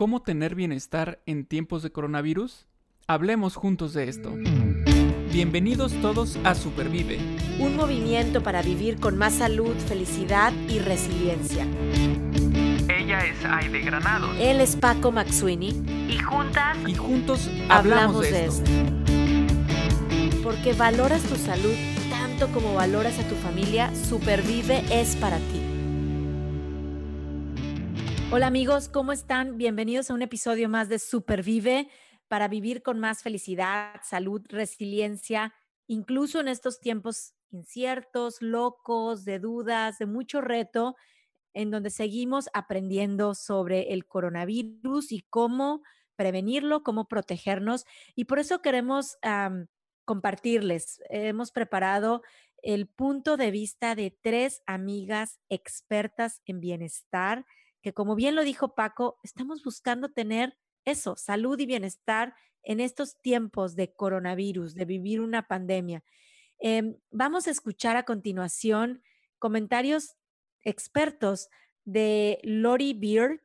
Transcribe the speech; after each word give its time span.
¿Cómo 0.00 0.22
tener 0.22 0.54
bienestar 0.54 1.20
en 1.26 1.44
tiempos 1.44 1.82
de 1.82 1.92
coronavirus? 1.92 2.66
Hablemos 3.06 3.54
juntos 3.54 3.92
de 3.92 4.08
esto. 4.08 4.32
Bienvenidos 5.30 5.92
todos 6.00 6.38
a 6.42 6.54
Supervive. 6.54 7.18
Un 7.58 7.76
movimiento 7.76 8.42
para 8.42 8.62
vivir 8.62 8.98
con 8.98 9.18
más 9.18 9.34
salud, 9.34 9.76
felicidad 9.76 10.54
y 10.70 10.78
resiliencia. 10.78 11.66
Ella 12.88 13.26
es 13.26 13.44
Aide 13.44 13.80
Granados. 13.82 14.34
Él 14.40 14.62
es 14.62 14.74
Paco 14.74 15.12
Maxuini. 15.12 15.82
Y 16.08 16.16
juntas. 16.16 16.78
Y 16.86 16.94
juntos 16.94 17.50
hablamos, 17.68 18.22
de, 18.22 18.46
esto. 18.46 18.70
Porque 20.42 20.72
valoras 20.72 21.22
tu 21.24 21.36
salud 21.36 21.74
tanto 22.08 22.48
como 22.54 22.72
valoras 22.72 23.18
a 23.18 23.28
tu 23.28 23.34
familia, 23.34 23.94
Supervive 23.94 24.82
es 24.90 25.14
para 25.16 25.36
ti. 25.36 25.69
Hola 28.32 28.46
amigos, 28.46 28.88
¿cómo 28.88 29.10
están? 29.10 29.56
Bienvenidos 29.56 30.08
a 30.08 30.14
un 30.14 30.22
episodio 30.22 30.68
más 30.68 30.88
de 30.88 31.00
Supervive 31.00 31.88
para 32.28 32.46
vivir 32.46 32.80
con 32.80 33.00
más 33.00 33.24
felicidad, 33.24 34.00
salud, 34.04 34.40
resiliencia, 34.48 35.52
incluso 35.88 36.38
en 36.38 36.46
estos 36.46 36.78
tiempos 36.78 37.34
inciertos, 37.50 38.40
locos, 38.40 39.24
de 39.24 39.40
dudas, 39.40 39.98
de 39.98 40.06
mucho 40.06 40.40
reto, 40.40 40.94
en 41.54 41.72
donde 41.72 41.90
seguimos 41.90 42.48
aprendiendo 42.54 43.34
sobre 43.34 43.92
el 43.92 44.06
coronavirus 44.06 45.10
y 45.10 45.22
cómo 45.28 45.82
prevenirlo, 46.14 46.84
cómo 46.84 47.08
protegernos. 47.08 47.84
Y 48.14 48.26
por 48.26 48.38
eso 48.38 48.62
queremos 48.62 49.18
compartirles, 50.04 51.02
hemos 51.10 51.50
preparado 51.50 52.22
el 52.62 52.86
punto 52.86 53.36
de 53.36 53.50
vista 53.50 53.96
de 53.96 54.16
tres 54.22 54.62
amigas 54.66 55.40
expertas 55.48 56.42
en 56.44 56.60
bienestar 56.60 57.44
que 57.82 57.92
como 57.92 58.14
bien 58.14 58.34
lo 58.34 58.44
dijo 58.44 58.74
Paco, 58.74 59.18
estamos 59.22 59.62
buscando 59.62 60.10
tener 60.10 60.56
eso, 60.84 61.16
salud 61.16 61.58
y 61.58 61.66
bienestar 61.66 62.34
en 62.62 62.80
estos 62.80 63.20
tiempos 63.20 63.74
de 63.74 63.92
coronavirus, 63.92 64.74
de 64.74 64.84
vivir 64.84 65.20
una 65.20 65.46
pandemia. 65.46 66.04
Em, 66.58 66.96
vamos 67.10 67.46
a 67.46 67.50
escuchar 67.50 67.96
a 67.96 68.04
continuación 68.04 69.02
comentarios 69.38 70.16
expertos 70.62 71.48
de 71.84 72.38
Lori 72.42 72.92
Beard, 72.92 73.40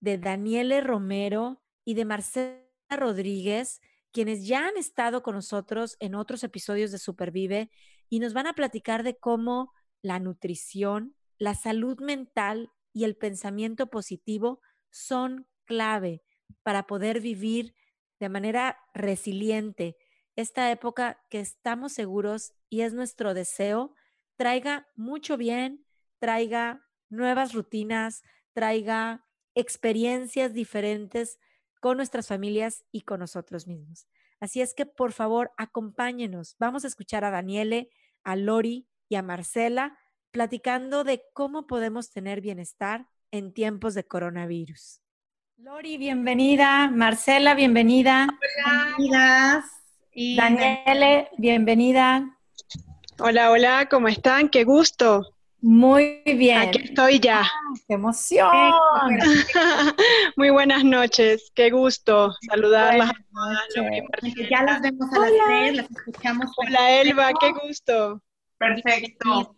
de 0.00 0.18
Daniele 0.18 0.80
Romero 0.80 1.62
y 1.84 1.94
de 1.94 2.04
Marcela 2.04 2.62
Rodríguez, 2.88 3.80
quienes 4.12 4.46
ya 4.46 4.68
han 4.68 4.76
estado 4.76 5.22
con 5.22 5.34
nosotros 5.34 5.96
en 6.00 6.14
otros 6.14 6.44
episodios 6.44 6.92
de 6.92 6.98
Supervive 6.98 7.70
y 8.08 8.20
nos 8.20 8.32
van 8.32 8.46
a 8.46 8.54
platicar 8.54 9.02
de 9.02 9.16
cómo 9.16 9.72
la 10.02 10.18
nutrición, 10.18 11.16
la 11.38 11.54
salud 11.54 12.00
mental 12.00 12.70
y 12.92 13.04
el 13.04 13.16
pensamiento 13.16 13.88
positivo 13.88 14.60
son 14.90 15.46
clave 15.64 16.22
para 16.62 16.86
poder 16.86 17.20
vivir 17.20 17.74
de 18.18 18.28
manera 18.28 18.78
resiliente 18.94 19.96
esta 20.36 20.70
época 20.70 21.22
que 21.28 21.40
estamos 21.40 21.92
seguros 21.92 22.54
y 22.68 22.82
es 22.82 22.94
nuestro 22.94 23.34
deseo, 23.34 23.94
traiga 24.36 24.88
mucho 24.96 25.36
bien, 25.36 25.84
traiga 26.18 26.86
nuevas 27.08 27.52
rutinas, 27.52 28.22
traiga 28.52 29.26
experiencias 29.54 30.54
diferentes 30.54 31.38
con 31.80 31.96
nuestras 31.96 32.28
familias 32.28 32.84
y 32.92 33.02
con 33.02 33.20
nosotros 33.20 33.66
mismos. 33.66 34.06
Así 34.38 34.60
es 34.60 34.74
que 34.74 34.86
por 34.86 35.12
favor 35.12 35.52
acompáñenos. 35.56 36.56
Vamos 36.58 36.84
a 36.84 36.88
escuchar 36.88 37.24
a 37.24 37.30
Daniele, 37.30 37.90
a 38.22 38.36
Lori 38.36 38.88
y 39.08 39.16
a 39.16 39.22
Marcela 39.22 39.98
platicando 40.30 41.04
de 41.04 41.22
cómo 41.32 41.66
podemos 41.66 42.10
tener 42.10 42.40
bienestar 42.40 43.06
en 43.30 43.52
tiempos 43.52 43.94
de 43.94 44.04
coronavirus. 44.04 45.00
Lori, 45.56 45.98
bienvenida. 45.98 46.88
Marcela, 46.90 47.54
bienvenida. 47.54 48.26
Hola. 48.98 49.64
Y 50.12 50.36
Daniele, 50.36 51.28
bienvenida. 51.36 52.38
Hola, 53.18 53.50
hola, 53.50 53.88
¿cómo 53.90 54.08
están? 54.08 54.48
Qué 54.48 54.64
gusto. 54.64 55.34
Muy 55.62 56.22
bien. 56.24 56.58
Aquí 56.58 56.78
estoy 56.84 57.20
ya. 57.20 57.42
Ah, 57.42 57.74
¡Qué 57.86 57.94
emoción! 57.94 58.50
Muy 60.36 60.48
buenas 60.48 60.84
noches, 60.84 61.52
qué 61.54 61.70
gusto 61.70 62.32
saludarlas. 62.48 63.12
Ya 64.50 64.62
las 64.62 64.80
vemos 64.80 65.12
a 65.12 65.18
las 65.18 65.32
tres, 65.46 65.76
las 65.76 65.90
escuchamos. 65.90 66.50
Hola 66.56 67.00
Elba, 67.02 67.30
qué 67.38 67.52
gusto. 67.52 68.22
Perfecto. 68.56 69.54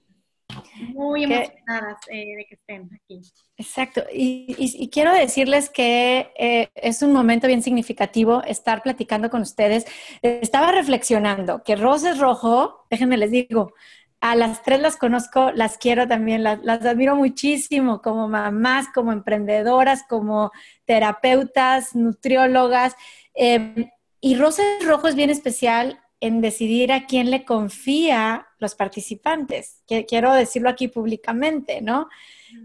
Muy 0.74 1.24
emocionadas 1.24 1.98
eh, 2.10 2.36
de 2.36 2.46
que 2.48 2.54
estén 2.54 2.90
aquí. 2.94 3.20
Exacto. 3.56 4.02
Y, 4.12 4.88
quiero 4.90 5.12
decirles 5.12 5.70
que 5.70 6.32
eh, 6.38 6.70
es 6.74 7.02
un 7.02 7.12
momento 7.12 7.46
bien 7.46 7.62
significativo 7.62 8.42
estar 8.44 8.82
platicando 8.82 9.30
con 9.30 9.42
ustedes. 9.42 9.86
Estaba 10.22 10.72
reflexionando 10.72 11.62
que 11.62 11.76
Roses 11.76 12.18
Rojo, 12.18 12.86
déjenme 12.90 13.16
les 13.16 13.30
digo, 13.30 13.74
a 14.20 14.36
las 14.36 14.62
tres 14.62 14.80
las 14.80 14.96
conozco, 14.96 15.50
las 15.52 15.78
quiero 15.78 16.06
también, 16.06 16.44
las, 16.44 16.60
admiro 16.86 17.16
muchísimo 17.16 18.00
como 18.00 18.28
mamás, 18.28 18.86
como 18.94 19.12
emprendedoras, 19.12 20.04
como 20.08 20.52
terapeutas, 20.84 21.94
nutriólogas. 21.94 22.94
Eh, 23.34 23.90
y 24.20 24.36
Roses 24.36 24.64
Rojo 24.86 25.08
es 25.08 25.16
bien 25.16 25.30
especial 25.30 26.01
en 26.22 26.40
decidir 26.40 26.92
a 26.92 27.04
quién 27.06 27.32
le 27.32 27.44
confía 27.44 28.46
los 28.60 28.76
participantes. 28.76 29.82
Quiero 30.06 30.32
decirlo 30.32 30.68
aquí 30.68 30.86
públicamente, 30.86 31.82
¿no? 31.82 32.08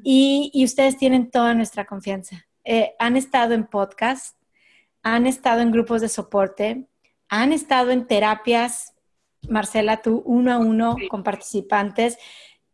Y, 0.03 0.51
ustedes 0.63 0.95
tienen 0.95 1.31
toda 1.31 1.55
nuestra 1.55 1.85
confianza. 1.85 2.45
Eh, 2.63 2.93
han 2.99 3.17
estado 3.17 3.55
en 3.55 3.65
podcast, 3.65 4.37
han 5.01 5.25
estado 5.25 5.61
en 5.61 5.71
grupos 5.71 6.01
de 6.01 6.09
soporte, 6.09 6.85
han 7.29 7.51
estado 7.51 7.89
en 7.89 8.05
terapias, 8.05 8.93
Marcela, 9.49 10.03
tú 10.03 10.21
uno 10.27 10.53
a 10.53 10.59
uno 10.59 10.95
con 11.09 11.23
participantes. 11.23 12.19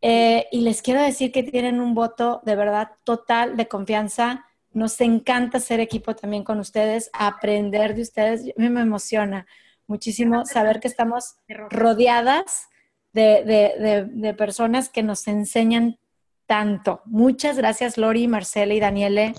Eh, 0.02 0.48
y 0.52 0.62
les 0.62 0.82
quiero 0.82 1.02
decir 1.02 1.32
que 1.32 1.44
tienen 1.44 1.80
un 1.80 1.94
voto 1.94 2.42
de 2.44 2.58
verdad 2.58 2.90
total 3.06 3.56
de 3.56 3.70
confianza. 3.70 4.46
Nos 4.74 5.00
encanta 5.00 5.62
ser 5.62 5.80
equipo 5.80 6.14
también 6.14 6.44
con 6.44 6.60
ustedes, 6.60 7.10
aprender 7.14 7.96
de 7.96 8.02
ustedes. 8.02 8.42
A 8.42 8.62
mí 8.62 8.68
me 8.68 8.82
emociona 8.82 9.48
muchísimo 9.94 10.44
saber 10.44 10.80
que 10.80 10.88
estamos 10.88 11.36
rodeadas 11.48 12.68
de, 13.14 14.36
personas 14.36 14.90
que 14.90 15.04
nos 15.04 15.28
enseñan 15.28 16.00
tanto. 16.48 17.02
Muchas 17.06 17.58
gracias, 17.58 18.00
Lori, 18.00 18.28
Marcela 18.28 18.74
y 18.74 18.80
Daniele, 18.80 19.36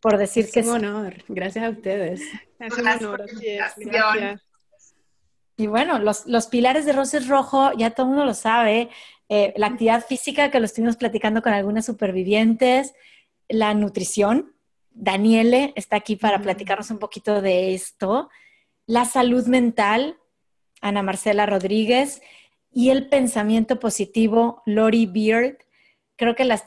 por 0.00 0.16
decir 0.16 0.50
que 0.50 0.60
es 0.60 0.66
un 0.66 0.86
honor. 0.86 1.16
Gracias 1.28 1.62
a 1.66 1.68
ustedes. 1.68 2.22
Es 2.58 2.78
un 2.78 2.88
honor, 2.88 3.26
Gracias. 3.76 4.42
Y 5.58 5.66
bueno, 5.66 5.98
los, 5.98 6.24
los, 6.26 6.46
pilares 6.46 6.86
de 6.86 6.92
Roses 6.92 7.28
Rojo, 7.28 7.72
ya 7.76 7.90
todo 7.90 8.06
el 8.06 8.10
mundo 8.10 8.24
lo 8.24 8.34
sabe, 8.34 8.88
eh, 9.28 9.52
la 9.56 9.66
actividad 9.66 10.06
física, 10.06 10.50
que 10.50 10.60
lo 10.60 10.64
estuvimos 10.64 10.96
platicando 10.96 11.42
con 11.42 11.52
algunas 11.52 11.84
supervivientes, 11.84 12.94
la 13.48 13.74
nutrición. 13.74 14.54
Daniele 14.90 15.74
está 15.76 15.96
aquí 15.96 16.16
para 16.16 16.40
platicarnos 16.40 16.90
un 16.90 16.98
poquito 16.98 17.42
de 17.42 17.74
esto 17.74 18.30
la 18.88 19.04
salud 19.04 19.46
mental, 19.46 20.18
Ana 20.80 21.02
Marcela 21.02 21.44
Rodríguez, 21.44 22.22
y 22.72 22.88
el 22.88 23.08
pensamiento 23.08 23.78
positivo, 23.78 24.62
Lori 24.64 25.04
Beard. 25.06 25.58
Creo 26.16 26.34
que 26.34 26.44
las, 26.44 26.64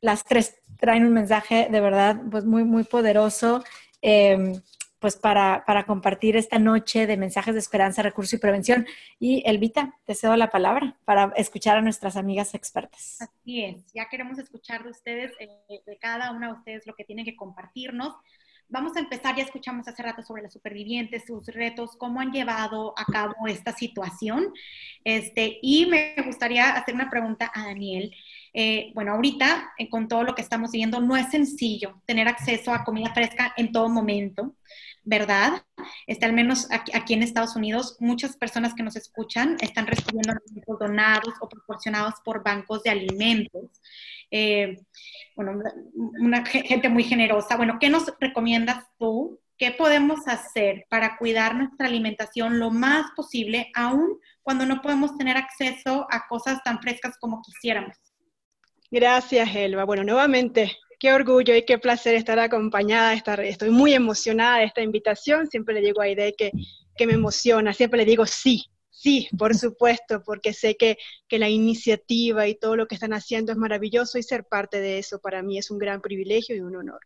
las 0.00 0.24
tres 0.24 0.62
traen 0.78 1.04
un 1.04 1.12
mensaje 1.12 1.68
de 1.70 1.80
verdad 1.80 2.20
pues 2.30 2.44
muy, 2.44 2.64
muy 2.64 2.84
poderoso. 2.84 3.62
Em, 4.00 4.60
pues 5.00 5.16
para, 5.16 5.64
para, 5.66 5.84
compartir 5.84 6.34
esta 6.34 6.58
noche 6.58 7.06
de 7.06 7.18
mensajes 7.18 7.52
de 7.52 7.60
esperanza, 7.60 8.00
recurso 8.00 8.36
y 8.36 8.38
prevención. 8.38 8.86
Y 9.18 9.42
Elvita, 9.44 9.98
te 10.04 10.14
cedo 10.14 10.34
la 10.34 10.50
palabra 10.50 10.96
para 11.04 11.30
escuchar 11.36 11.76
a 11.76 11.82
nuestras 11.82 12.16
amigas 12.16 12.54
expertas. 12.54 13.20
Así 13.20 13.84
ya 13.92 14.08
queremos 14.08 14.38
escuchar 14.38 14.82
de 14.82 14.90
ustedes, 14.90 15.32
eh, 15.40 15.82
de 15.84 15.98
cada 15.98 16.30
una 16.30 16.46
de 16.46 16.52
ustedes 16.54 16.86
lo 16.86 16.94
que 16.94 17.04
tienen 17.04 17.26
que 17.26 17.36
compartirnos. 17.36 18.14
Vamos 18.68 18.96
a 18.96 19.00
empezar, 19.00 19.36
ya 19.36 19.44
escuchamos 19.44 19.86
hace 19.86 20.02
rato 20.02 20.22
sobre 20.22 20.42
las 20.42 20.52
supervivientes, 20.52 21.24
sus 21.26 21.46
retos, 21.46 21.96
cómo 21.96 22.20
han 22.20 22.32
llevado 22.32 22.94
a 22.96 23.04
cabo 23.04 23.34
esta 23.46 23.72
situación. 23.72 24.52
Este, 25.04 25.58
y 25.62 25.86
me 25.86 26.14
gustaría 26.24 26.72
hacer 26.72 26.94
una 26.94 27.10
pregunta 27.10 27.50
a 27.54 27.66
Daniel. 27.66 28.14
Eh, 28.56 28.92
bueno, 28.94 29.12
ahorita, 29.12 29.72
eh, 29.78 29.90
con 29.90 30.06
todo 30.06 30.22
lo 30.22 30.36
que 30.36 30.42
estamos 30.42 30.70
viviendo, 30.70 31.00
no 31.00 31.16
es 31.16 31.28
sencillo 31.30 32.00
tener 32.06 32.28
acceso 32.28 32.72
a 32.72 32.84
comida 32.84 33.12
fresca 33.12 33.52
en 33.56 33.72
todo 33.72 33.88
momento, 33.88 34.54
¿verdad? 35.02 35.64
Este, 36.06 36.24
al 36.24 36.34
menos 36.34 36.68
aquí, 36.70 37.14
en 37.14 37.24
Estados 37.24 37.56
Unidos, 37.56 37.96
muchas 37.98 38.36
personas 38.36 38.72
que 38.74 38.84
nos 38.84 38.94
escuchan 38.94 39.56
están 39.60 39.88
recibiendo 39.88 40.32
alimentos 40.32 40.78
donados 40.78 41.34
o 41.40 41.48
proporcionados 41.48 42.14
por 42.24 42.44
bancos 42.44 42.84
de 42.84 42.90
alimentos. 42.90 43.70
Eh, 44.30 44.78
bueno, 45.34 45.60
una 46.20 46.46
gente 46.46 46.88
muy 46.88 47.02
generosa. 47.02 47.56
Bueno, 47.56 47.78
¿qué 47.80 47.90
nos 47.90 48.06
recomiendas 48.20 48.84
tú? 48.98 49.40
¿Qué 49.58 49.72
podemos 49.72 50.28
hacer 50.28 50.86
para 50.88 51.16
cuidar 51.16 51.56
nuestra 51.56 51.88
alimentación 51.88 52.60
lo 52.60 52.70
más 52.70 53.10
posible, 53.16 53.70
aun 53.74 54.18
cuando 54.42 54.64
no 54.64 54.80
podemos 54.80 55.16
tener 55.16 55.36
acceso 55.36 56.06
a 56.10 56.26
cosas 56.28 56.62
tan 56.62 56.80
frescas 56.80 57.16
como 57.18 57.42
quisiéramos? 57.42 58.13
Gracias, 58.94 59.56
Elba. 59.56 59.82
Bueno, 59.82 60.04
nuevamente 60.04 60.70
qué 61.00 61.12
orgullo 61.12 61.56
y 61.56 61.64
qué 61.64 61.78
placer 61.78 62.14
estar 62.14 62.38
acompañada, 62.38 63.12
estar, 63.12 63.40
estoy 63.40 63.70
muy 63.70 63.92
emocionada 63.92 64.58
de 64.58 64.66
esta 64.66 64.82
invitación, 64.82 65.48
siempre 65.48 65.74
le 65.74 65.80
digo 65.80 66.00
a 66.00 66.04
Aide 66.04 66.36
que, 66.38 66.52
que 66.96 67.08
me 67.08 67.14
emociona, 67.14 67.74
siempre 67.74 67.98
le 67.98 68.04
digo 68.04 68.24
sí, 68.24 68.66
sí, 68.90 69.28
por 69.36 69.52
supuesto, 69.58 70.22
porque 70.24 70.52
sé 70.52 70.76
que, 70.76 70.96
que, 71.26 71.40
la 71.40 71.48
iniciativa 71.48 72.46
y 72.46 72.54
todo 72.54 72.76
lo 72.76 72.86
que 72.86 72.94
están 72.94 73.14
haciendo 73.14 73.50
es 73.50 73.58
maravilloso 73.58 74.16
y 74.16 74.22
ser 74.22 74.44
parte 74.44 74.80
de 74.80 74.98
eso 74.98 75.18
para 75.18 75.42
mí 75.42 75.58
es 75.58 75.72
un 75.72 75.78
gran 75.78 76.00
privilegio 76.00 76.54
y 76.54 76.60
un 76.60 76.76
honor. 76.76 77.00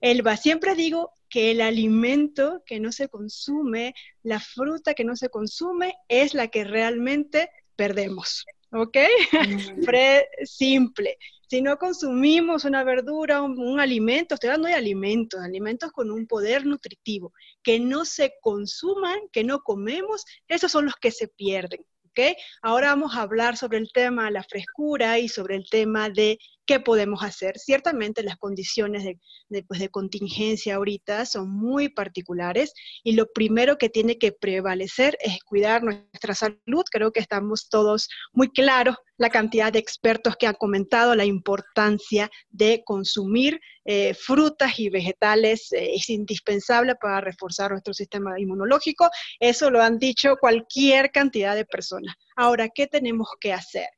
Elba, 0.00 0.36
siempre 0.36 0.76
digo 0.76 1.10
que 1.28 1.50
el 1.50 1.60
alimento 1.60 2.62
que 2.64 2.78
no 2.78 2.92
se 2.92 3.08
consume, 3.08 3.94
la 4.22 4.38
fruta 4.38 4.94
que 4.94 5.02
no 5.02 5.16
se 5.16 5.28
consume, 5.28 5.96
es 6.08 6.34
la 6.34 6.46
que 6.46 6.62
realmente 6.62 7.50
perdemos. 7.74 8.44
¿Ok? 8.72 8.96
Mm. 9.32 9.82
simple. 10.44 11.18
Si 11.48 11.62
no 11.62 11.78
consumimos 11.78 12.64
una 12.64 12.82
verdura, 12.82 13.40
un, 13.40 13.78
alimento, 13.78 14.34
estoy 14.34 14.48
hablando 14.48 14.68
de 14.68 14.74
alimentos, 14.74 15.40
alimentos 15.40 15.92
con 15.92 16.10
un 16.10 16.26
poder 16.26 16.66
nutritivo, 16.66 17.32
que 17.62 17.78
no 17.78 18.04
se 18.04 18.34
consuman, 18.40 19.20
que 19.30 19.44
no 19.44 19.60
comemos, 19.60 20.24
esos 20.48 20.72
son 20.72 20.86
los 20.86 20.96
que 20.96 21.12
se 21.12 21.28
pierden. 21.28 21.86
¿ok? 22.06 22.36
Ahora 22.62 22.88
vamos 22.88 23.14
a 23.14 23.22
hablar 23.22 23.56
sobre 23.56 23.78
el 23.78 23.92
tema 23.92 24.24
de 24.24 24.32
la 24.32 24.42
frescura 24.42 25.20
y 25.20 25.28
sobre 25.28 25.54
el 25.54 25.68
tema 25.70 26.10
de 26.10 26.38
qué 26.66 26.80
podemos 26.80 27.22
hacer. 27.22 27.58
Ciertamente 27.58 28.22
las 28.22 28.36
condiciones 28.36 29.04
de, 29.04 29.62
pues, 29.62 29.80
de, 29.80 29.88
contingencia 29.88 30.76
ahorita 30.76 31.24
son 31.26 31.50
muy 31.50 31.88
particulares 31.88 32.74
y 33.02 33.12
lo 33.12 33.26
primero 33.32 33.78
que 33.78 33.88
tiene 33.88 34.18
que 34.18 34.32
prevalecer 34.32 35.16
es 35.20 35.38
cuidar 35.44 35.82
nuestra 35.82 36.34
salud. 36.34 36.84
Creo 36.90 37.12
que 37.12 37.20
estamos 37.20 37.68
todos 37.68 38.08
muy 38.32 38.50
claros 38.50 38.96
la 39.18 39.30
cantidad 39.30 39.72
de 39.72 39.78
expertos 39.78 40.36
que 40.36 40.46
han 40.46 40.54
comentado 40.54 41.14
la 41.14 41.24
importancia 41.24 42.30
de 42.50 42.82
consumir 42.84 43.60
eh, 43.84 44.14
frutas 44.14 44.78
y 44.78 44.90
vegetales 44.90 45.72
eh, 45.72 45.94
es 45.94 46.10
indispensable 46.10 46.96
para 46.96 47.20
reforzar 47.20 47.70
nuestro 47.70 47.94
sistema 47.94 48.38
inmunológico. 48.38 49.08
Eso 49.40 49.70
lo 49.70 49.80
han 49.80 49.98
dicho 49.98 50.36
cualquier 50.38 51.10
cantidad 51.12 51.54
de 51.54 51.64
personas. 51.64 52.14
Ahora, 52.36 52.68
¿qué 52.68 52.86
tenemos 52.86 53.28
que 53.40 53.52
hacer? 53.52 53.88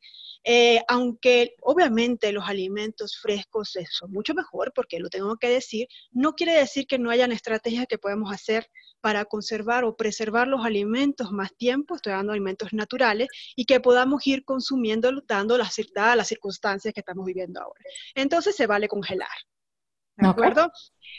Eh, 0.45 0.81
aunque 0.89 1.55
obviamente 1.63 2.33
los 2.33 2.49
alimentos 2.49 3.19
frescos 3.21 3.77
son 3.91 4.13
mucho 4.13 4.35
mejor, 4.35 4.73
porque 4.75 4.99
lo 4.99 5.09
tengo 5.09 5.37
que 5.37 5.49
decir, 5.49 5.89
no 6.11 6.35
quiere 6.35 6.53
decir 6.53 6.87
que 6.87 6.99
no 6.99 7.11
hayan 7.11 7.33
estrategias 7.33 7.87
que 7.87 7.99
podemos 7.99 8.33
hacer 8.33 8.69
para 9.01 9.25
conservar 9.25 9.85
o 9.85 9.97
preservar 9.97 10.49
los 10.49 10.65
alimentos 10.65 11.31
más 11.33 11.55
tiempo, 11.57 11.97
estoy 11.97 12.13
dando 12.13 12.33
alimentos 12.33 12.73
naturales, 12.73 13.29
y 13.57 13.65
que 13.65 13.81
podamos 13.81 14.27
ir 14.27 14.45
consumiendo, 14.45 15.11
dando 15.27 15.57
las, 15.59 15.77
dadas 15.95 16.17
las 16.17 16.29
circunstancias 16.29 16.95
que 16.95 17.01
estamos 17.01 17.25
viviendo 17.25 17.61
ahora. 17.61 17.81
Entonces 18.15 18.57
se 18.57 18.67
vale 18.67 18.89
congelar. 18.89 19.29
¿De 20.19 20.29
acuerdo? 20.29 20.73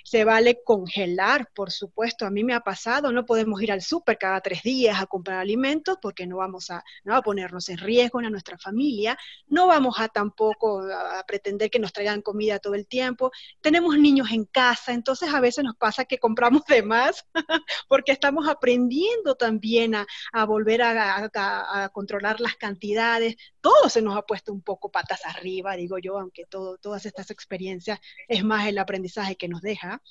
Se 0.04 0.24
vale 0.24 0.62
congelar, 0.64 1.50
por 1.54 1.72
supuesto. 1.72 2.26
A 2.26 2.30
mí 2.30 2.44
me 2.44 2.54
ha 2.54 2.62
pasado, 2.62 3.12
no 3.12 3.26
podemos 3.26 3.62
ir 3.62 3.72
al 3.72 3.82
súper 3.82 4.18
cada 4.18 4.42
tres 4.42 4.62
días 4.62 5.02
a 5.02 5.06
comprar 5.06 5.40
alimentos 5.40 5.98
porque 6.02 6.28
no 6.28 6.38
vamos 6.38 6.70
a, 6.70 6.84
a 7.06 7.22
ponernos 7.22 7.70
en 7.70 7.78
riesgo 7.78 8.20
a 8.20 8.30
nuestra 8.30 8.58
familia. 8.58 9.18
No 9.48 9.68
vamos 9.68 10.00
a 10.00 10.08
tampoco 10.08 10.82
a, 10.82 11.24
pretender 11.26 11.70
que 11.70 11.80
nos 11.80 11.94
traigan 11.94 12.22
comida 12.22 12.60
todo 12.60 12.76
el 12.76 12.88
tiempo. 12.88 13.32
Tenemos 13.62 13.98
niños 13.98 14.30
en 14.32 14.46
casa, 14.46 14.94
entonces 14.94 15.34
a 15.34 15.40
veces 15.40 15.64
nos 15.64 15.76
pasa 15.76 16.06
que 16.06 16.20
compramos 16.20 16.66
de 16.66 16.84
más 16.84 17.26
porque 17.88 18.12
estamos 18.12 18.48
aprendiendo 18.48 19.36
también 19.36 19.96
a, 19.96 20.06
volver 20.46 20.82
a, 20.82 21.90
controlar 21.94 22.40
las 22.42 22.56
cantidades. 22.56 23.36
Todo 23.62 23.90
se 23.90 24.02
nos 24.02 24.18
ha 24.18 24.22
puesto 24.24 24.54
un 24.54 24.62
poco 24.62 24.92
patas 24.92 25.26
arriba, 25.26 25.76
digo 25.76 25.98
yo, 25.98 26.18
aunque 26.18 26.46
todo, 26.46 26.78
todas 26.78 27.06
estas 27.06 27.32
experiencias 27.32 28.00
es 28.28 28.44
más 28.44 28.68
el 28.68 28.78
aprendizaje 28.90 29.36
que 29.36 29.48
nos 29.48 29.62
deja 29.62 30.02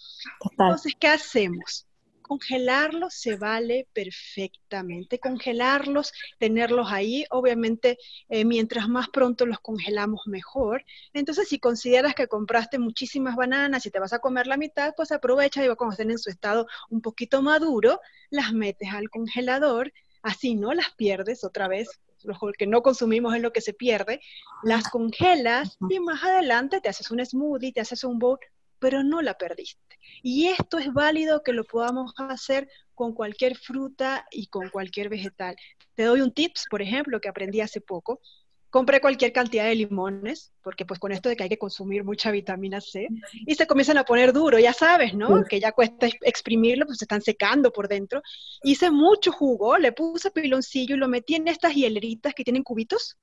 entonces, 0.40 0.94
¿qué 0.98 1.08
hacemos? 1.08 1.86
Congelarlos 2.22 3.14
se 3.14 3.36
vale 3.36 3.88
perfectamente. 3.92 5.18
Congelarlos, 5.18 6.12
tenerlos 6.38 6.92
ahí, 6.92 7.24
obviamente, 7.30 7.96
eh, 8.28 8.44
mientras 8.44 8.88
más 8.88 9.08
pronto 9.08 9.46
los 9.46 9.60
congelamos, 9.60 10.22
mejor. 10.26 10.84
Entonces, 11.14 11.48
si 11.48 11.58
consideras 11.58 12.14
que 12.14 12.28
compraste 12.28 12.78
muchísimas 12.78 13.34
bananas 13.34 13.86
y 13.86 13.90
te 13.90 13.98
vas 13.98 14.12
a 14.12 14.18
comer 14.18 14.46
la 14.46 14.58
mitad, 14.58 14.92
pues 14.96 15.10
aprovecha 15.10 15.64
y 15.64 15.74
cuando 15.74 15.92
estén 15.92 16.10
en 16.10 16.18
su 16.18 16.28
estado 16.28 16.66
un 16.90 17.00
poquito 17.00 17.40
maduro, 17.40 18.00
las 18.30 18.52
metes 18.52 18.92
al 18.92 19.08
congelador, 19.08 19.92
así 20.22 20.54
no 20.54 20.74
las 20.74 20.94
pierdes 20.96 21.44
otra 21.44 21.66
vez 21.66 21.88
lo 22.24 22.36
que 22.56 22.66
no 22.66 22.82
consumimos 22.82 23.34
es 23.34 23.42
lo 23.42 23.52
que 23.52 23.60
se 23.60 23.72
pierde, 23.72 24.20
las 24.62 24.88
congelas 24.88 25.78
y 25.88 26.00
más 26.00 26.22
adelante 26.24 26.80
te 26.80 26.88
haces 26.88 27.10
un 27.10 27.24
smoothie, 27.24 27.72
te 27.72 27.80
haces 27.80 28.04
un 28.04 28.18
bowl 28.18 28.38
pero 28.78 29.02
no 29.02 29.22
la 29.22 29.34
perdiste. 29.34 29.98
Y 30.22 30.48
esto 30.48 30.78
es 30.78 30.92
válido 30.92 31.42
que 31.42 31.52
lo 31.52 31.64
podamos 31.64 32.12
hacer 32.16 32.68
con 32.94 33.12
cualquier 33.12 33.56
fruta 33.56 34.26
y 34.30 34.48
con 34.48 34.70
cualquier 34.70 35.08
vegetal. 35.08 35.56
Te 35.94 36.04
doy 36.04 36.20
un 36.20 36.32
tips, 36.32 36.66
por 36.70 36.82
ejemplo, 36.82 37.20
que 37.20 37.28
aprendí 37.28 37.60
hace 37.60 37.80
poco. 37.80 38.20
Compré 38.70 39.00
cualquier 39.00 39.32
cantidad 39.32 39.64
de 39.64 39.74
limones, 39.76 40.52
porque 40.62 40.84
pues 40.84 41.00
con 41.00 41.10
esto 41.10 41.30
de 41.30 41.36
que 41.36 41.44
hay 41.44 41.48
que 41.48 41.58
consumir 41.58 42.04
mucha 42.04 42.30
vitamina 42.30 42.82
C, 42.82 43.08
y 43.46 43.54
se 43.54 43.66
comienzan 43.66 43.96
a 43.96 44.04
poner 44.04 44.32
duro, 44.34 44.58
ya 44.58 44.74
sabes, 44.74 45.14
¿no? 45.14 45.42
Que 45.44 45.58
ya 45.58 45.72
cuesta 45.72 46.06
exprimirlo, 46.20 46.84
pues 46.84 46.98
se 46.98 47.04
están 47.04 47.22
secando 47.22 47.72
por 47.72 47.88
dentro. 47.88 48.20
Hice 48.62 48.90
mucho 48.90 49.32
jugo, 49.32 49.78
le 49.78 49.92
puse 49.92 50.30
piloncillo 50.30 50.96
y 50.96 50.98
lo 50.98 51.08
metí 51.08 51.36
en 51.36 51.48
estas 51.48 51.74
hieleritas 51.74 52.34
que 52.34 52.44
tienen 52.44 52.62
cubitos, 52.62 53.16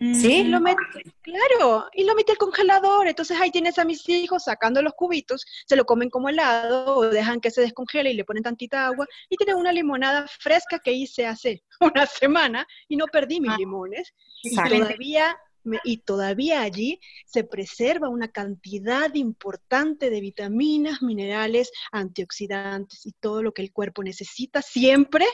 Sí, 0.00 0.44
lo 0.44 0.60
metí, 0.60 0.80
claro, 1.20 1.86
y 1.92 2.04
lo 2.04 2.14
metí 2.14 2.32
al 2.32 2.38
congelador. 2.38 3.06
Entonces 3.06 3.38
ahí 3.38 3.50
tienes 3.50 3.78
a 3.78 3.84
mis 3.84 4.08
hijos 4.08 4.44
sacando 4.44 4.80
los 4.80 4.94
cubitos, 4.94 5.44
se 5.66 5.76
lo 5.76 5.84
comen 5.84 6.08
como 6.08 6.30
helado 6.30 6.96
o 6.96 7.02
dejan 7.10 7.38
que 7.38 7.50
se 7.50 7.60
descongele 7.60 8.10
y 8.10 8.14
le 8.14 8.24
ponen 8.24 8.42
tantita 8.42 8.86
agua. 8.86 9.06
Y 9.28 9.36
tienen 9.36 9.56
una 9.56 9.72
limonada 9.72 10.26
fresca 10.26 10.78
que 10.78 10.92
hice 10.92 11.26
hace 11.26 11.62
una 11.80 12.06
semana 12.06 12.66
y 12.88 12.96
no 12.96 13.06
perdí 13.06 13.40
mis 13.40 13.50
ah, 13.50 13.56
limones. 13.58 14.14
Y 14.42 14.56
todavía, 14.56 15.36
y 15.84 15.98
todavía 15.98 16.62
allí 16.62 16.98
se 17.26 17.44
preserva 17.44 18.08
una 18.08 18.28
cantidad 18.28 19.12
importante 19.14 20.08
de 20.08 20.22
vitaminas, 20.22 21.02
minerales, 21.02 21.70
antioxidantes 21.92 23.04
y 23.04 23.12
todo 23.12 23.42
lo 23.42 23.52
que 23.52 23.60
el 23.60 23.70
cuerpo 23.70 24.02
necesita 24.02 24.62
siempre 24.62 25.26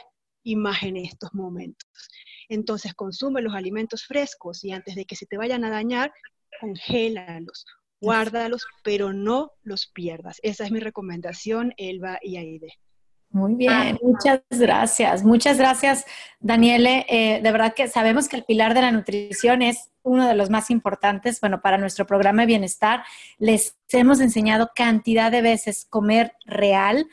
y 0.42 0.56
más 0.56 0.82
en 0.82 0.96
estos 0.96 1.32
momentos. 1.34 1.88
Entonces 2.48 2.94
consume 2.94 3.42
los 3.42 3.54
alimentos 3.54 4.04
frescos 4.04 4.64
y 4.64 4.72
antes 4.72 4.94
de 4.94 5.04
que 5.04 5.16
se 5.16 5.26
te 5.26 5.36
vayan 5.36 5.64
a 5.64 5.70
dañar, 5.70 6.12
congélalos, 6.60 7.66
guárdalos, 8.00 8.66
pero 8.82 9.12
no 9.12 9.52
los 9.62 9.86
pierdas. 9.88 10.38
Esa 10.42 10.64
es 10.64 10.70
mi 10.70 10.80
recomendación, 10.80 11.72
Elba 11.76 12.18
y 12.22 12.36
Aide. 12.36 12.72
Muy 13.30 13.54
bien, 13.54 13.98
muchas 14.02 14.40
gracias. 14.50 15.22
Muchas 15.24 15.58
gracias, 15.58 16.06
Daniele. 16.40 17.04
Eh, 17.08 17.40
de 17.42 17.52
verdad 17.52 17.74
que 17.74 17.88
sabemos 17.88 18.28
que 18.28 18.36
el 18.36 18.44
pilar 18.44 18.72
de 18.72 18.80
la 18.82 18.92
nutrición 18.92 19.62
es 19.62 19.90
uno 20.02 20.26
de 20.26 20.34
los 20.34 20.48
más 20.48 20.70
importantes. 20.70 21.40
Bueno, 21.40 21.60
para 21.60 21.76
nuestro 21.76 22.06
programa 22.06 22.42
de 22.42 22.46
bienestar 22.46 23.04
les 23.38 23.76
hemos 23.90 24.20
enseñado 24.20 24.70
cantidad 24.74 25.30
de 25.30 25.42
veces 25.42 25.86
comer 25.90 26.32
real 26.46 27.06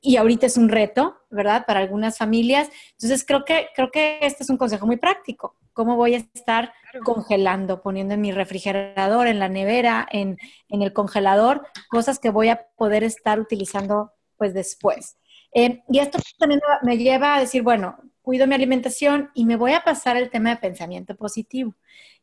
y 0.00 0.16
ahorita 0.16 0.46
es 0.46 0.56
un 0.56 0.68
reto, 0.68 1.16
¿verdad? 1.30 1.64
Para 1.66 1.80
algunas 1.80 2.18
familias. 2.18 2.70
Entonces, 2.92 3.24
creo 3.24 3.44
que, 3.44 3.68
creo 3.74 3.90
que 3.90 4.18
este 4.22 4.44
es 4.44 4.50
un 4.50 4.56
consejo 4.56 4.86
muy 4.86 4.96
práctico. 4.96 5.56
¿Cómo 5.72 5.96
voy 5.96 6.14
a 6.14 6.18
estar 6.34 6.72
congelando, 7.04 7.82
poniendo 7.82 8.14
en 8.14 8.20
mi 8.20 8.32
refrigerador, 8.32 9.26
en 9.26 9.38
la 9.38 9.48
nevera, 9.48 10.06
en, 10.10 10.38
el 10.68 10.92
congelador, 10.92 11.66
cosas 11.88 12.18
que 12.18 12.30
voy 12.30 12.48
a 12.48 12.66
poder 12.76 13.04
estar 13.04 13.40
utilizando 13.40 14.12
pues 14.36 14.54
después? 14.54 15.18
Eh, 15.52 15.82
y 15.88 15.98
esto 15.98 16.18
también 16.38 16.60
me 16.82 16.98
lleva 16.98 17.36
a 17.36 17.40
decir, 17.40 17.62
bueno, 17.62 17.96
cuido 18.22 18.46
mi 18.46 18.54
alimentación 18.54 19.30
y 19.34 19.46
me 19.46 19.56
voy 19.56 19.72
a 19.72 19.82
pasar 19.82 20.16
el 20.16 20.30
tema 20.30 20.50
de 20.50 20.56
pensamiento 20.56 21.16
positivo. 21.16 21.74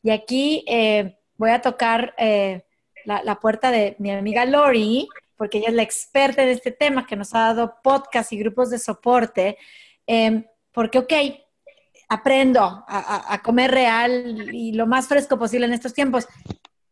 Y 0.02 0.12
aquí 0.12 0.64
eh, 0.68 1.18
voy 1.38 1.50
a 1.50 1.62
tocar 1.62 2.14
eh, 2.18 2.66
la, 3.06 3.24
la, 3.24 3.40
puerta 3.40 3.72
de 3.72 3.96
mi 4.00 4.12
amiga 4.12 4.46
Lori, 4.46 5.08
porque 5.38 5.58
ella 5.58 5.70
es 5.70 5.76
la 5.76 5.84
experta 5.84 6.44
en 6.44 6.50
este 6.50 6.72
tema, 6.72 7.06
que 7.06 7.16
nos 7.16 7.34
ha 7.34 7.40
dado 7.40 7.78
podcast 7.84 8.32
y 8.32 8.38
grupos 8.38 8.70
de 8.70 8.80
soporte, 8.80 9.58
em, 10.08 10.46
porque, 10.72 11.00
ok, 11.00 11.14
aprendo 12.08 12.84
a, 12.88 13.42
comer 13.44 13.72
real 13.72 14.54
y 14.54 14.74
lo 14.74 14.86
más 14.86 15.08
fresco 15.08 15.40
posible 15.40 15.66
en 15.66 15.74
estos 15.74 15.94
tiempos. 15.94 16.28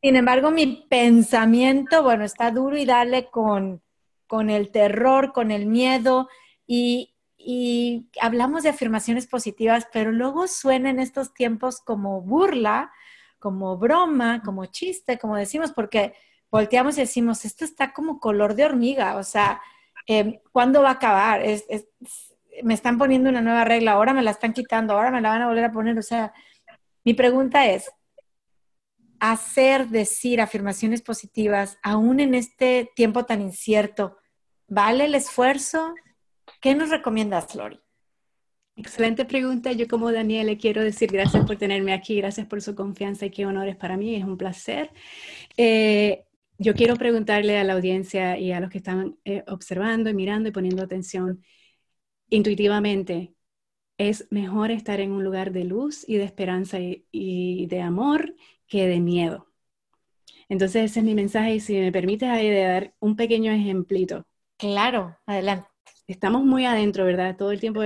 Sin 0.02 0.16
embargo, 0.16 0.52
mi 0.52 0.88
pensamiento, 0.90 2.04
bueno, 2.04 2.26
está 2.26 2.52
duro 2.52 2.78
y 2.78 2.86
dale 2.86 3.30
con, 3.30 3.82
con 4.28 4.50
el 4.50 4.72
terror, 4.72 5.32
con 5.32 5.52
el 5.52 5.66
miedo 5.68 6.30
y, 6.66 7.14
y 7.38 8.10
hablamos 8.20 8.64
de 8.64 8.70
afirmaciones 8.70 9.28
positivas, 9.28 9.88
pero 9.94 10.12
luego 10.12 10.48
suena 10.48 10.90
en 10.90 11.00
estos 11.00 11.34
tiempos 11.34 11.80
como 11.80 12.22
burla, 12.22 12.92
como 13.40 13.78
broma, 13.78 14.42
como 14.42 14.66
chiste, 14.66 15.20
como 15.20 15.36
decimos, 15.36 15.72
porque 15.74 16.14
volteamos 16.54 16.96
y 16.98 17.02
decimos, 17.02 17.46
esto 17.46 17.66
está 17.66 17.94
como 17.94 18.20
color 18.20 18.54
de 18.54 18.64
hormiga, 18.64 19.18
o 19.18 19.24
sea, 19.24 19.60
eh, 20.06 20.40
¿cuándo 20.52 20.84
va 20.84 20.90
a 20.90 20.94
acabar? 20.94 21.42
me 22.62 22.76
están 22.76 23.00
poniendo 23.00 23.32
una 23.32 23.42
nueva 23.42 23.66
regla, 23.66 23.94
ahora 23.94 24.14
me 24.14 24.22
la 24.22 24.30
están 24.30 24.54
quitando, 24.54 24.94
ahora 24.94 25.10
me 25.10 25.20
la 25.20 25.30
van 25.30 25.42
a 25.42 25.48
volver 25.48 25.64
a 25.64 25.72
poner, 25.72 25.98
o 25.98 26.04
sea, 26.04 26.32
mi 27.04 27.16
pregunta 27.16 27.66
es, 27.66 27.92
hacer, 29.20 29.88
decir 29.88 30.42
afirmaciones 30.42 31.02
positivas, 31.02 31.80
aún 31.82 32.20
en 32.20 32.36
este 32.36 32.88
tiempo 32.96 33.26
tan 33.26 33.42
incierto, 33.42 34.18
¿vale 34.68 35.06
el 35.06 35.16
esfuerzo? 35.16 35.96
¿Qué 36.62 36.76
nos 36.76 36.92
recomiendas, 36.92 37.56
Lori? 37.56 37.80
Excelente 38.76 39.26
pregunta. 39.26 39.72
Yo 39.72 39.88
como 39.88 40.12
Daniel 40.12 40.48
le 40.48 40.58
quiero 40.58 40.84
decir 40.84 41.12
gracias 41.12 41.46
por 41.46 41.58
tenerme 41.58 41.94
aquí, 41.94 42.18
gracias 42.18 42.46
por 42.46 42.62
su 42.62 42.76
confianza 42.76 43.26
y 43.26 43.32
qué 43.32 43.46
honores 43.48 43.76
para 43.76 43.98
mí, 43.98 44.16
es 44.16 44.24
un 44.24 44.38
placer. 44.38 44.92
Eh, 45.58 46.26
yo 46.58 46.74
quiero 46.74 46.96
preguntarle 46.96 47.58
a 47.58 47.64
la 47.64 47.74
audiencia 47.74 48.38
y 48.38 48.52
a 48.52 48.60
los 48.60 48.70
que 48.70 48.78
están 48.78 49.18
eh, 49.26 49.44
observando 49.48 50.10
y 50.10 50.14
mirando 50.14 50.50
y 50.50 50.52
poniendo 50.52 50.84
atención, 50.84 51.44
intuitivamente, 52.30 53.34
es 53.98 54.28
mejor 54.32 54.72
estar 54.72 55.00
en 55.00 55.12
un 55.12 55.24
lugar 55.24 55.52
de 55.52 55.66
luz 55.66 56.08
y 56.08 56.18
de 56.18 56.24
esperanza 56.24 56.78
y, 56.80 57.66
de 57.68 57.82
amor 57.82 58.36
que 58.68 58.88
de 58.88 59.00
miedo. 59.00 59.48
Entonces 60.50 60.92
ese 60.92 61.00
es 61.00 61.06
mi 61.06 61.16
mensaje 61.16 61.56
y 61.56 61.60
si 61.60 61.76
me 61.76 61.92
permites 61.92 62.30
ahí 62.30 62.50
de 62.50 62.64
dar 62.64 62.96
un 63.00 63.16
pequeño 63.16 63.52
ejemplito. 63.52 64.26
Claro, 64.58 65.18
adelante. 65.26 65.68
Estamos 66.08 66.44
muy 66.44 66.66
adentro, 66.66 67.06
¿verdad? 67.06 67.38
Todo 67.38 67.52
el 67.52 67.60
tiempo, 67.60 67.82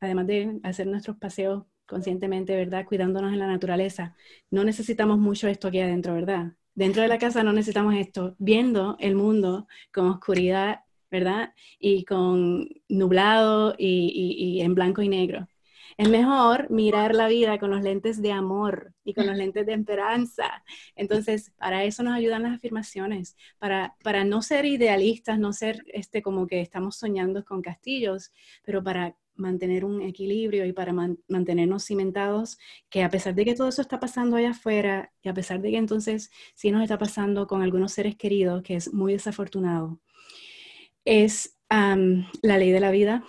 además 0.00 0.26
de 0.26 0.60
hacer 0.62 0.86
nuestros 0.86 1.16
paseos 1.16 1.64
conscientemente, 1.86 2.54
¿verdad? 2.54 2.84
Cuidándonos 2.86 3.32
en 3.32 3.38
la 3.38 3.46
naturaleza. 3.46 4.14
No 4.50 4.64
necesitamos 4.64 5.18
mucho 5.18 5.48
esto 5.48 5.68
aquí 5.68 5.80
adentro, 5.80 6.14
¿verdad? 6.14 6.52
Dentro 6.76 7.00
de 7.00 7.08
la 7.08 7.18
casa 7.18 7.42
no 7.42 7.54
necesitamos 7.54 7.94
esto. 7.94 8.36
Viendo 8.38 8.98
el 9.00 9.16
mundo 9.16 9.66
con 9.92 10.08
oscuridad, 10.08 10.80
¿verdad? 11.10 11.54
Y 11.78 12.04
con 12.04 12.68
nublado 12.90 13.74
y, 13.78 14.60
en 14.60 14.74
blanco 14.74 15.00
y 15.00 15.08
negro. 15.08 15.48
Es 15.96 16.10
mejor 16.10 16.70
mirar 16.70 17.14
la 17.14 17.28
vida 17.28 17.58
con 17.58 17.70
los 17.70 17.82
lentes 17.82 18.20
de 18.20 18.30
amor 18.30 18.92
y 19.04 19.14
con 19.14 19.26
los 19.26 19.34
lentes 19.38 19.64
de 19.64 19.72
esperanza. 19.72 20.62
Entonces, 20.94 21.50
para 21.56 21.84
eso 21.84 22.02
nos 22.02 22.12
ayudan 22.12 22.42
las 22.42 22.56
afirmaciones, 22.56 23.38
para, 23.58 23.96
para 24.04 24.24
no 24.24 24.42
ser 24.42 24.66
idealistas, 24.66 25.38
no 25.38 25.54
ser 25.54 25.82
este, 25.94 26.20
como 26.20 26.46
que 26.46 26.60
estamos 26.60 26.96
soñando 26.96 27.42
con 27.42 27.62
castillos, 27.62 28.34
pero 28.62 28.84
para 28.84 29.16
mantener 29.36 29.84
un 29.84 30.02
equilibrio 30.02 30.64
y 30.66 30.72
para 30.72 30.92
mantenernos 30.92 31.84
cimentados, 31.84 32.58
que 32.90 33.02
a 33.02 33.10
pesar 33.10 33.34
de 33.34 33.44
que 33.44 33.54
todo 33.54 33.68
eso 33.68 33.82
está 33.82 34.00
pasando 34.00 34.36
allá 34.36 34.50
afuera 34.50 35.12
y 35.22 35.28
a 35.28 35.34
pesar 35.34 35.60
de 35.60 35.70
que 35.70 35.76
entonces 35.78 36.30
sí 36.54 36.70
nos 36.70 36.82
está 36.82 36.98
pasando 36.98 37.46
con 37.46 37.62
algunos 37.62 37.92
seres 37.92 38.16
queridos, 38.16 38.62
que 38.62 38.76
es 38.76 38.92
muy 38.92 39.12
desafortunado, 39.12 40.00
es 41.04 41.56
la 41.68 42.58
ley 42.58 42.70
de 42.70 42.80
la 42.80 42.90
vida. 42.90 43.24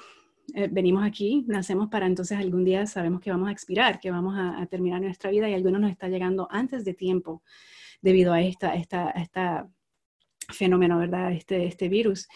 Eh, 0.56 0.70
venimos 0.72 1.04
aquí, 1.04 1.44
nacemos 1.48 1.90
para 1.90 2.08
entonces 2.08 2.38
algún 2.38 2.64
día 2.64 2.86
sabemos 2.86 3.20
que 3.20 3.32
vamos 3.32 3.50
a 3.50 3.52
expirar, 3.52 4.00
que 4.00 4.12
vamos 4.12 4.36
a, 4.38 4.66
terminar 4.68 5.02
nuestra 5.02 5.30
vida 5.30 5.50
y 5.50 5.54
algunos 5.54 5.82
nos 5.82 5.92
está 5.92 6.08
llegando 6.08 6.48
antes 6.52 6.86
de 6.86 6.94
tiempo 6.94 7.44
debido 8.02 8.32
a 8.34 8.42
esta, 8.42 8.76
esta, 8.76 9.10
esta 9.12 9.70
fenómeno, 10.50 10.98
¿verdad? 10.98 11.34
Este, 11.34 11.66
este 11.66 11.90
virus. 11.90 12.28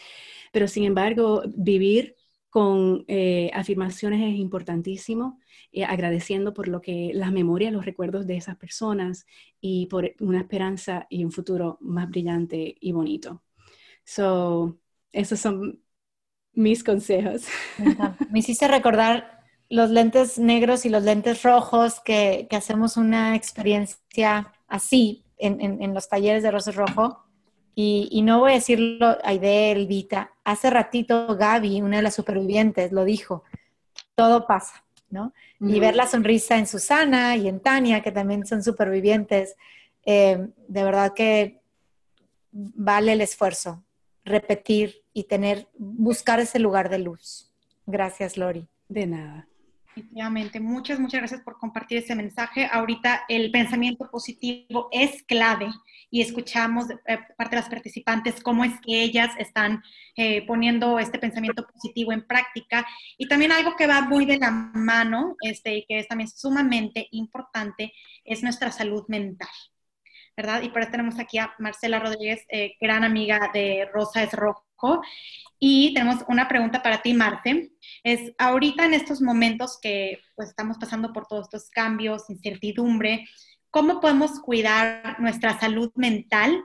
Pero 0.51 0.67
sin 0.67 0.83
embargo, 0.83 1.43
vivir 1.55 2.15
con 2.51 3.05
eh, 3.07 3.49
afirmaciones 3.53 4.21
es 4.21 4.37
importantísimo, 4.37 5.39
eh, 5.71 5.85
agradeciendo 5.85 6.53
por 6.53 6.67
lo 6.67 6.81
que 6.81 7.11
las 7.13 7.31
memorias, 7.31 7.71
los 7.71 7.85
recuerdos 7.85 8.27
de 8.27 8.35
esas 8.35 8.57
personas 8.57 9.25
y 9.61 9.87
por 9.87 10.13
una 10.19 10.39
esperanza 10.39 11.07
y 11.09 11.23
un 11.23 11.31
futuro 11.31 11.77
más 11.79 12.09
brillante 12.09 12.75
y 12.79 12.91
bonito. 12.91 13.41
So, 14.03 14.77
esos 15.13 15.39
son 15.39 15.81
mis 16.53 16.83
consejos. 16.83 17.45
Me 18.29 18.39
hiciste 18.39 18.67
recordar 18.67 19.39
los 19.69 19.89
lentes 19.89 20.37
negros 20.37 20.85
y 20.85 20.89
los 20.89 21.03
lentes 21.03 21.43
rojos, 21.43 22.01
que, 22.03 22.47
que 22.49 22.57
hacemos 22.57 22.97
una 22.97 23.37
experiencia 23.37 24.53
así 24.67 25.23
en, 25.37 25.61
en, 25.61 25.81
en 25.81 25.93
los 25.93 26.09
talleres 26.09 26.43
de 26.43 26.51
Rosas 26.51 26.75
Rojo 26.75 27.31
y, 27.73 28.21
no 28.23 28.39
voy 28.39 28.51
a 28.51 28.55
decirlo 28.55 29.17
Aide, 29.23 29.71
Elvita, 29.71 30.30
hace 30.43 30.69
ratito 30.69 31.35
Gaby, 31.35 31.81
una 31.81 31.97
de 31.97 32.03
las 32.03 32.15
supervivientes, 32.15 32.91
lo 32.91 33.05
dijo, 33.05 33.43
todo 34.15 34.47
pasa, 34.47 34.83
¿no? 35.09 35.33
Y 35.59 35.79
ver 35.79 35.95
la 35.95 36.07
sonrisa 36.07 36.57
en 36.57 36.65
Susana 36.65 37.35
y 37.35 37.47
en 37.47 37.59
Tania, 37.59 38.01
que 38.01 38.11
también 38.11 38.45
son 38.47 38.63
supervivientes, 38.63 39.55
eh, 40.05 40.47
de 40.67 40.83
verdad 40.83 41.13
que 41.13 41.61
vale 42.51 43.13
el 43.13 43.21
esfuerzo, 43.21 43.83
repetir 44.25 45.03
y 45.13 45.25
tener, 45.25 45.67
buscar 45.77 46.39
ese 46.39 46.59
lugar 46.59 46.89
de 46.89 46.99
luz. 46.99 47.51
Gracias, 47.85 48.37
Lori. 48.37 48.67
De 48.89 49.05
nada. 49.05 49.47
Efectivamente, 49.95 50.59
muchas, 50.59 50.99
muchas 50.99 51.19
gracias 51.19 51.41
por 51.41 51.57
compartir 51.57 51.97
ese 51.97 52.15
mensaje. 52.15 52.67
Ahorita 52.71 53.23
el 53.27 53.51
pensamiento 53.51 54.09
positivo 54.09 54.87
es 54.91 55.21
clave 55.23 55.67
y 56.11 56.21
escuchamos 56.21 56.89
de 56.89 56.95
eh, 57.07 57.19
parte 57.37 57.55
de 57.55 57.61
las 57.61 57.69
participantes 57.69 58.43
cómo 58.43 58.65
es 58.65 58.73
que 58.85 59.01
ellas 59.01 59.31
están 59.39 59.81
eh, 60.17 60.45
poniendo 60.45 60.99
este 60.99 61.17
pensamiento 61.17 61.65
positivo 61.65 62.11
en 62.11 62.27
práctica. 62.27 62.85
Y 63.17 63.27
también 63.27 63.53
algo 63.53 63.75
que 63.77 63.87
va 63.87 64.01
muy 64.01 64.25
de 64.25 64.37
la 64.37 64.51
mano 64.51 65.37
este, 65.41 65.77
y 65.77 65.85
que 65.85 65.99
es 65.99 66.07
también 66.09 66.29
sumamente 66.29 67.07
importante 67.11 67.93
es 68.25 68.43
nuestra 68.43 68.71
salud 68.71 69.05
mental. 69.07 69.49
¿Verdad? 70.35 70.61
Y 70.63 70.69
por 70.69 70.81
eso 70.81 70.91
tenemos 70.91 71.19
aquí 71.19 71.37
a 71.37 71.53
Marcela 71.59 71.99
Rodríguez, 71.99 72.45
eh, 72.49 72.73
gran 72.79 73.03
amiga 73.03 73.49
de 73.53 73.89
Rosa 73.93 74.23
es 74.23 74.33
Rojo. 74.33 75.01
Y 75.59 75.93
tenemos 75.93 76.23
una 76.27 76.47
pregunta 76.47 76.81
para 76.81 77.01
ti, 77.01 77.13
Marte. 77.13 77.71
Es 78.03 78.33
ahorita 78.37 78.85
en 78.85 78.93
estos 78.93 79.21
momentos 79.21 79.77
que 79.81 80.19
pues 80.35 80.49
estamos 80.49 80.77
pasando 80.77 81.13
por 81.13 81.27
todos 81.27 81.43
estos 81.43 81.69
cambios, 81.69 82.29
incertidumbre, 82.29 83.27
¿Cómo 83.71 84.01
podemos 84.01 84.41
cuidar 84.41 85.17
nuestra 85.19 85.57
salud 85.57 85.91
mental 85.95 86.63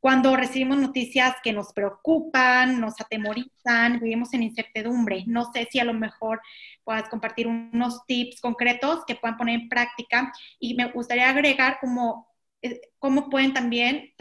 cuando 0.00 0.36
recibimos 0.36 0.78
noticias 0.78 1.36
que 1.42 1.52
nos 1.52 1.72
preocupan, 1.72 2.80
nos 2.80 3.00
atemorizan, 3.00 4.00
vivimos 4.00 4.34
en 4.34 4.42
incertidumbre? 4.42 5.22
No 5.28 5.52
sé 5.52 5.68
si 5.70 5.78
a 5.78 5.84
lo 5.84 5.94
mejor 5.94 6.40
puedas 6.82 7.08
compartir 7.08 7.46
unos 7.46 8.04
tips 8.06 8.40
concretos 8.40 9.04
que 9.06 9.14
puedan 9.14 9.36
poner 9.36 9.60
en 9.60 9.68
práctica 9.68 10.32
y 10.58 10.74
me 10.74 10.90
gustaría 10.90 11.30
agregar 11.30 11.78
como 11.80 12.28
eh, 12.60 12.80
cómo 12.98 13.30
pueden 13.30 13.52
también 13.52 14.12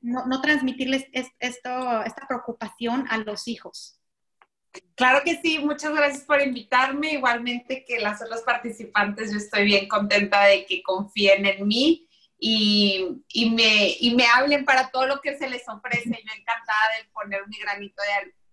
no, 0.00 0.40
transmitirles 0.40 1.04
esto, 1.12 2.02
esta 2.02 2.26
preocupación 2.26 3.04
a 3.08 3.18
los 3.18 3.46
hijos. 3.46 4.00
Claro 4.94 5.22
que 5.24 5.40
sí, 5.42 5.58
muchas 5.58 5.94
gracias 5.94 6.24
por 6.24 6.40
invitarme. 6.40 7.12
Igualmente 7.12 7.84
que 7.86 7.98
las 7.98 8.22
otras 8.22 8.42
participantes, 8.42 9.30
yo 9.30 9.38
estoy 9.38 9.64
bien 9.64 9.88
contenta 9.88 10.44
de 10.44 10.64
que 10.66 10.82
confíen 10.82 11.46
en 11.46 11.66
mí 11.66 12.08
y, 12.38 13.22
me, 13.52 13.96
me 14.14 14.26
hablen 14.26 14.64
para 14.64 14.90
todo 14.90 15.06
lo 15.06 15.20
que 15.20 15.36
se 15.36 15.48
les 15.48 15.68
ofrece. 15.68 16.10
Yo 16.10 16.34
encantada 16.34 16.96
de 16.98 17.08
poner 17.12 17.46
mi 17.48 17.58
granito 17.58 18.02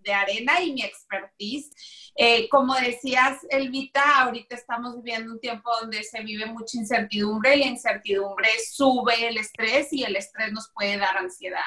de, 0.04 0.14
arena 0.14 0.62
y 0.62 0.74
mi 0.74 0.82
expertise. 0.82 1.70
Eh, 2.16 2.50
como 2.50 2.76
decías, 2.76 3.38
Elvita, 3.50 4.24
ahorita 4.24 4.54
estamos 4.54 5.02
viviendo 5.02 5.32
un 5.32 5.40
tiempo 5.40 5.72
donde 5.80 6.04
se 6.04 6.22
vive 6.22 6.46
mucha 6.46 6.78
incertidumbre 6.78 7.56
y 7.56 7.60
la 7.60 7.68
incertidumbre 7.68 8.50
sube 8.70 9.28
el 9.28 9.38
estrés 9.38 9.94
y 9.94 10.04
el 10.04 10.18
estrés 10.18 10.52
nos 10.52 10.70
puede 10.74 10.98
dar 10.98 11.18
ansiedad. 11.18 11.64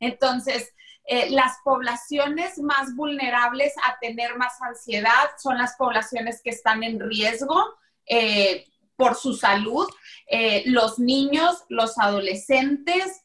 Entonces, 0.00 0.74
eh, 1.06 1.30
las 1.30 1.58
poblaciones 1.64 2.58
más 2.58 2.94
vulnerables 2.96 3.72
a 3.84 3.96
tener 4.00 4.36
más 4.36 4.60
ansiedad 4.60 5.30
son 5.40 5.56
las 5.56 5.76
poblaciones 5.76 6.42
que 6.42 6.50
están 6.50 6.82
en 6.82 6.98
riesgo 6.98 7.76
eh, 8.06 8.66
por 8.96 9.14
su 9.14 9.34
salud, 9.34 9.86
eh, 10.26 10.64
los 10.66 10.98
niños, 10.98 11.64
los 11.68 11.98
adolescentes, 11.98 13.22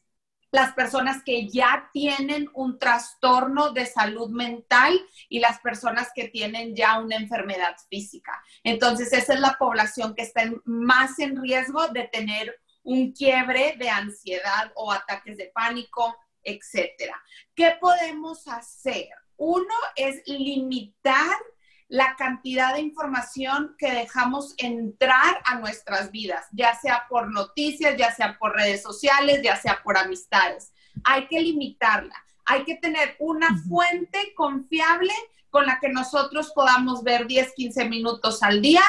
las 0.52 0.74
personas 0.74 1.22
que 1.24 1.48
ya 1.48 1.88
tienen 1.92 2.48
un 2.54 2.78
trastorno 2.78 3.72
de 3.72 3.86
salud 3.86 4.30
mental 4.30 5.00
y 5.28 5.40
las 5.40 5.58
personas 5.60 6.10
que 6.14 6.28
tienen 6.28 6.76
ya 6.76 7.00
una 7.00 7.16
enfermedad 7.16 7.74
física. 7.88 8.40
Entonces, 8.62 9.12
esa 9.14 9.32
es 9.32 9.40
la 9.40 9.56
población 9.58 10.14
que 10.14 10.22
está 10.22 10.42
más 10.64 11.18
en 11.18 11.40
riesgo 11.40 11.88
de 11.88 12.04
tener 12.04 12.60
un 12.82 13.12
quiebre 13.12 13.76
de 13.78 13.88
ansiedad 13.88 14.72
o 14.74 14.92
ataques 14.92 15.38
de 15.38 15.50
pánico, 15.54 16.14
etcétera. 16.42 17.20
¿Qué 17.54 17.76
podemos 17.80 18.46
hacer? 18.48 19.08
Uno 19.36 19.74
es 19.96 20.22
limitar 20.26 21.36
la 21.88 22.16
cantidad 22.16 22.74
de 22.74 22.80
información 22.80 23.76
que 23.78 23.92
dejamos 23.92 24.54
entrar 24.56 25.42
a 25.44 25.56
nuestras 25.56 26.10
vidas, 26.10 26.46
ya 26.52 26.74
sea 26.74 27.04
por 27.08 27.30
noticias, 27.30 27.96
ya 27.98 28.14
sea 28.14 28.38
por 28.38 28.54
redes 28.54 28.82
sociales, 28.82 29.42
ya 29.42 29.56
sea 29.56 29.82
por 29.84 29.98
amistades. 29.98 30.72
Hay 31.04 31.26
que 31.26 31.40
limitarla. 31.40 32.14
Hay 32.46 32.64
que 32.64 32.76
tener 32.76 33.14
una 33.18 33.56
fuente 33.68 34.32
confiable 34.34 35.12
con 35.50 35.66
la 35.66 35.78
que 35.80 35.90
nosotros 35.90 36.52
podamos 36.54 37.04
ver 37.04 37.26
10, 37.26 37.52
15 37.54 37.84
minutos 37.84 38.42
al 38.42 38.62
día 38.62 38.82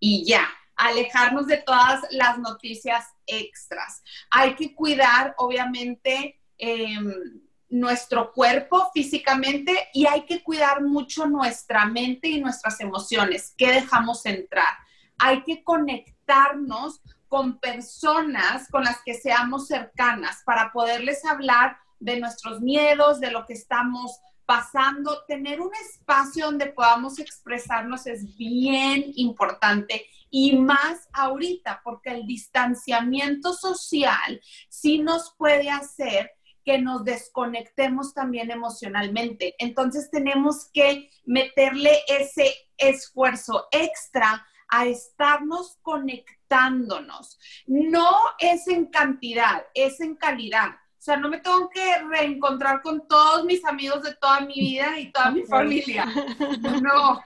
y 0.00 0.24
ya, 0.26 0.48
alejarnos 0.74 1.46
de 1.46 1.58
todas 1.58 2.02
las 2.10 2.38
noticias 2.38 3.06
extras. 3.26 4.02
Hay 4.30 4.56
que 4.56 4.74
cuidar, 4.74 5.34
obviamente, 5.38 6.37
Em, 6.58 7.40
nuestro 7.70 8.32
cuerpo 8.32 8.90
físicamente 8.94 9.88
y 9.92 10.06
hay 10.06 10.24
que 10.24 10.42
cuidar 10.42 10.82
mucho 10.82 11.26
nuestra 11.26 11.84
mente 11.84 12.28
y 12.28 12.40
nuestras 12.40 12.80
emociones, 12.80 13.54
que 13.56 13.70
dejamos 13.70 14.24
entrar. 14.26 14.74
Hay 15.18 15.42
que 15.42 15.62
conectarnos 15.62 17.02
con 17.28 17.58
personas 17.58 18.68
con 18.70 18.84
las 18.84 19.02
que 19.02 19.14
seamos 19.14 19.66
cercanas 19.66 20.42
para 20.46 20.72
poderles 20.72 21.24
hablar 21.26 21.76
de 22.00 22.18
nuestros 22.18 22.60
miedos, 22.60 23.20
de 23.20 23.30
lo 23.30 23.44
que 23.44 23.52
estamos 23.52 24.18
pasando. 24.46 25.24
Tener 25.26 25.60
un 25.60 25.70
espacio 25.74 26.46
donde 26.46 26.66
podamos 26.66 27.18
expresarnos 27.18 28.06
es 28.06 28.34
bien 28.36 29.12
importante 29.16 30.06
y 30.30 30.56
más 30.56 31.08
ahorita, 31.12 31.82
porque 31.84 32.10
el 32.10 32.26
distanciamiento 32.26 33.52
social 33.52 34.40
sí 34.70 35.00
nos 35.00 35.34
puede 35.36 35.68
hacer 35.68 36.37
que 36.68 36.76
nos 36.76 37.02
desconectemos 37.02 38.12
también 38.12 38.50
emocionalmente. 38.50 39.54
Entonces 39.58 40.10
tenemos 40.10 40.68
que 40.74 41.08
meterle 41.24 42.02
ese 42.06 42.52
esfuerzo 42.76 43.68
extra 43.70 44.46
a 44.68 44.84
estarnos 44.84 45.78
conectándonos. 45.80 47.38
No 47.66 48.10
es 48.38 48.68
en 48.68 48.84
cantidad, 48.88 49.64
es 49.72 49.98
en 50.00 50.16
calidad. 50.16 50.72
O 50.72 51.00
sea, 51.00 51.16
no 51.16 51.30
me 51.30 51.38
tengo 51.38 51.70
que 51.70 52.02
reencontrar 52.02 52.82
con 52.82 53.08
todos 53.08 53.46
mis 53.46 53.64
amigos 53.64 54.02
de 54.02 54.14
toda 54.16 54.40
mi 54.40 54.52
vida 54.52 55.00
y 55.00 55.10
toda 55.10 55.30
mi 55.30 55.44
familia. 55.44 56.04
No, 56.82 57.18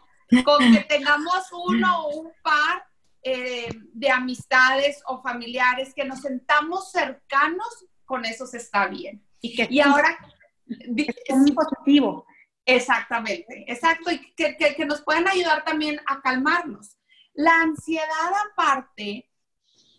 con 0.45 0.73
que 0.73 0.85
tengamos 0.89 1.51
uno 1.67 2.07
o 2.07 2.21
un 2.21 2.33
par 2.45 2.87
eh, 3.25 3.71
de 3.93 4.09
amistades 4.09 5.03
o 5.07 5.21
familiares 5.21 5.93
que 5.95 6.05
nos 6.05 6.21
sentamos 6.21 6.93
cercanos, 6.93 7.87
con 8.05 8.25
eso 8.25 8.47
se 8.47 8.59
está 8.59 8.87
bien. 8.87 9.21
Y, 9.43 9.55
que 9.55 9.69
y 9.71 9.81
ahora... 9.81 10.19
Es 10.67 11.37
muy 11.37 11.53
positivo. 11.53 12.25
Exactamente, 12.65 13.65
exacto, 13.67 14.11
y 14.11 14.33
que, 14.35 14.57
que, 14.57 14.75
que 14.75 14.87
nos 14.87 15.03
pueden 15.03 15.29
ayudar 15.29 15.65
también 15.65 16.01
a 16.07 16.21
calmarnos. 16.23 16.97
La 17.35 17.61
ansiedad 17.61 18.33
aparte 18.53 19.29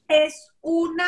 es 0.08 0.50
una, 0.62 1.08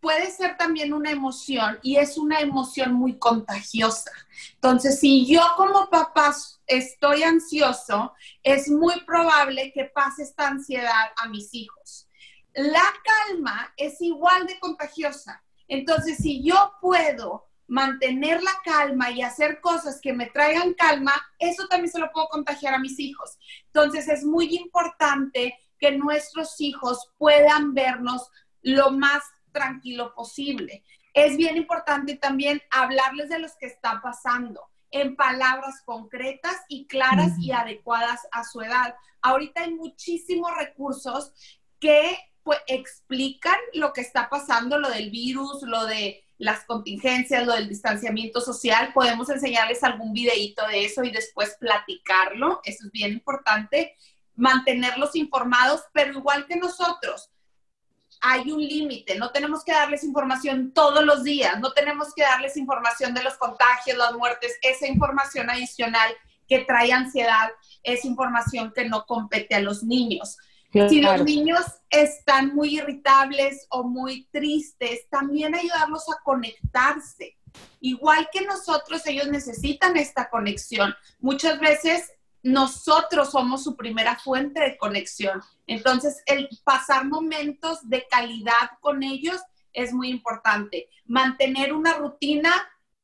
puede 0.00 0.30
ser 0.30 0.56
también 0.56 0.92
una 0.92 1.10
emoción 1.10 1.78
y 1.82 1.96
es 1.96 2.18
una 2.18 2.40
emoción 2.40 2.92
muy 2.92 3.18
contagiosa. 3.18 4.10
Entonces, 4.54 4.98
si 4.98 5.26
yo 5.26 5.42
como 5.56 5.88
papá 5.90 6.34
estoy 6.66 7.22
ansioso, 7.22 8.14
es 8.42 8.68
muy 8.68 9.00
probable 9.04 9.72
que 9.72 9.84
pase 9.84 10.24
esta 10.24 10.48
ansiedad 10.48 11.10
a 11.16 11.28
mis 11.28 11.54
hijos. 11.54 12.08
La 12.52 12.82
calma 13.04 13.72
es 13.76 14.00
igual 14.00 14.46
de 14.46 14.58
contagiosa. 14.58 15.44
Entonces, 15.68 16.16
si 16.16 16.42
yo 16.42 16.72
puedo 16.80 17.49
mantener 17.70 18.42
la 18.42 18.52
calma 18.64 19.12
y 19.12 19.22
hacer 19.22 19.60
cosas 19.60 20.00
que 20.00 20.12
me 20.12 20.26
traigan 20.26 20.74
calma, 20.74 21.12
eso 21.38 21.68
también 21.68 21.90
se 21.90 22.00
lo 22.00 22.10
puedo 22.10 22.26
contagiar 22.26 22.74
a 22.74 22.80
mis 22.80 22.98
hijos. 22.98 23.38
Entonces 23.66 24.08
es 24.08 24.24
muy 24.24 24.56
importante 24.56 25.56
que 25.78 25.92
nuestros 25.92 26.60
hijos 26.60 27.12
puedan 27.16 27.72
vernos 27.72 28.28
lo 28.62 28.90
más 28.90 29.22
tranquilo 29.52 30.12
posible. 30.16 30.82
Es 31.14 31.36
bien 31.36 31.56
importante 31.56 32.16
también 32.16 32.60
hablarles 32.72 33.28
de 33.28 33.38
los 33.38 33.52
que 33.56 33.66
está 33.66 34.00
pasando 34.02 34.60
en 34.90 35.14
palabras 35.14 35.80
concretas 35.84 36.56
y 36.68 36.88
claras 36.88 37.38
y 37.38 37.52
adecuadas 37.52 38.26
a 38.32 38.42
su 38.42 38.62
edad. 38.62 38.96
Ahorita 39.22 39.62
hay 39.62 39.74
muchísimos 39.74 40.50
recursos 40.56 41.32
que 41.78 42.18
pues, 42.42 42.58
explican 42.66 43.58
lo 43.74 43.92
que 43.92 44.00
está 44.00 44.28
pasando, 44.28 44.76
lo 44.76 44.90
del 44.90 45.10
virus, 45.10 45.62
lo 45.62 45.86
de 45.86 46.24
las 46.40 46.64
contingencias, 46.64 47.46
lo 47.46 47.52
del 47.52 47.68
distanciamiento 47.68 48.40
social, 48.40 48.92
podemos 48.94 49.28
enseñarles 49.28 49.84
algún 49.84 50.14
videíto 50.14 50.66
de 50.68 50.86
eso 50.86 51.04
y 51.04 51.10
después 51.10 51.56
platicarlo, 51.60 52.62
eso 52.64 52.86
es 52.86 52.92
bien 52.92 53.12
importante, 53.12 53.94
mantenerlos 54.36 55.14
informados, 55.16 55.82
pero 55.92 56.14
igual 56.14 56.46
que 56.46 56.56
nosotros, 56.56 57.30
hay 58.22 58.50
un 58.50 58.60
límite, 58.60 59.16
no 59.16 59.30
tenemos 59.30 59.62
que 59.62 59.72
darles 59.72 60.02
información 60.02 60.72
todos 60.72 61.04
los 61.04 61.24
días, 61.24 61.60
no 61.60 61.72
tenemos 61.72 62.14
que 62.14 62.22
darles 62.22 62.56
información 62.56 63.12
de 63.12 63.22
los 63.22 63.34
contagios, 63.34 63.98
las 63.98 64.14
muertes, 64.14 64.56
esa 64.62 64.86
información 64.86 65.50
adicional 65.50 66.10
que 66.48 66.60
trae 66.60 66.90
ansiedad 66.90 67.50
es 67.82 68.06
información 68.06 68.72
que 68.74 68.88
no 68.88 69.04
compete 69.04 69.54
a 69.54 69.60
los 69.60 69.82
niños. 69.82 70.38
Si 70.72 71.00
los 71.00 71.24
niños 71.24 71.64
están 71.90 72.54
muy 72.54 72.76
irritables 72.78 73.66
o 73.70 73.82
muy 73.82 74.28
tristes, 74.32 75.08
también 75.10 75.54
ayudarlos 75.54 76.04
a 76.08 76.22
conectarse. 76.22 77.36
Igual 77.80 78.28
que 78.32 78.42
nosotros, 78.42 79.04
ellos 79.06 79.26
necesitan 79.28 79.96
esta 79.96 80.30
conexión. 80.30 80.94
Muchas 81.18 81.58
veces 81.58 82.12
nosotros 82.42 83.32
somos 83.32 83.64
su 83.64 83.76
primera 83.76 84.16
fuente 84.16 84.60
de 84.60 84.78
conexión. 84.78 85.42
Entonces, 85.66 86.22
el 86.26 86.48
pasar 86.64 87.04
momentos 87.06 87.88
de 87.88 88.06
calidad 88.08 88.70
con 88.80 89.02
ellos 89.02 89.40
es 89.72 89.92
muy 89.92 90.08
importante. 90.08 90.88
Mantener 91.04 91.72
una 91.72 91.94
rutina 91.94 92.52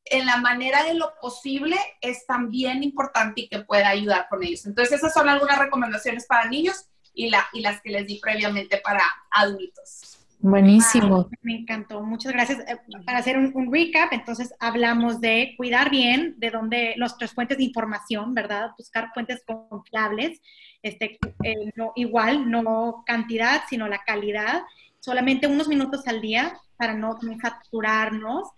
en 0.05 0.24
la 0.24 0.37
manera 0.37 0.85
de 0.85 0.94
lo 0.94 1.14
posible 1.20 1.76
es 2.00 2.26
también 2.26 2.85
importante 2.85 3.42
y 3.42 3.48
que 3.48 3.59
pueda 3.61 3.88
ayudar 3.88 4.29
con 4.29 4.44
ellos. 4.44 4.64
Entonces, 4.66 4.98
esas 4.98 5.12
son 5.12 5.29
algunas 5.29 5.59
recomendaciones 5.59 6.26
para 6.26 6.48
niños 6.48 6.87
y, 7.16 7.31
la, 7.31 7.48
y 7.52 7.61
las 7.61 7.81
que 7.81 7.90
les 7.90 8.07
di 8.07 8.20
previamente 8.20 8.81
para 8.85 9.02
adultos. 9.31 10.16
Buenísimo. 10.38 11.29
me 11.42 11.57
encantó, 11.57 12.02
muchas 12.02 12.33
gracias. 12.33 12.61
Eh, 12.61 12.76
para 13.05 13.18
hacer 13.18 13.38
un, 13.38 13.72
recap, 13.72 14.12
entonces 14.12 14.55
hablamos 14.61 15.20
de 15.20 15.55
cuidar 15.57 15.90
bien 15.90 16.35
de 16.37 16.50
dónde 16.50 16.94
nuestras 16.98 17.33
fuentes 17.33 17.57
de 17.57 17.64
información, 17.64 18.35
¿verdad? 18.35 18.70
Buscar 18.79 19.11
fuentes 19.14 19.42
confiables, 19.44 20.40
este, 20.83 21.18
eh, 21.42 21.72
no, 21.74 21.92
igual, 21.96 22.50
no 22.50 23.02
cantidad, 23.07 23.62
sino 23.68 23.88
la 23.88 24.02
calidad. 24.05 24.62
Solamente 25.00 25.46
unos 25.46 25.68
minutos 25.68 26.07
al 26.07 26.20
día 26.20 26.57
para 26.76 26.94
no, 26.94 27.18
no 27.22 27.37
saturarnos. 27.40 28.48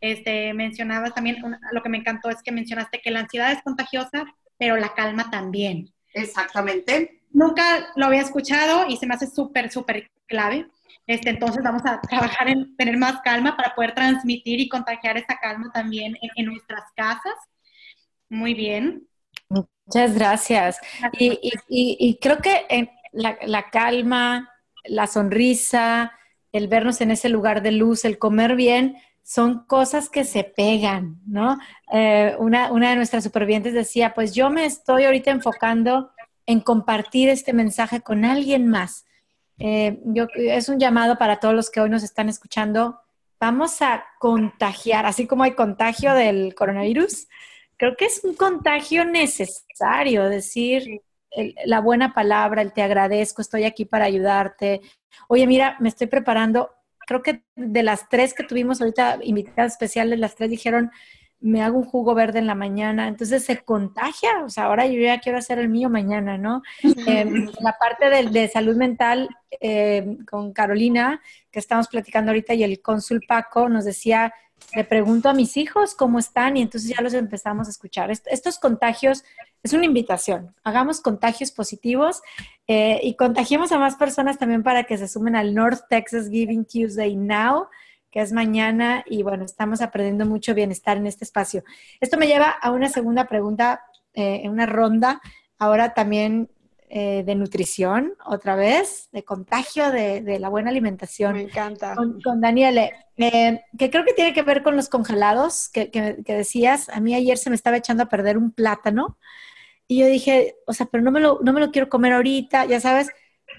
Este, 0.00 0.54
mencionabas 0.54 1.14
también, 1.14 1.36
lo 1.72 1.82
que 1.82 1.88
me 1.88 1.98
encantó 1.98 2.30
es 2.30 2.42
que 2.42 2.52
mencionaste 2.52 3.00
que 3.02 3.10
la 3.10 3.20
ansiedad 3.20 3.52
es 3.52 3.62
contagiosa, 3.62 4.24
pero 4.56 4.76
la 4.76 4.94
calma 4.94 5.30
también. 5.30 5.92
Exactamente 6.14 7.17
nunca 7.30 7.88
lo 7.96 8.06
había 8.06 8.22
escuchado 8.22 8.86
y 8.88 8.96
se 8.96 9.06
me 9.06 9.14
hace 9.14 9.26
súper, 9.26 9.70
súper 9.70 10.10
clave. 10.26 10.68
Este, 11.06 11.30
entonces 11.30 11.62
vamos 11.62 11.82
a 11.86 12.00
trabajar 12.02 12.48
en 12.48 12.76
tener 12.76 12.98
más 12.98 13.20
calma 13.22 13.56
para 13.56 13.74
poder 13.74 13.94
transmitir 13.94 14.60
y 14.60 14.68
contagiar 14.68 15.16
esa 15.16 15.38
calma 15.40 15.70
también 15.72 16.16
en, 16.36 16.46
nuestras 16.46 16.84
casas. 16.94 17.34
Muy 18.28 18.52
bien. 18.52 19.08
Muchas 19.48 20.14
gracias. 20.14 20.78
Y, 21.18 22.18
creo 22.20 22.38
que 22.38 22.90
la, 23.12 23.38
la, 23.42 23.70
calma, 23.70 24.50
la 24.84 25.06
sonrisa, 25.06 26.12
el 26.52 26.68
vernos 26.68 27.00
en 27.00 27.10
ese 27.10 27.30
lugar 27.30 27.62
de 27.62 27.72
luz, 27.72 28.04
el 28.04 28.18
comer 28.18 28.54
bien, 28.54 28.98
son 29.22 29.64
cosas 29.66 30.08
que 30.08 30.24
se 30.24 30.44
pegan, 30.44 31.20
¿no? 31.26 31.58
Eh, 31.92 32.34
una, 32.38 32.72
una 32.72 32.90
de 32.90 32.96
nuestras 32.96 33.24
supervivientes 33.24 33.74
decía, 33.74 34.14
pues 34.14 34.34
yo 34.34 34.50
me 34.50 34.64
estoy 34.64 35.04
ahorita 35.04 35.30
enfocando 35.30 36.10
en 36.48 36.60
compartir 36.60 37.28
este 37.28 37.52
mensaje 37.52 38.00
con 38.00 38.24
alguien 38.24 38.68
más. 38.68 39.04
Eh, 39.58 40.00
yo, 40.06 40.26
es 40.34 40.70
un 40.70 40.80
llamado 40.80 41.18
para 41.18 41.40
todos 41.40 41.54
los 41.54 41.68
que 41.68 41.82
hoy 41.82 41.90
nos 41.90 42.02
están 42.02 42.30
escuchando. 42.30 42.98
Vamos 43.38 43.82
a 43.82 44.02
contagiar, 44.18 45.04
así 45.04 45.26
como 45.26 45.42
hay 45.42 45.52
contagio 45.52 46.14
del 46.14 46.54
coronavirus, 46.54 47.28
creo 47.76 47.96
que 47.96 48.06
es 48.06 48.24
un 48.24 48.34
contagio 48.34 49.04
necesario, 49.04 50.24
decir 50.30 51.02
la 51.66 51.82
buena 51.82 52.14
palabra, 52.14 52.62
el 52.62 52.72
te 52.72 52.80
agradezco, 52.80 53.42
estoy 53.42 53.64
aquí 53.64 53.84
para 53.84 54.06
ayudarte. 54.06 54.80
Oye, 55.28 55.46
mira, 55.46 55.76
me 55.80 55.90
estoy 55.90 56.06
preparando. 56.06 56.70
Creo 57.06 57.22
que 57.22 57.42
de 57.56 57.82
las 57.82 58.08
tres 58.08 58.32
que 58.32 58.44
tuvimos 58.44 58.80
ahorita, 58.80 59.18
invitadas 59.22 59.72
especiales, 59.72 60.18
las 60.18 60.34
tres 60.34 60.48
dijeron, 60.48 60.90
me 61.40 61.62
hago 61.62 61.78
un 61.78 61.84
jugo 61.84 62.14
verde 62.14 62.40
en 62.40 62.46
la 62.46 62.54
mañana, 62.54 63.06
entonces 63.06 63.44
se 63.44 63.58
contagia, 63.58 64.42
o 64.44 64.50
sea, 64.50 64.64
ahora 64.64 64.86
yo 64.86 65.00
ya 65.00 65.20
quiero 65.20 65.38
hacer 65.38 65.58
el 65.58 65.68
mío 65.68 65.88
mañana, 65.88 66.36
¿no? 66.36 66.62
Em, 67.06 67.48
la 67.60 67.76
parte 67.78 68.10
de, 68.10 68.30
de 68.30 68.48
salud 68.48 68.76
mental 68.76 69.28
em, 69.60 70.24
con 70.24 70.52
Carolina, 70.52 71.20
que 71.50 71.60
estamos 71.60 71.88
platicando 71.88 72.30
ahorita, 72.30 72.54
y 72.54 72.64
el 72.64 72.82
cónsul 72.82 73.22
Paco 73.26 73.68
nos 73.68 73.84
decía, 73.84 74.34
le 74.74 74.84
pregunto 74.84 75.28
a 75.28 75.34
mis 75.34 75.56
hijos 75.56 75.94
cómo 75.94 76.18
están 76.18 76.56
y 76.56 76.62
entonces 76.62 76.94
ya 76.94 77.02
los 77.02 77.14
empezamos 77.14 77.68
a 77.68 77.70
escuchar. 77.70 78.10
estos 78.10 78.58
contagios 78.58 79.24
es 79.62 79.72
una 79.72 79.84
invitación, 79.84 80.54
hagamos 80.62 81.00
contagios 81.00 81.50
positivos 81.52 82.20
eh, 82.66 83.00
y 83.02 83.14
contagiemos 83.14 83.72
a 83.72 83.78
más 83.78 83.96
personas 83.96 84.38
también 84.38 84.62
para 84.62 84.84
que 84.84 84.98
se 84.98 85.08
sumen 85.08 85.36
al 85.36 85.54
North 85.54 85.82
Texas 85.88 86.28
Giving 86.28 86.64
Tuesday 86.64 87.16
Now 87.16 87.68
que 88.18 88.22
es 88.22 88.32
mañana 88.32 89.04
y 89.06 89.22
bueno, 89.22 89.44
estamos 89.44 89.80
aprendiendo 89.80 90.26
mucho 90.26 90.52
bienestar 90.52 90.96
en 90.96 91.06
este 91.06 91.22
espacio. 91.22 91.62
Esto 92.00 92.18
me 92.18 92.26
lleva 92.26 92.50
a 92.50 92.72
una 92.72 92.88
segunda 92.88 93.26
pregunta, 93.26 93.80
eh, 94.12 94.40
en 94.42 94.50
una 94.50 94.66
ronda, 94.66 95.20
ahora 95.56 95.94
también 95.94 96.50
eh, 96.88 97.22
de 97.24 97.36
nutrición, 97.36 98.14
otra 98.26 98.56
vez, 98.56 99.08
de 99.12 99.22
contagio 99.22 99.92
de, 99.92 100.36
la 100.40 100.48
buena 100.48 100.70
alimentación. 100.70 101.34
Me 101.34 101.42
encanta. 101.42 101.94
Con, 101.94 102.20
con 102.20 102.40
Daniele, 102.40 102.90
eh, 103.18 103.60
que 103.78 103.88
creo 103.88 104.04
que 104.04 104.14
tiene 104.14 104.34
que 104.34 104.42
ver 104.42 104.64
con 104.64 104.74
los 104.74 104.88
congelados 104.88 105.68
que, 105.68 105.92
que, 105.92 106.24
decías. 106.24 106.88
A 106.88 106.98
mí 106.98 107.14
ayer 107.14 107.38
se 107.38 107.50
me 107.50 107.56
estaba 107.56 107.76
echando 107.76 108.02
a 108.02 108.08
perder 108.08 108.36
un 108.36 108.50
plátano 108.50 109.16
y 109.86 110.00
yo 110.00 110.06
dije, 110.06 110.56
o 110.66 110.72
sea, 110.72 110.86
pero 110.86 111.04
no 111.04 111.12
me 111.12 111.20
lo, 111.20 111.38
no 111.44 111.52
me 111.52 111.60
lo 111.60 111.70
quiero 111.70 111.88
comer 111.88 112.14
ahorita, 112.14 112.64
ya 112.64 112.80
sabes, 112.80 113.10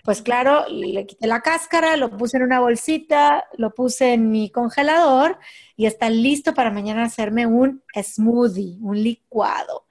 pues 0.10 0.24
claro, 0.24 0.66
le 0.70 1.06
quité 1.06 1.28
la 1.28 1.42
cáscara, 1.42 1.96
lo 1.96 2.10
puse 2.10 2.38
en 2.38 2.42
una 2.42 2.60
bolsita, 2.60 3.46
lo 3.60 3.76
puse 3.76 4.14
en 4.14 4.32
mi 4.32 4.50
congelador 4.50 5.38
y 5.78 5.86
está 5.86 6.10
listo 6.10 6.56
para 6.56 6.72
mañana 6.72 7.04
hacerme 7.04 7.46
un 7.46 7.84
smoothie, 7.94 8.80
un 8.82 9.04
licuado. 9.04 9.86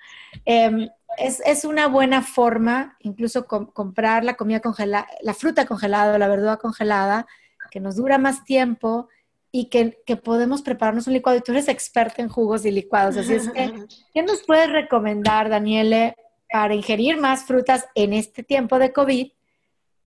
Em, 0.45 0.89
es, 1.19 1.65
una 1.65 1.87
buena 1.87 2.23
forma, 2.23 2.97
incluso 2.99 3.47
comprar 3.47 4.25
la 4.25 4.35
comida 4.35 4.59
congelada, 4.59 5.07
la 5.23 5.35
fruta 5.35 5.67
congelada, 5.67 6.19
la 6.19 6.27
verdura 6.27 6.57
congelada, 6.57 7.29
que 7.71 7.79
nos 7.79 7.95
dura 7.95 8.19
más 8.19 8.45
tiempo 8.45 9.09
y 9.53 9.67
que, 9.67 10.03
podemos 10.17 10.63
prepararnos 10.63 11.07
un 11.07 11.13
licuado. 11.13 11.39
Y 11.39 11.43
tú 11.43 11.53
eres 11.53 11.69
experta 11.69 12.23
en 12.23 12.29
jugos 12.29 12.65
y 12.67 12.73
licuados, 12.73 13.17
así 13.17 13.35
es 13.35 13.49
que, 13.51 13.73
¿qué 14.13 14.25
nos 14.25 14.43
puedes 14.43 14.69
recomendar, 14.73 15.49
Daniele, 15.49 16.17
para 16.51 16.75
ingerir 16.75 17.19
más 17.19 17.45
frutas 17.45 17.87
en 17.95 18.15
este 18.15 18.43
tiempo 18.43 18.81
de 18.81 18.93
COVID 18.93 19.38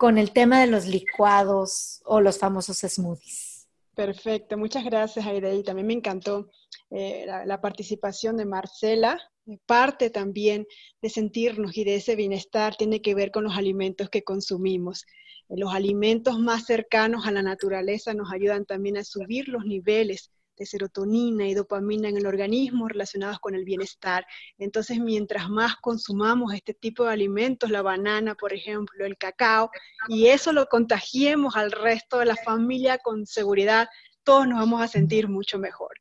con 0.03 0.19
el 0.19 0.33
tema 0.33 0.61
de 0.61 0.67
los 0.67 0.89
licuados 0.89 2.03
o 2.05 2.21
los 2.21 2.37
famosos 2.37 2.79
smoothies? 2.79 3.69
Perfecto, 3.95 4.59
muchas 4.59 4.85
gracias, 4.85 5.25
Aide. 5.25 5.55
Y 5.55 5.63
también 5.63 5.87
me 5.87 5.93
encantó 5.93 6.51
eh, 6.91 7.25
la, 7.25 7.61
participación 7.61 8.37
de 8.37 8.45
Marcela. 8.45 9.17
Parte 9.65 10.11
también 10.11 10.67
de 11.01 11.09
sentirnos 11.09 11.77
y 11.77 11.85
de 11.85 11.95
ese 11.95 12.17
bienestar 12.17 12.75
tiene 12.75 13.01
que 13.01 13.15
ver 13.15 13.31
con 13.31 13.45
los 13.45 13.57
alimentos 13.57 14.11
que 14.11 14.25
consumimos. 14.25 15.07
Los 15.49 15.73
alimentos 15.73 16.37
más 16.41 16.65
cercanos 16.67 17.25
a 17.25 17.31
la 17.31 17.45
naturaleza 17.45 18.13
nos 18.13 18.33
ayudan 18.33 18.65
también 18.65 18.97
a 18.97 19.05
subir 19.05 19.47
los 19.47 19.65
niveles 19.65 20.33
de 20.63 20.67
serotonina 20.67 21.47
y 21.47 21.55
dopamina 21.55 22.09
en 22.09 22.17
el 22.17 22.27
organismo 22.27 22.89
relacionados 22.89 23.39
con 23.41 23.55
el 23.55 23.65
bienestar. 23.65 24.25
Entonces, 24.59 24.99
mientras 24.99 25.49
más 25.49 25.77
consumamos 25.77 26.55
este 26.55 26.75
tipo 26.75 27.05
de 27.05 27.13
alimentos, 27.13 27.71
la 27.71 27.83
banana, 27.83 28.35
por 28.35 28.53
ejemplo, 28.53 29.05
el 29.05 29.19
cacao, 29.19 29.71
y 30.09 30.29
eso 30.29 30.53
lo 30.53 30.67
contagiemos 30.67 31.57
al 31.57 31.73
resto 31.73 32.19
de 32.19 32.27
la 32.27 32.37
familia 32.37 32.99
con 32.99 33.27
seguridad, 33.27 33.89
todos 34.25 34.47
nos 34.47 34.59
vamos 34.59 34.81
a 34.81 34.89
sentir 34.89 35.29
mucho 35.29 35.59
mejor. 35.59 35.93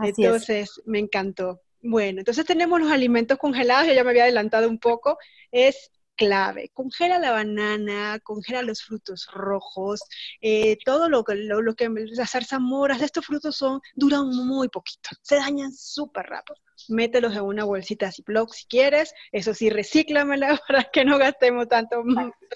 entonces, 0.00 0.80
me 0.86 0.98
encantó. 0.98 1.60
Bueno, 1.80 2.20
entonces 2.20 2.44
tenemos 2.44 2.80
los 2.80 2.90
alimentos 2.90 3.38
congelados, 3.38 3.86
yo 3.86 3.94
ya 3.94 4.04
me 4.04 4.10
había 4.10 4.24
adelantado 4.24 4.68
un 4.68 4.78
poco, 4.78 5.16
es 5.52 5.92
clave. 6.18 6.70
Congela 6.74 7.18
la 7.18 7.30
banana, 7.30 8.18
congela 8.22 8.62
los 8.62 8.82
frutos 8.82 9.28
rojos, 9.32 10.02
eh, 10.42 10.76
todo 10.84 11.08
lo 11.08 11.24
que, 11.24 11.36
lo, 11.36 11.74
que 11.74 11.88
las 11.88 12.32
zarzamoras 12.32 13.00
estos 13.00 13.24
frutos 13.24 13.56
son, 13.56 13.80
duran 13.94 14.28
muy 14.28 14.68
poquito, 14.68 15.10
se 15.22 15.36
dañan 15.36 15.72
súper 15.72 16.26
rápido. 16.26 16.58
Mételos 16.88 17.34
en 17.34 17.42
una 17.42 17.64
bolsita 17.64 18.12
Ziploc 18.12 18.52
si 18.52 18.66
quieres, 18.66 19.12
eso 19.32 19.54
sí, 19.54 19.68
recíclamela 19.70 20.60
para 20.68 20.84
que 20.84 21.04
no 21.04 21.18
gastemos 21.18 21.68
tanto, 21.68 22.02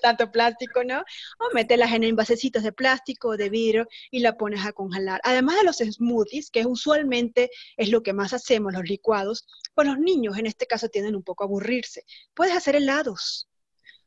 tanto 0.01 0.31
plástico, 0.31 0.85
¿no? 0.85 1.01
O 1.01 1.55
mételas 1.55 1.93
en 1.93 2.05
envasecitos 2.05 2.63
de 2.63 2.73
plástico 2.73 3.29
o 3.31 3.37
de 3.37 3.49
vidrio 3.49 3.87
y 4.11 4.21
la 4.21 4.37
pones 4.37 4.65
a 4.65 4.73
congelar. 4.73 5.21
Además 5.25 5.57
de 5.57 5.65
los 5.65 5.77
smoothies, 5.79 6.51
que 6.51 6.67
usualmente 6.67 7.51
es 7.77 7.91
lo 7.91 8.03
que 8.03 8.13
más 8.13 8.33
hacemos, 8.33 8.73
los 8.73 8.85
licuados, 8.85 9.47
pues 9.75 9.89
los 9.89 9.99
niños 9.99 10.37
en 10.39 10.47
este 10.47 10.67
caso 10.67 10.89
tienden 10.89 11.17
un 11.17 11.23
poco 11.23 11.45
a 11.45 11.47
aburrirse. 11.47 12.05
Puedes 12.35 12.57
hacer 12.57 12.77
helados, 12.77 13.49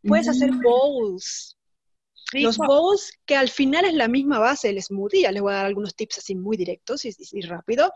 Puedes 0.07 0.27
hacer 0.27 0.51
bowls. 0.63 1.55
Los 2.33 2.57
bowls, 2.57 3.11
que 3.25 3.35
al 3.35 3.49
final 3.49 3.85
es 3.85 3.93
la 3.93 4.07
misma 4.07 4.39
base 4.39 4.67
del 4.67 4.81
smoothie, 4.81 5.21
ya 5.21 5.31
les 5.31 5.41
voy 5.41 5.53
a 5.53 5.57
dar 5.57 5.65
algunos 5.67 5.95
tips 5.95 6.17
así 6.17 6.35
muy 6.35 6.57
directos 6.57 7.05
y, 7.05 7.15
y, 7.31 7.41
rápido. 7.41 7.91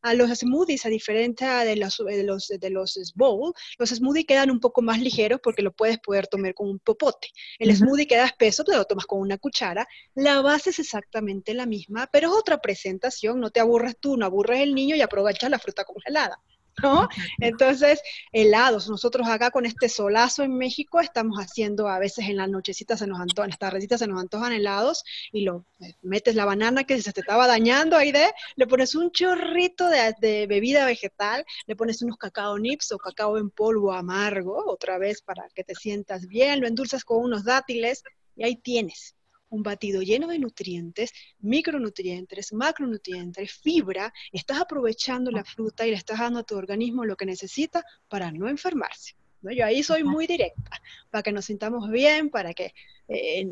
A 0.00 0.14
los 0.14 0.30
smoothies, 0.30 0.86
a 0.86 0.88
diferencia 0.88 1.58
de 1.60 1.76
los, 1.76 1.98
de 1.98 2.24
los, 2.24 2.48
de 2.48 2.70
los 2.70 3.12
bowls, 3.14 3.54
los 3.78 3.90
smoothies 3.90 4.26
quedan 4.26 4.50
un 4.50 4.58
poco 4.58 4.80
más 4.80 5.00
ligeros 5.00 5.40
porque 5.42 5.62
lo 5.62 5.72
puedes 5.72 5.98
poder 5.98 6.26
tomar 6.26 6.54
con 6.54 6.68
un 6.68 6.78
popote. 6.78 7.28
El 7.58 7.76
smoothie 7.76 8.06
queda 8.06 8.24
espeso, 8.24 8.64
te 8.64 8.74
lo 8.74 8.84
tomas 8.84 9.06
con 9.06 9.20
una 9.20 9.38
cuchara. 9.38 9.86
La 10.14 10.40
base 10.40 10.70
es 10.70 10.78
exactamente 10.78 11.52
la 11.52 11.66
misma, 11.66 12.08
pero 12.10 12.28
es 12.28 12.34
otra 12.34 12.60
presentación. 12.60 13.38
No 13.38 13.50
te 13.50 13.60
aburres 13.60 13.98
tú, 14.00 14.16
no 14.16 14.24
aburres 14.24 14.60
el 14.60 14.74
niño 14.74 14.96
y 14.96 15.02
aprovechas 15.02 15.50
la 15.50 15.58
fruta 15.58 15.84
congelada. 15.84 16.40
¿No? 16.82 17.08
Entonces, 17.38 18.00
helados. 18.32 18.88
Nosotros 18.88 19.28
acá 19.28 19.50
con 19.50 19.66
este 19.66 19.88
solazo 19.88 20.42
en 20.42 20.56
México 20.56 21.00
estamos 21.00 21.38
haciendo, 21.38 21.88
a 21.88 21.98
veces 21.98 22.26
en 22.28 22.36
las 22.36 22.48
nochecitas 22.48 22.98
se 22.98 23.06
nos 23.06 23.20
antojan, 23.20 23.46
en 23.46 23.50
las 23.50 23.58
tardecitas 23.58 24.00
se 24.00 24.06
nos 24.06 24.20
antojan 24.20 24.52
helados 24.52 25.04
y 25.32 25.42
lo 25.42 25.64
eh, 25.80 25.94
metes 26.02 26.34
la 26.34 26.44
banana 26.44 26.84
que 26.84 27.00
se 27.00 27.12
te 27.12 27.20
estaba 27.20 27.46
dañando 27.46 27.96
ahí 27.96 28.12
de, 28.12 28.32
le 28.56 28.66
pones 28.66 28.94
un 28.94 29.10
chorrito 29.10 29.88
de, 29.88 30.14
de 30.20 30.46
bebida 30.46 30.84
vegetal, 30.84 31.44
le 31.66 31.76
pones 31.76 32.02
unos 32.02 32.16
cacao 32.16 32.58
nips 32.58 32.92
o 32.92 32.98
cacao 32.98 33.38
en 33.38 33.50
polvo 33.50 33.92
amargo, 33.92 34.64
otra 34.66 34.98
vez 34.98 35.22
para 35.22 35.48
que 35.54 35.64
te 35.64 35.74
sientas 35.74 36.26
bien, 36.26 36.60
lo 36.60 36.66
endulzas 36.66 37.04
con 37.04 37.22
unos 37.22 37.44
dátiles 37.44 38.02
y 38.36 38.44
ahí 38.44 38.56
tienes 38.56 39.14
un 39.54 39.62
batido 39.62 40.02
lleno 40.02 40.26
de 40.28 40.38
nutrientes, 40.38 41.12
micronutrientes, 41.38 42.52
macronutrientes, 42.52 43.52
fibra, 43.52 44.12
estás 44.32 44.60
aprovechando 44.60 45.30
la 45.30 45.44
fruta 45.44 45.86
y 45.86 45.90
le 45.90 45.96
estás 45.96 46.18
dando 46.18 46.40
a 46.40 46.42
tu 46.42 46.56
organismo 46.56 47.04
lo 47.04 47.16
que 47.16 47.24
necesita 47.24 47.84
para 48.08 48.32
no 48.32 48.48
enfermarse. 48.48 49.14
¿no? 49.42 49.52
Yo 49.52 49.64
ahí 49.64 49.82
soy 49.82 50.02
muy 50.02 50.26
directa, 50.26 50.80
para 51.10 51.22
que 51.22 51.30
nos 51.30 51.44
sintamos 51.44 51.88
bien, 51.88 52.30
para 52.30 52.52
que, 52.52 52.74
eh, 53.08 53.46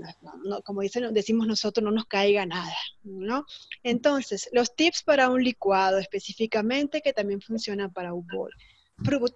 como 0.64 0.80
dicen, 0.80 1.14
decimos 1.14 1.46
nosotros, 1.46 1.84
no 1.84 1.92
nos 1.92 2.06
caiga 2.06 2.44
nada. 2.46 2.76
¿no? 3.04 3.46
Entonces, 3.84 4.48
los 4.52 4.74
tips 4.74 5.04
para 5.04 5.30
un 5.30 5.44
licuado 5.44 5.98
específicamente 5.98 7.00
que 7.00 7.12
también 7.12 7.40
funcionan 7.40 7.92
para 7.92 8.12
un 8.12 8.26
bowl. 8.26 8.52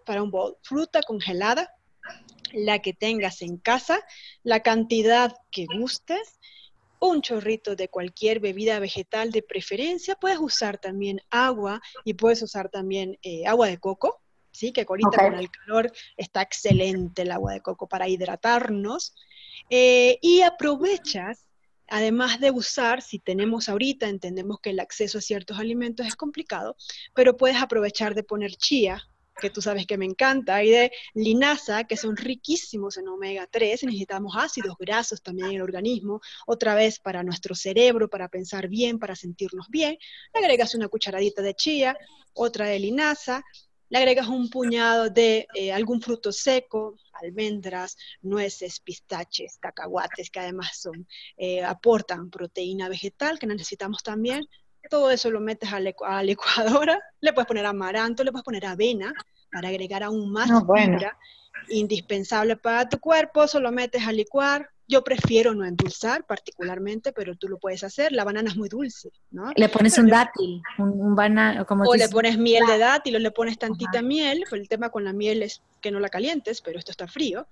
Para 0.05 0.23
un 0.23 0.31
bowl, 0.31 0.57
fruta 0.63 1.01
congelada, 1.03 1.73
la 2.53 2.81
que 2.81 2.93
tengas 2.93 3.43
en 3.43 3.59
casa, 3.59 4.01
la 4.43 4.61
cantidad 4.63 5.35
que 5.51 5.67
gustes, 5.67 6.39
un 7.01 7.23
chorrito 7.23 7.77
de 7.77 7.89
cualquier 7.89 8.41
bebida 8.41 8.79
vegetal 8.79 9.31
de 9.31 9.43
preferencia. 9.43 10.15
Puedes 10.15 10.39
usar 10.39 10.79
también 10.79 11.21
agua 11.31 11.81
y 12.05 12.15
puedes 12.15 12.43
usar 12.43 12.69
también 12.69 13.19
eh, 13.23 13.47
agua 13.47 13.69
de 13.69 13.79
coco, 13.79 14.23
¿sí? 14.51 14.73
Que 14.73 14.87
ahorita 14.89 15.17
con 15.17 15.35
el 15.35 15.51
calor 15.51 15.93
está 16.17 16.43
excelente 16.43 17.23
el 17.23 17.33
agua 17.33 17.53
de 17.53 17.61
coco 17.61 17.89
para 17.89 18.09
hidratarnos. 18.09 19.15
Eh, 19.71 20.19
y 20.23 20.43
aprovechas, 20.43 21.47
además 21.89 22.41
de 22.41 22.51
usar, 22.51 23.03
si 23.03 23.19
tenemos 23.19 23.69
ahorita, 23.69 24.09
entendemos 24.09 24.61
que 24.61 24.71
el 24.71 24.81
acceso 24.81 25.19
a 25.19 25.23
ciertos 25.23 25.59
alimentos 25.59 26.07
es 26.07 26.17
complicado, 26.17 26.77
pero 27.15 27.37
puedes 27.37 27.61
aprovechar 27.61 28.15
de 28.15 28.23
poner 28.23 28.53
chía 28.53 29.09
que 29.41 29.51
tú 29.51 29.61
sabes 29.61 29.87
que 29.87 29.99
me 29.99 30.05
encanta, 30.05 30.63
y 30.65 30.71
de 30.71 30.93
linaza, 31.15 31.85
que 31.85 31.97
son 31.97 32.17
riquísimos 32.17 32.97
en 32.97 33.09
omega 33.09 33.47
3, 33.51 33.85
necesitamos 33.85 34.35
ácidos 34.37 34.77
grasos 34.79 35.23
también 35.23 35.49
en 35.49 35.57
el 35.57 35.63
organismo, 35.63 36.21
otra 36.47 36.75
vez 36.75 36.99
para 36.99 37.23
nuestro 37.23 37.55
cerebro, 37.55 38.09
para 38.09 38.29
pensar 38.29 38.69
bien, 38.69 38.99
para 38.99 39.15
sentirnos 39.15 39.69
bien, 39.69 39.99
le 40.35 40.41
agregas 40.41 40.75
una 40.75 40.89
cucharadita 40.89 41.43
de 41.43 41.55
chía, 41.55 41.97
otra 42.35 42.67
de 42.67 42.79
linaza, 42.79 43.43
le 43.89 43.99
agregas 43.99 44.27
un 44.29 44.51
puñado 44.51 45.11
de 45.11 45.47
eh, 45.55 45.73
algún 45.73 46.01
fruto 46.01 46.33
seco, 46.33 46.97
almendras, 47.13 47.97
nueces, 48.21 48.81
pistaches, 48.81 49.59
cacahuates, 49.59 50.31
que 50.31 50.41
además 50.41 50.81
son, 50.81 51.07
eh, 51.37 51.63
aportan 51.63 52.31
proteína 52.31 52.89
vegetal 52.89 53.39
que 53.39 53.47
necesitamos 53.47 54.03
también, 54.03 54.47
todo 54.87 55.11
eso 55.11 55.31
lo 55.31 55.41
metes 55.41 55.73
a 55.73 55.81
la 55.81 56.23
licuadora, 56.23 57.01
le 57.21 57.33
puedes 57.33 57.47
poner 57.47 57.67
amaranto, 57.67 58.25
le 58.25 58.33
puedes 58.33 58.45
poner 58.45 58.67
avena 58.67 59.13
para 59.51 59.69
agregar 59.69 60.03
aún 60.03 60.31
más 60.31 60.51
ah, 60.51 60.61
fibra, 60.61 61.17
indispensable 61.69 62.57
para 62.57 62.89
tu 62.89 62.99
cuerpo, 62.99 63.47
solo 63.49 63.73
metes 63.73 64.07
a 64.07 64.13
licuar. 64.13 64.69
Yo 64.89 65.03
prefiero 65.03 65.53
no 65.53 65.65
endulzar 65.65 66.25
particularmente, 66.25 67.13
pero 67.13 67.35
tú 67.35 67.49
lo 67.49 67.59
puedes 67.59 67.83
hacer. 67.83 68.13
La 68.13 68.23
banana 68.23 68.51
es 68.51 68.57
muy 68.57 68.69
dulce, 68.69 69.11
¿no? 69.33 69.51
Le 69.57 69.69
pones 69.69 69.99
un 69.99 70.07
dátil, 70.07 70.63
un, 70.79 71.17
banana, 71.17 71.65
como 71.65 71.85
O 71.85 71.97
le 71.97 72.09
pones 72.09 72.39
miel 72.39 72.65
de 72.67 72.79
dátil 72.79 73.17
o 73.17 73.19
le 73.19 73.33
pones 73.33 73.59
tantita 73.59 74.01
miel. 74.01 74.45
Pues 74.49 74.61
el 74.61 74.69
tema 74.69 74.91
con 74.91 75.03
la 75.03 75.13
miel 75.13 75.43
es 75.43 75.61
que 75.81 75.91
no 75.91 75.99
la 75.99 76.09
calientes, 76.09 76.61
pero 76.61 76.79
esto 76.79 76.93
está 76.93 77.09
frío 77.09 77.49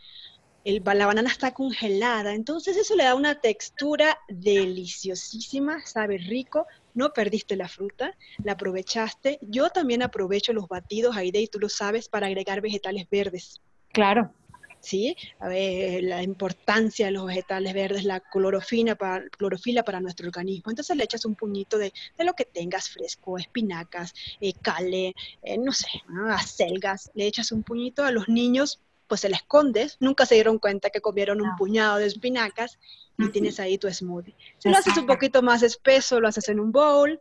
la 0.64 1.06
banana 1.06 1.30
está 1.30 1.52
congelada, 1.52 2.34
entonces 2.34 2.76
eso 2.76 2.96
le 2.96 3.04
da 3.04 3.14
una 3.14 3.40
textura 3.40 4.18
deliciosísima, 4.28 5.84
sabe 5.84 6.18
rico, 6.18 6.66
no 6.94 7.12
perdiste 7.12 7.56
la 7.56 7.68
fruta, 7.68 8.16
la 8.42 8.52
aprovechaste. 8.52 9.38
Yo 9.42 9.70
también 9.70 10.02
aprovecho 10.02 10.52
los 10.52 10.68
batidos, 10.68 11.16
Aide, 11.16 11.40
y 11.40 11.48
tú 11.48 11.58
lo 11.58 11.68
sabes, 11.68 12.08
para 12.08 12.28
agregar 12.28 12.60
vegetales 12.60 13.08
verdes. 13.10 13.60
Claro. 13.92 14.32
¿Sí? 14.80 15.16
A 15.38 15.48
ver, 15.48 16.04
la 16.04 16.22
importancia 16.22 17.06
de 17.06 17.12
los 17.12 17.26
vegetales 17.26 17.72
verdes, 17.72 18.04
la 18.04 18.20
clorofila 18.20 18.94
para, 18.94 19.26
clorofila 19.30 19.82
para 19.82 20.00
nuestro 20.00 20.26
organismo. 20.26 20.70
Entonces 20.70 20.94
le 20.96 21.04
echas 21.04 21.24
un 21.24 21.34
puñito 21.34 21.78
de, 21.78 21.92
lo 22.18 22.34
que 22.34 22.44
tengas 22.44 22.90
fresco, 22.90 23.38
espinacas, 23.38 24.12
eh, 24.40 24.52
cale, 24.60 25.14
eh, 25.42 25.56
no 25.56 25.72
sé, 25.72 25.88
acelgas, 26.28 27.10
le 27.14 27.26
echas 27.26 27.50
un 27.50 27.62
puñito 27.62 28.04
a 28.04 28.10
los 28.10 28.28
niños 28.28 28.78
pues 29.06 29.20
se 29.20 29.28
la 29.28 29.36
escondes, 29.36 29.96
nunca 30.00 30.26
se 30.26 30.34
dieron 30.34 30.58
cuenta 30.58 30.90
que 30.90 31.00
comieron 31.00 31.40
un 31.40 31.56
puñado 31.56 31.98
de 31.98 32.06
espinacas 32.06 32.78
y 33.18 33.28
tienes 33.28 33.60
ahí 33.60 33.78
tu 33.78 33.88
smoothie. 33.88 34.34
Si 34.58 34.68
lo 34.68 34.76
haces 34.76 34.96
un 34.96 35.06
poquito 35.06 35.42
más 35.42 35.62
espeso, 35.62 36.20
lo 36.20 36.28
haces 36.28 36.48
en 36.48 36.60
un 36.60 36.72
bowl, 36.72 37.20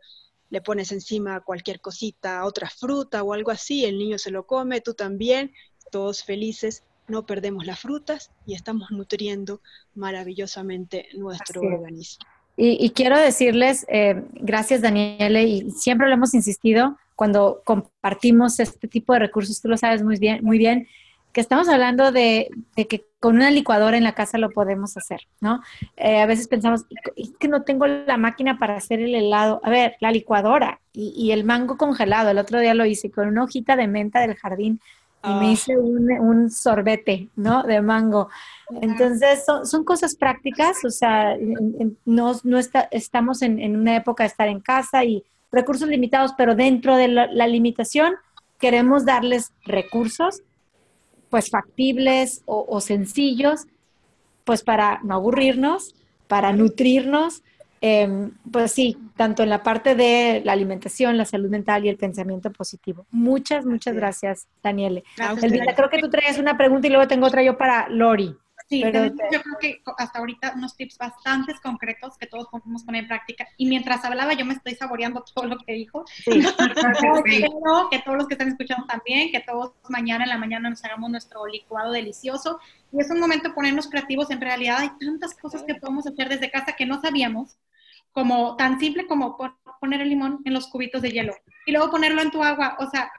le 0.50 0.60
pones 0.60 0.92
encima 0.92 1.40
cualquier 1.40 1.80
cosita, 1.80 2.44
otra 2.44 2.68
fruta 2.68 3.22
o 3.22 3.32
algo 3.32 3.50
así, 3.50 3.84
el 3.84 3.98
niño 3.98 4.18
se 4.18 4.30
lo 4.30 4.46
come, 4.46 4.80
tú 4.80 4.94
también, 4.94 5.52
todos 5.90 6.24
felices 6.24 6.82
no 7.06 7.26
perdemos 7.26 7.66
las 7.66 7.80
frutas 7.80 8.30
y 8.46 8.54
estamos 8.54 8.90
nutriendo 8.90 9.60
maravillosamente 9.94 11.08
nuestro 11.14 11.60
organismo. 11.60 12.24
Y, 12.56 12.90
quiero 12.90 13.18
decirles, 13.18 13.84
eh, 13.88 14.22
gracias 14.34 14.80
Daniele, 14.80 15.42
y 15.42 15.70
siempre 15.72 16.06
lo 16.06 16.14
hemos 16.14 16.34
insistido 16.34 16.96
cuando 17.16 17.62
compartimos 17.64 18.60
este 18.60 18.86
tipo 18.86 19.12
de 19.12 19.18
recursos, 19.18 19.60
tú 19.60 19.68
lo 19.68 19.76
sabes 19.76 20.04
muy 20.04 20.18
bien, 20.18 20.44
muy 20.44 20.58
bien 20.58 20.86
que 21.34 21.40
estamos 21.40 21.68
hablando 21.68 22.12
de, 22.12 22.48
que 22.76 23.06
con 23.18 23.34
una 23.34 23.50
licuadora 23.50 23.96
en 23.96 24.04
la 24.04 24.14
casa 24.14 24.38
lo 24.38 24.50
podemos 24.50 24.96
hacer, 24.96 25.22
¿no? 25.40 25.60
Eh, 25.96 26.20
a 26.20 26.26
veces 26.26 26.46
pensamos, 26.46 26.86
es 27.16 27.32
que 27.40 27.48
no 27.48 27.62
tengo 27.62 27.88
la 27.88 28.16
máquina 28.16 28.56
para 28.56 28.76
hacer 28.76 29.00
el 29.00 29.16
helado. 29.16 29.60
A 29.64 29.68
ver, 29.68 29.96
la 29.98 30.12
licuadora 30.12 30.80
y, 30.92 31.32
el 31.32 31.42
mango 31.42 31.76
congelado. 31.76 32.30
El 32.30 32.38
otro 32.38 32.60
día 32.60 32.72
lo 32.72 32.86
hice 32.86 33.10
con 33.10 33.26
una 33.26 33.42
hojita 33.42 33.74
de 33.74 33.88
menta 33.88 34.20
del 34.20 34.36
jardín 34.36 34.80
y 35.24 35.28
me 35.28 35.48
ah. 35.48 35.50
hice 35.50 35.76
un, 35.76 36.50
sorbete, 36.52 37.28
¿no? 37.34 37.64
De 37.64 37.80
mango. 37.80 38.28
Entonces, 38.80 39.44
son, 39.64 39.84
cosas 39.84 40.14
prácticas, 40.14 40.84
o 40.84 40.90
sea, 40.90 41.36
no, 42.04 42.32
no 42.44 42.58
estamos 42.92 43.42
en, 43.42 43.76
una 43.76 43.96
época 43.96 44.22
de 44.22 44.28
estar 44.28 44.46
en 44.46 44.60
casa 44.60 45.02
y 45.02 45.24
recursos 45.50 45.88
limitados, 45.88 46.32
pero 46.38 46.54
dentro 46.54 46.94
de 46.94 47.08
la 47.08 47.46
limitación 47.48 48.14
queremos 48.60 49.04
darles 49.04 49.52
recursos 49.64 50.42
pues 51.34 51.50
factibles 51.50 52.44
o, 52.46 52.80
sencillos, 52.80 53.66
pues 54.44 54.62
para 54.62 55.00
no 55.02 55.16
aburrirnos, 55.16 55.96
para 56.28 56.52
nutrirnos, 56.52 57.42
em, 57.80 58.30
pues 58.52 58.70
sí, 58.70 58.96
tanto 59.16 59.42
en 59.42 59.50
la 59.50 59.64
parte 59.64 59.96
de 59.96 60.42
la 60.44 60.52
alimentación, 60.52 61.16
la 61.16 61.24
salud 61.24 61.50
mental 61.50 61.84
y 61.84 61.88
el 61.88 61.96
pensamiento 61.96 62.52
positivo. 62.52 63.04
Muchas, 63.10 63.66
muchas 63.66 63.96
gracias, 63.96 64.46
Daniele. 64.62 65.02
Elvita, 65.42 65.74
creo 65.74 65.90
que 65.90 65.98
tú 65.98 66.08
traes 66.08 66.38
una 66.38 66.56
pregunta 66.56 66.86
y 66.86 66.90
luego 66.90 67.08
tengo 67.08 67.26
otra 67.26 67.42
yo 67.42 67.58
para 67.58 67.88
Lori. 67.88 68.36
Sí, 68.66 68.80
yo 68.80 68.90
creo 68.90 69.58
que 69.60 69.82
hasta 69.98 70.18
ahorita 70.18 70.54
unos 70.56 70.74
tips 70.74 70.96
bastante 70.96 71.52
concretos 71.62 72.16
que 72.16 72.26
todos 72.26 72.48
podemos 72.48 72.82
poner 72.82 73.02
en 73.02 73.08
práctica. 73.08 73.46
Y 73.58 73.66
mientras 73.66 74.04
hablaba, 74.04 74.32
yo 74.32 74.46
me 74.46 74.54
estoy 74.54 74.74
saboreando 74.74 75.22
todo 75.34 75.46
lo 75.46 75.58
que 75.58 75.72
dijo. 75.72 76.04
Sí. 77.26 77.42
que 77.90 77.98
todos 78.00 78.18
los 78.18 78.26
que 78.26 78.34
están 78.34 78.48
escuchando 78.48 78.86
también, 78.86 79.30
que 79.30 79.40
todos 79.40 79.72
mañana 79.88 80.24
en 80.24 80.30
la 80.30 80.38
mañana 80.38 80.70
nos 80.70 80.84
hagamos 80.84 81.10
nuestro 81.10 81.46
licuado 81.46 81.92
delicioso. 81.92 82.58
Y 82.92 83.00
es 83.00 83.10
un 83.10 83.20
momento 83.20 83.54
ponernos 83.54 83.88
creativos. 83.88 84.30
En 84.30 84.40
realidad 84.40 84.78
hay 84.78 84.90
tantas 84.98 85.34
cosas 85.34 85.62
que 85.62 85.74
podemos 85.74 86.06
hacer 86.06 86.28
desde 86.28 86.50
casa 86.50 86.74
que 86.76 86.86
no 86.86 87.00
sabíamos, 87.00 87.58
como 88.12 88.56
tan 88.56 88.78
simple 88.78 89.06
como 89.06 89.36
poner 89.80 90.00
el 90.00 90.08
limón 90.08 90.40
en 90.44 90.54
los 90.54 90.68
cubitos 90.68 91.02
de 91.02 91.10
hielo 91.10 91.34
y 91.66 91.72
luego 91.72 91.90
ponerlo 91.90 92.22
en 92.22 92.30
tu 92.30 92.42
agua. 92.42 92.76
O 92.78 92.88
sea, 92.88 93.10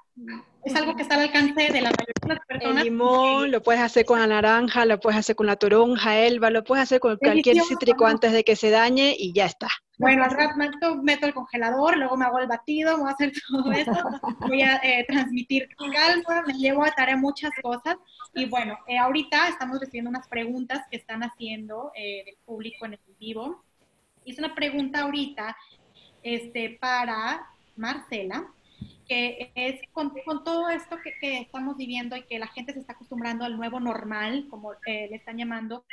es 0.66 0.76
algo 0.76 0.96
que 0.96 1.04
está 1.04 1.16
al 1.16 1.22
alcance 1.22 1.72
de 1.72 1.82
la 1.82 1.92
mayoría 1.92 2.14
de 2.22 2.28
las 2.30 2.46
personas. 2.48 2.78
El 2.78 2.92
limón, 2.92 3.52
lo 3.52 3.62
puedes 3.62 3.82
hacer 3.82 4.04
con 4.04 4.20
la 4.20 4.26
naranja, 4.26 4.86
lo 4.86 5.00
puedes 5.00 5.20
hacer 5.20 5.36
con 5.36 5.46
la 5.46 5.58
toronja, 5.58 6.18
elba, 6.18 6.50
lo 6.50 6.64
puedes 6.64 6.84
hacer 6.84 7.00
con 7.00 7.18
cualquier 7.18 7.62
cítrico 7.62 8.08
antes 8.08 8.32
de 8.32 8.44
que 8.44 8.56
se 8.56 8.72
dañe 8.72 9.16
y 9.18 9.32
ya 9.32 9.46
está. 9.46 9.68
Bueno, 10.00 10.24
al 10.24 10.32
rato 10.32 10.56
meto 11.04 11.28
el 11.28 11.34
congelador, 11.36 11.98
luego 11.98 12.18
me 12.18 12.26
hago 12.26 12.40
el 12.40 12.48
batido, 12.48 12.98
voy 12.98 13.10
a 13.10 13.14
hacer 13.14 13.32
todo 13.48 13.72
eso, 13.72 13.92
voy 14.40 14.64
a 14.64 14.78
eh, 14.78 15.06
transmitir 15.08 15.70
calma, 15.78 16.44
me 16.48 16.54
llevo 16.54 16.84
a 16.84 16.92
tarea 16.92 17.16
muchas 17.16 17.52
cosas. 17.62 17.98
Y 18.34 18.46
bueno, 18.46 18.76
eh, 18.88 18.98
ahorita 18.98 19.48
estamos 19.50 19.80
recibiendo 19.80 20.10
unas 20.10 20.28
preguntas 20.28 20.82
que 20.90 20.98
están 20.98 21.22
haciendo 21.22 21.92
eh, 21.96 22.24
del 22.26 22.38
público 22.44 22.88
en 22.88 22.94
el 22.94 23.00
vivo. 23.20 23.64
Hice 24.26 24.42
una 24.42 24.56
pregunta 24.56 25.02
ahorita 25.02 25.56
este, 26.24 26.80
para 26.82 27.46
Marcela 27.76 28.48
que 29.08 29.52
es 29.56 29.80
con, 29.92 30.14
todo 30.44 30.70
esto 30.70 30.98
que, 31.22 31.40
estamos 31.40 31.78
viviendo 31.78 32.16
y 32.16 32.24
que 32.24 32.40
la 32.40 32.48
gente 32.48 32.74
se 32.74 32.80
está 32.80 32.94
acostumbrando 32.94 33.46
al 33.46 33.58
nuevo 33.58 33.80
normal, 33.80 34.48
como 34.50 34.74
eh, 34.86 35.08
le 35.10 35.16
están 35.16 35.38
llamando, 35.38 35.86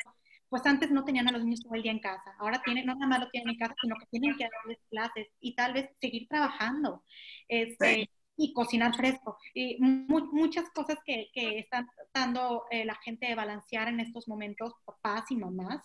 pues 0.48 0.66
antes 0.66 0.90
no 0.90 1.05
tenían 1.05 1.29
a 1.29 1.33
los 1.33 1.44
niños 1.44 1.62
todo 1.62 1.75
el 1.75 1.83
día 1.83 1.92
en 1.92 1.98
casa, 1.98 2.35
ahora 2.38 2.62
tienen, 2.64 2.87
no 2.87 2.94
nada 2.94 3.07
más 3.07 3.20
lo 3.20 3.31
tienen 3.31 3.51
en 3.51 3.59
casa, 3.59 3.75
sino 3.81 3.96
que 3.96 4.07
tienen 4.07 4.37
que 4.37 4.48
darles 4.48 4.79
clases 4.90 5.29
y 5.40 5.55
tal 5.55 5.72
vez 5.72 5.90
seguir 6.01 6.29
trabajando 6.29 7.03
este, 7.48 8.11
y 8.37 8.53
cocinar 8.53 8.94
fresco. 8.94 9.38
Y 9.55 9.79
muchas 9.81 10.68
cosas 10.70 10.98
que, 11.05 11.31
que 11.33 11.59
están 11.61 11.87
tratando 11.96 12.64
eh, 12.70 12.85
la 12.85 12.96
gente 12.96 13.27
de 13.27 13.35
balancear 13.35 13.88
en 13.88 14.01
estos 14.01 14.29
momentos, 14.29 14.72
papás 14.85 15.31
y 15.31 15.37
mamás, 15.37 15.83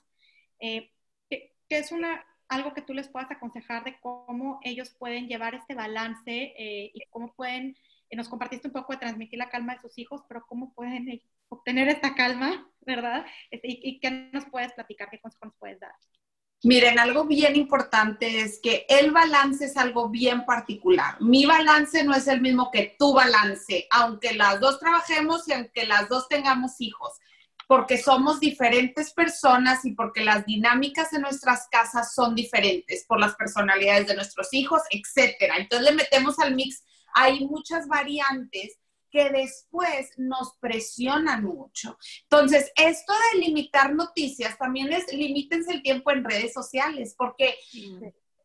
eh, 0.59 0.91
que 1.29 1.77
es 1.77 1.91
una 1.91 2.25
algo 2.49 2.73
que 2.73 2.81
tú 2.81 2.93
les 2.93 3.07
puedas 3.07 3.29
aconsejar 3.31 3.83
de 3.83 3.99
cómo 3.99 4.59
ellos 4.63 4.89
pueden 4.97 5.27
llevar 5.27 5.55
este 5.55 5.75
balance 5.75 6.53
eh, 6.57 6.91
y 6.93 7.01
cómo 7.09 7.33
pueden, 7.33 7.75
eh, 8.09 8.15
nos 8.15 8.29
compartiste 8.29 8.67
un 8.67 8.73
poco 8.73 8.93
de 8.93 8.99
transmitir 8.99 9.39
la 9.39 9.49
calma 9.49 9.75
de 9.75 9.81
sus 9.81 9.97
hijos, 9.97 10.21
pero 10.27 10.45
cómo 10.47 10.73
pueden 10.73 11.09
eh, 11.09 11.23
obtener 11.49 11.87
esta 11.89 12.15
calma, 12.15 12.69
¿verdad? 12.81 13.25
Este, 13.51 13.67
y, 13.69 13.99
qué 13.99 14.29
nos 14.31 14.45
puedes 14.45 14.73
platicar, 14.73 15.09
qué 15.09 15.19
consejos 15.19 15.49
nos 15.49 15.57
puedes 15.57 15.79
dar. 15.79 15.93
Miren, 16.63 16.97
algo 16.97 17.25
bien 17.25 17.55
importante 17.55 18.41
es 18.41 18.59
que 18.59 18.87
el 18.89 19.11
balance 19.11 19.65
es 19.65 19.77
algo 19.77 20.09
bien 20.09 20.43
particular. 20.43 21.21
Mi 21.21 21.45
balance 21.45 22.03
no 22.03 22.15
es 22.15 22.27
el 22.27 22.41
mismo 22.41 22.71
que 22.71 22.95
tu 22.97 23.13
balance, 23.13 23.87
aunque 23.91 24.33
las 24.33 24.59
dos 24.59 24.79
trabajemos 24.79 25.47
y 25.47 25.53
aunque 25.53 25.85
las 25.85 26.09
dos 26.09 26.27
tengamos 26.27 26.81
hijos 26.81 27.19
porque 27.67 27.97
somos 27.97 28.39
diferentes 28.39 29.13
personas 29.13 29.83
y 29.83 29.91
porque 29.91 30.23
las 30.23 30.45
dinámicas 30.45 31.11
de 31.11 31.19
nuestras 31.19 31.67
casas 31.69 32.15
son 32.15 32.33
diferentes 32.33 33.05
por 33.05 33.19
las 33.19 33.35
personalidades 33.35 34.07
de 34.07 34.15
nuestros 34.15 34.53
hijos, 34.53 34.81
etcétera. 34.89 35.57
Entonces 35.57 35.89
le 35.89 35.95
metemos 35.95 36.39
al 36.39 36.55
mix, 36.55 36.83
hay 37.13 37.45
muchas 37.45 37.87
variantes 37.87 38.79
que 39.11 39.29
después 39.29 40.11
nos 40.17 40.55
presionan 40.59 41.43
mucho. 41.43 41.97
Entonces, 42.23 42.71
esto 42.75 43.13
de 43.33 43.39
limitar 43.39 43.93
noticias 43.93 44.57
también 44.57 44.91
es 44.91 45.11
limítense 45.13 45.73
el 45.73 45.81
tiempo 45.81 46.11
en 46.11 46.23
redes 46.23 46.53
sociales, 46.53 47.15
porque 47.17 47.55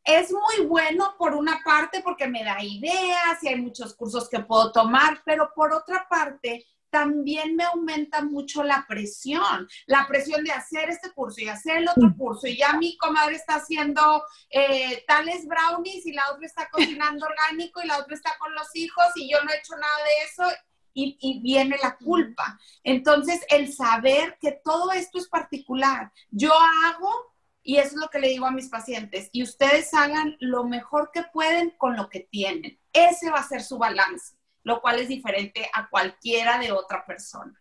es 0.04 0.32
muy 0.32 0.66
bueno 0.66 1.14
por 1.18 1.34
una 1.34 1.60
parte 1.64 2.00
porque 2.02 2.26
me 2.26 2.44
da 2.44 2.62
ideas 2.62 3.42
y 3.42 3.48
hay 3.48 3.60
muchos 3.60 3.94
cursos 3.94 4.28
que 4.28 4.40
puedo 4.40 4.72
tomar, 4.72 5.22
pero 5.24 5.50
por 5.54 5.72
otra 5.72 6.06
parte 6.08 6.66
también 6.92 7.56
me 7.56 7.64
aumenta 7.64 8.22
mucho 8.22 8.62
la 8.62 8.84
presión, 8.86 9.66
la 9.86 10.06
presión 10.06 10.44
de 10.44 10.52
hacer 10.52 10.90
este 10.90 11.10
curso 11.12 11.40
y 11.40 11.48
hacer 11.48 11.78
el 11.78 11.88
otro 11.88 12.14
curso. 12.18 12.46
Y 12.46 12.58
ya 12.58 12.74
mi 12.74 12.98
comadre 12.98 13.36
está 13.36 13.54
haciendo 13.54 14.22
eh, 14.50 15.02
tales 15.08 15.46
brownies 15.46 16.04
y 16.04 16.12
la 16.12 16.30
otra 16.30 16.44
está 16.44 16.68
cocinando 16.70 17.26
orgánico 17.26 17.80
y 17.82 17.86
la 17.86 17.98
otra 17.98 18.14
está 18.14 18.36
con 18.38 18.54
los 18.54 18.68
hijos 18.76 19.06
y 19.16 19.30
yo 19.32 19.42
no 19.42 19.50
he 19.50 19.56
hecho 19.56 19.74
nada 19.74 19.96
de 20.04 20.24
eso. 20.30 20.58
Y, 20.94 21.16
y, 21.22 21.40
viene 21.40 21.78
la 21.82 21.96
culpa. 21.96 22.60
Entonces, 22.84 23.40
el 23.48 23.72
saber 23.72 24.36
que 24.38 24.60
todo 24.62 24.92
esto 24.92 25.18
es 25.18 25.26
particular. 25.26 26.12
Yo 26.30 26.52
hago, 26.84 27.32
y 27.62 27.78
eso 27.78 27.94
es 27.94 27.96
lo 27.96 28.10
que 28.10 28.18
le 28.18 28.28
digo 28.28 28.44
a 28.44 28.50
mis 28.50 28.68
pacientes, 28.68 29.30
y 29.32 29.42
ustedes 29.42 29.94
hagan 29.94 30.36
lo 30.40 30.64
mejor 30.64 31.10
que 31.10 31.22
pueden 31.22 31.70
con 31.78 31.96
lo 31.96 32.10
que 32.10 32.20
tienen. 32.20 32.78
Ese 32.92 33.30
va 33.30 33.38
a 33.38 33.48
ser 33.48 33.62
su 33.62 33.78
balance 33.78 34.34
lo 34.64 34.80
cual 34.80 34.98
es 34.98 35.08
diferente 35.08 35.68
a 35.74 35.88
cualquiera 35.88 36.58
de 36.58 36.72
otra 36.72 37.04
persona. 37.06 37.52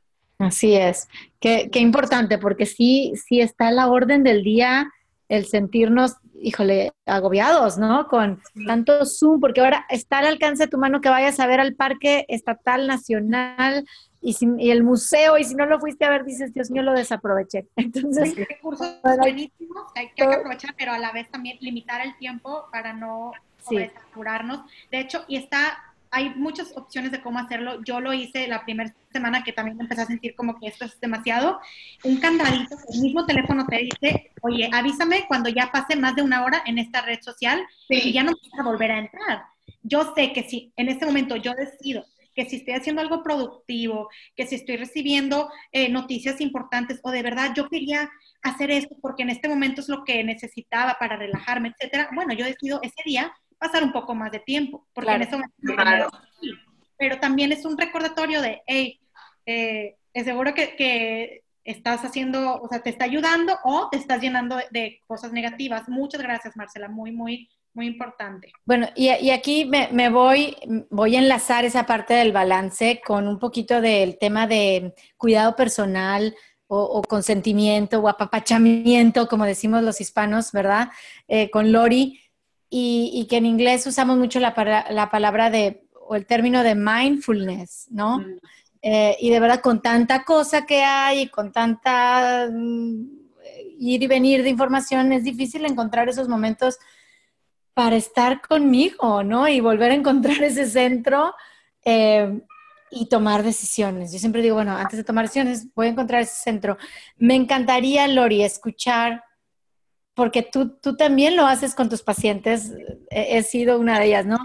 Así 0.41 0.75
es, 0.75 1.07
qué, 1.39 1.69
importante, 1.75 2.39
porque 2.39 2.65
sí, 2.65 3.13
sí 3.27 3.41
está 3.41 3.67
a 3.67 3.71
la 3.71 3.87
orden 3.89 4.23
del 4.23 4.43
día 4.43 4.91
el 5.29 5.45
sentirnos, 5.45 6.15
híjole, 6.41 6.91
agobiados, 7.05 7.77
¿no? 7.77 8.07
Con 8.07 8.41
tanto 8.65 9.05
Zoom, 9.05 9.39
porque 9.39 9.61
ahora 9.61 9.85
está 9.89 10.17
al 10.17 10.25
alcance 10.25 10.63
de 10.63 10.69
tu 10.69 10.77
mano 10.77 10.99
que 10.99 11.09
vayas 11.09 11.39
a 11.39 11.47
ver 11.47 11.59
al 11.59 11.75
parque 11.75 12.25
estatal, 12.27 12.87
nacional 12.87 13.85
y, 14.19 14.35
y 14.57 14.71
el 14.71 14.83
museo, 14.83 15.37
y 15.37 15.43
si 15.43 15.55
no 15.55 15.67
lo 15.67 15.79
fuiste 15.79 16.05
a 16.05 16.09
ver, 16.09 16.25
dices, 16.25 16.53
Dios 16.53 16.71
mío, 16.71 16.81
lo 16.81 16.93
desaproveché. 16.93 17.67
Entonces, 17.75 18.35
recursos 18.35 18.95
buenísimos 19.19 19.91
hay 19.95 20.09
que 20.15 20.23
aprovechar, 20.23 20.73
pero 20.75 20.91
a 20.91 20.97
la 20.97 21.11
vez 21.11 21.29
también 21.29 21.57
limitar 21.61 22.01
el 22.01 22.17
tiempo 22.17 22.65
para 22.71 22.93
no 22.93 23.31
saturarnos. 23.59 24.61
De 24.89 24.99
hecho, 24.99 25.23
y 25.27 25.37
está 25.37 25.90
hay 26.11 26.29
muchas 26.35 26.75
opciones 26.75 27.11
de 27.11 27.21
cómo 27.21 27.39
hacerlo. 27.39 27.81
Yo 27.83 28.01
lo 28.01 28.13
hice 28.13 28.47
la 28.47 28.63
primera 28.65 28.93
semana 29.11 29.43
que 29.43 29.53
también 29.53 29.79
empecé 29.79 30.01
a 30.01 30.05
sentir 30.05 30.35
como 30.35 30.59
que 30.59 30.67
esto 30.67 30.83
es 30.85 30.99
demasiado. 30.99 31.59
Un 32.03 32.17
candadito, 32.17 32.75
el 32.93 33.01
mismo 33.01 33.25
teléfono 33.25 33.65
te 33.65 33.77
dice, 33.77 34.31
oye, 34.41 34.69
avísame 34.73 35.25
cuando 35.27 35.49
ya 35.49 35.71
pase 35.71 35.95
más 35.95 36.15
de 36.15 36.21
una 36.21 36.43
hora 36.43 36.61
en 36.65 36.77
esta 36.77 37.01
red 37.01 37.21
social 37.21 37.65
y 37.87 38.11
ya 38.11 38.23
no 38.23 38.31
vas 38.31 38.59
a 38.59 38.63
volver 38.63 38.91
a 38.91 38.99
entrar. 38.99 39.43
Yo 39.83 40.13
sé 40.13 40.33
que 40.33 40.43
si 40.43 40.73
en 40.75 40.89
este 40.89 41.05
momento 41.05 41.37
yo 41.37 41.53
decido 41.53 42.05
que 42.35 42.45
si 42.45 42.57
estoy 42.57 42.75
haciendo 42.75 43.01
algo 43.01 43.23
productivo, 43.23 44.09
que 44.35 44.47
si 44.47 44.55
estoy 44.55 44.77
recibiendo 44.77 45.49
eh, 45.71 45.89
noticias 45.89 46.39
importantes 46.39 46.99
o 47.03 47.11
de 47.11 47.23
verdad 47.23 47.51
yo 47.55 47.67
quería 47.67 48.09
hacer 48.41 48.71
esto 48.71 48.95
porque 49.01 49.23
en 49.23 49.29
este 49.29 49.49
momento 49.49 49.81
es 49.81 49.89
lo 49.89 50.03
que 50.05 50.23
necesitaba 50.23 50.95
para 50.99 51.17
relajarme, 51.17 51.69
etcétera, 51.69 52.09
bueno, 52.13 52.33
yo 52.33 52.45
decido 52.45 52.79
ese 52.83 53.01
día 53.05 53.33
pasar 53.61 53.83
un 53.83 53.91
poco 53.91 54.15
más 54.15 54.31
de 54.31 54.39
tiempo, 54.39 54.87
porque 54.91 55.11
en 55.11 55.21
eso 55.21 55.39
claro. 55.61 56.09
Pero 56.97 57.19
también 57.19 57.51
es 57.51 57.63
un 57.63 57.77
recordatorio 57.77 58.41
de, 58.41 58.63
hey, 58.65 58.99
eh, 59.45 59.97
es 60.13 60.25
seguro 60.25 60.53
que, 60.55 61.43
estás 61.63 62.03
haciendo, 62.03 62.59
o 62.59 62.67
sea, 62.67 62.81
te 62.81 62.89
está 62.89 63.05
ayudando 63.05 63.55
o 63.63 63.87
te 63.91 63.97
estás 63.97 64.19
llenando 64.19 64.57
de, 64.71 64.99
cosas 65.05 65.31
negativas. 65.31 65.87
Muchas 65.87 66.19
gracias, 66.19 66.57
Marcela, 66.57 66.89
muy, 66.89 67.11
muy 67.11 67.47
muy 67.73 67.87
importante. 67.87 68.51
Bueno, 68.65 68.89
y, 68.95 69.29
aquí 69.29 69.63
me, 69.63 70.09
voy, 70.09 70.57
voy 70.89 71.15
a 71.15 71.19
enlazar 71.19 71.63
esa 71.63 71.85
parte 71.85 72.13
del 72.15 72.33
balance 72.33 72.99
con 73.05 73.29
un 73.29 73.39
poquito 73.39 73.79
del 73.79 74.17
tema 74.17 74.45
de 74.45 74.93
cuidado 75.15 75.55
personal 75.55 76.35
o, 76.67 77.01
consentimiento 77.01 77.99
o 77.99 78.09
apapachamiento, 78.09 79.27
como 79.29 79.45
decimos 79.45 79.83
los 79.83 80.01
hispanos, 80.01 80.51
¿verdad? 80.51 80.89
Eh, 81.29 81.49
con 81.49 81.71
Lori, 81.71 82.20
y, 82.73 83.27
que 83.29 83.35
en 83.35 83.45
inglés 83.45 83.85
usamos 83.85 84.17
mucho 84.17 84.39
la, 84.39 84.85
la, 84.89 85.09
palabra 85.09 85.49
de, 85.49 85.83
o 86.07 86.15
el 86.15 86.25
término 86.25 86.63
de 86.63 86.73
mindfulness, 86.73 87.87
¿no? 87.91 88.19
Mm. 88.19 88.39
Eh, 88.81 89.17
y 89.19 89.29
de 89.29 89.39
verdad, 89.41 89.59
con 89.59 89.81
tanta 89.81 90.23
cosa 90.23 90.65
que 90.65 90.81
hay, 90.81 91.27
con 91.27 91.51
tanta 91.51 92.47
mm, 92.49 93.03
ir 93.77 94.03
y 94.03 94.07
venir 94.07 94.41
de 94.41 94.49
información, 94.49 95.11
es 95.11 95.25
difícil 95.25 95.65
encontrar 95.65 96.07
esos 96.07 96.29
momentos 96.29 96.79
para 97.73 97.97
estar 97.97 98.39
conmigo, 98.41 99.21
¿no? 99.21 99.49
Y 99.49 99.59
volver 99.59 99.91
a 99.91 99.95
encontrar 99.95 100.41
ese 100.41 100.65
centro 100.65 101.35
eh, 101.83 102.39
y 102.89 103.09
tomar 103.09 103.43
decisiones. 103.43 104.13
Yo 104.13 104.19
siempre 104.19 104.41
digo, 104.41 104.55
bueno, 104.55 104.77
antes 104.77 104.95
de 104.95 105.03
tomar 105.03 105.25
decisiones, 105.25 105.67
voy 105.75 105.87
a 105.87 105.89
encontrar 105.89 106.21
ese 106.21 106.41
centro. 106.41 106.77
Me 107.17 107.35
encantaría, 107.35 108.07
Lori, 108.07 108.43
escuchar, 108.43 109.25
porque 110.21 110.43
tú, 110.43 110.77
tú 110.77 110.95
también 110.95 111.35
lo 111.35 111.47
haces 111.47 111.73
con 111.73 111.89
tus 111.89 112.03
pacientes, 112.03 112.71
he, 113.09 113.41
sido 113.41 113.79
una 113.79 113.97
de 113.97 114.05
ellas, 114.05 114.27
¿no? 114.27 114.37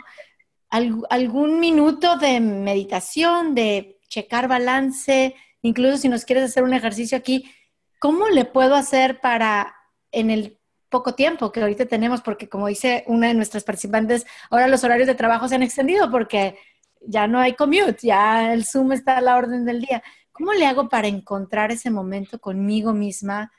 algún 0.71 1.61
minuto 1.61 2.17
de 2.17 2.41
meditación, 2.41 3.55
de 3.55 4.01
checar 4.09 4.49
balance, 4.49 5.35
incluso 5.61 5.99
si 5.99 6.09
nos 6.09 6.25
quieres 6.25 6.45
hacer 6.45 6.63
un 6.63 6.73
ejercicio 6.73 7.19
aquí, 7.19 7.53
¿cómo 7.99 8.29
le 8.29 8.47
puedo 8.47 8.75
hacer 8.75 9.21
para 9.21 9.77
en 10.13 10.31
el 10.31 10.59
poco 10.89 11.15
tiempo 11.15 11.53
que 11.53 11.61
ahorita 11.61 11.85
tenemos, 11.85 12.23
porque 12.23 12.49
como 12.49 12.69
dice 12.69 13.05
una 13.07 13.27
de 13.29 13.35
nuestras 13.35 13.63
participantes, 13.63 14.25
ahora 14.49 14.69
los 14.69 14.83
horarios 14.83 15.07
de 15.07 15.15
trabajo 15.15 15.47
se 15.47 15.57
han 15.57 15.63
extendido 15.63 16.11
porque 16.11 16.59
ya 17.03 17.27
no 17.27 17.39
hay 17.39 17.53
commute, 17.53 17.99
ya 18.01 18.55
el 18.55 18.65
Zoom 18.65 18.93
está 18.93 19.19
a 19.19 19.21
la 19.21 19.37
orden 19.37 19.67
del 19.67 19.83
día. 19.83 20.03
¿Cómo 20.33 20.55
le 20.55 20.65
hago 20.65 20.89
para 20.89 21.07
encontrar 21.07 21.71
ese 21.71 21.91
momento 21.91 22.39
conmigo 22.39 22.95
misma, 22.95 23.53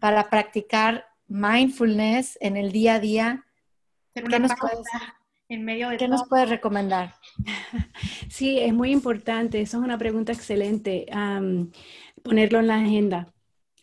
para 0.00 0.28
practicar 0.28 1.06
mindfulness 1.32 2.38
en 2.40 2.56
el 2.56 2.72
día 2.72 2.94
a 2.94 3.00
día? 3.00 3.44
¿Qué 4.14 4.38
nos 4.38 4.52
puedes, 4.58 4.78
en 5.48 5.64
medio 5.64 5.88
de 5.88 5.96
¿Qué 5.96 6.08
nos 6.08 6.28
puedes 6.28 6.48
recomendar? 6.48 7.14
Sí, 8.28 8.58
es 8.58 8.72
muy 8.72 8.90
importante. 8.92 9.60
Eso 9.60 9.76
es 9.76 9.84
una 9.84 9.98
pregunta 9.98 10.32
excelente. 10.32 11.06
ponerlo 12.22 12.60
en 12.60 12.66
la 12.66 12.76
agenda 12.76 13.32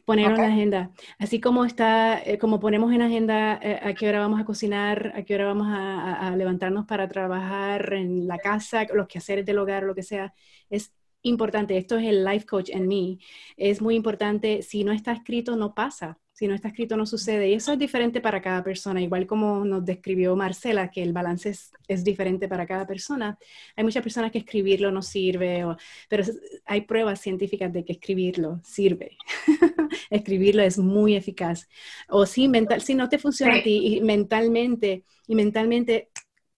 ponerlo 0.09 0.37
en 0.37 0.41
la 0.41 0.47
agenda. 0.47 0.91
Así 1.19 1.39
como 1.39 1.65
está, 1.65 2.19
eh, 2.23 2.39
como 2.39 2.59
ponemos 2.59 2.91
en 2.91 3.03
agenda 3.03 3.59
eh, 3.61 3.79
a 3.79 3.93
qué 3.93 4.09
hora 4.09 4.19
vamos 4.19 4.41
a 4.41 4.43
cocinar, 4.43 5.13
a 5.15 5.21
qué 5.21 5.35
hora 5.35 5.45
vamos 5.45 5.67
a, 5.69 6.35
levantarnos 6.35 6.87
para 6.87 7.07
trabajar 7.07 7.93
en 7.93 8.27
la 8.27 8.39
casa, 8.39 8.87
los 8.91 9.07
quehaceres 9.07 9.45
del 9.45 9.59
hogar, 9.59 9.83
lo 9.83 9.93
que 9.93 10.01
sea, 10.01 10.33
es 10.67 10.91
importante. 11.21 11.77
Esto 11.77 11.97
es 11.97 12.07
el 12.07 12.23
life 12.25 12.45
coach 12.45 12.69
en 12.69 12.87
mí. 12.87 13.19
Es 13.57 13.81
muy 13.81 13.95
importante. 13.95 14.61
Si 14.61 14.83
no 14.83 14.91
está 14.91 15.11
escrito, 15.11 15.55
no 15.55 15.73
pasa. 15.73 16.19
Si 16.39 16.47
no 16.47 16.55
está 16.55 16.69
escrito, 16.69 16.95
no 16.95 17.05
sucede. 17.05 17.49
Y 17.49 17.53
eso 17.55 17.73
es 17.73 17.79
diferente 17.79 18.21
para 18.21 18.41
cada 18.41 18.63
persona, 18.63 19.01
igual 19.01 19.27
como 19.27 19.65
nos 19.65 19.83
describió 19.83 20.37
Marcela, 20.37 20.89
que 20.89 21.03
el 21.03 21.11
balance 21.11 21.49
es, 21.49 22.03
diferente 22.05 22.47
para 22.47 22.65
cada 22.65 22.87
persona. 22.87 23.37
Hay 23.75 23.83
muchas 23.83 24.01
personas 24.01 24.31
que 24.31 24.37
escribirlo 24.37 24.89
no 24.89 25.01
sirve, 25.01 25.65
pero 26.07 26.23
hay 26.65 26.81
pruebas 26.81 27.19
científicas 27.19 27.73
de 27.73 27.83
que 27.83 27.91
escribirlo 27.91 28.61
sirve. 28.63 29.17
escribirlo 30.09 30.63
es 30.63 30.77
muy 30.77 31.17
eficaz. 31.17 31.67
O 32.07 32.25
si, 32.25 32.47
mental, 32.47 32.79
si 32.79 32.95
no 32.95 33.09
te 33.09 33.17
funciona 33.17 33.57
a 33.57 33.61
ti 33.61 33.97
y 33.97 34.01
mentalmente, 34.01 35.03
y 35.27 35.35
mentalmente 35.35 36.09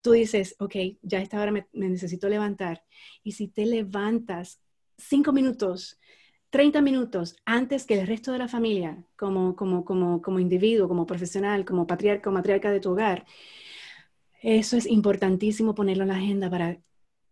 tú 0.01 0.11
dices, 0.11 0.55
ok, 0.59 0.75
ya 1.01 1.19
a 1.19 1.21
esta 1.21 1.41
hora 1.41 1.51
me 1.51 1.67
necesito 1.73 2.27
levantar. 2.29 2.83
Y 3.23 3.33
si 3.33 3.47
te 3.47 3.65
levantas 3.65 4.61
cinco 4.97 5.31
minutos, 5.33 5.99
30 6.51 6.81
minutos 6.81 7.37
antes 7.45 7.85
que 7.85 7.99
el 7.99 8.05
resto 8.05 8.31
de 8.33 8.39
la 8.39 8.47
familia, 8.47 9.03
como, 9.15 9.55
como, 9.55 9.85
como, 9.85 10.21
como 10.21 10.39
individuo, 10.39 10.87
como 10.87 11.05
profesional, 11.05 11.65
como 11.65 11.87
patriarca 11.87 12.29
o 12.29 12.33
matriarca 12.33 12.71
de 12.71 12.81
tu 12.81 12.91
hogar, 12.91 13.25
eso 14.41 14.75
es 14.75 14.85
importantísimo 14.85 15.73
ponerlo 15.73 16.03
en 16.03 16.09
la 16.09 16.17
agenda 16.17 16.49
para 16.49 16.77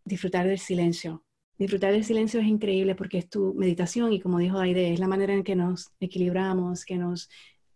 disfrutar 0.05 0.47
del 0.47 0.59
silencio. 0.59 1.23
Disfrutar 1.57 1.91
del 1.91 2.05
silencio 2.05 2.39
es 2.39 2.47
increíble 2.47 2.95
porque 2.95 3.17
es 3.17 3.29
tu 3.29 3.53
meditación 3.55 4.13
y 4.13 4.21
como 4.21 4.39
dijo 4.39 4.59
Aide, 4.59 4.93
es 4.93 4.99
la 4.99 5.07
manera 5.07 5.33
en 5.33 5.43
que 5.43 5.55
nos 5.55 5.91
equilibramos, 5.99 6.85
que 6.85 6.95
nos 6.97 7.29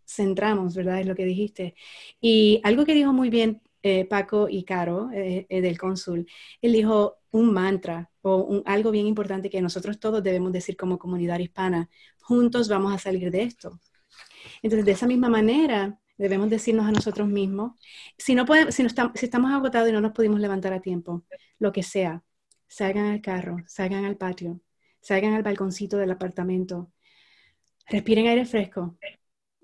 centramos, 0.08 0.76
¿verdad? 0.76 1.02
Es 1.02 1.08
lo 1.08 1.16
que 1.16 1.26
dijiste. 1.26 1.76
Y 2.22 2.62
algo 2.64 2.86
que 2.86 2.94
dijo 2.94 3.12
muy 3.12 3.30
bien 3.30 3.62
eh, 3.86 4.06
Paco 4.06 4.48
y 4.50 4.64
Caro 4.64 5.12
eh, 5.12 5.46
eh, 5.50 5.62
del 5.62 5.78
cónsul, 5.78 6.26
él 6.62 6.72
dijo 6.72 7.18
un 7.32 7.52
mantra 7.52 8.10
o 8.22 8.64
algo 8.66 8.92
bien 8.92 9.08
importante 9.08 9.50
que 9.50 9.62
nosotros 9.62 10.00
todos 10.00 10.24
debemos 10.24 10.54
decir 10.54 10.78
como 10.78 10.98
comunidad 10.98 11.40
hispana, 11.40 11.90
juntos 12.22 12.70
vamos 12.70 12.94
a 12.94 12.98
salir 12.98 13.30
de 13.30 13.44
esto. 13.44 13.82
Entonces, 14.62 14.86
de 14.86 14.94
esa 14.94 15.06
misma 15.06 15.28
manera, 15.28 16.00
debemos 16.18 16.50
decirnos 16.50 16.86
a 16.86 16.94
nosotros 16.94 17.28
mismos, 17.28 17.74
si, 18.18 18.36
no 18.36 18.46
podemos, 18.46 18.74
si, 18.74 18.84
estamos, 18.84 19.20
si 19.20 19.26
estamos 19.26 19.52
agotados 19.52 19.90
y 19.90 19.92
no 19.92 20.00
nos 20.00 20.14
pudimos 20.14 20.40
levantar 20.40 20.72
a 20.72 20.80
tiempo, 20.80 21.26
lo 21.60 21.74
que 21.74 21.84
sea, 21.84 22.24
salgan 22.68 23.08
al 23.08 23.20
carro, 23.20 23.58
salgan 23.68 24.06
al 24.06 24.16
patio, 24.16 24.62
salgan 25.02 25.34
al 25.34 25.44
balconcito 25.44 25.98
del 25.98 26.12
apartamento, 26.12 26.94
respiren 27.90 28.28
aire 28.28 28.46
fresco, 28.46 28.98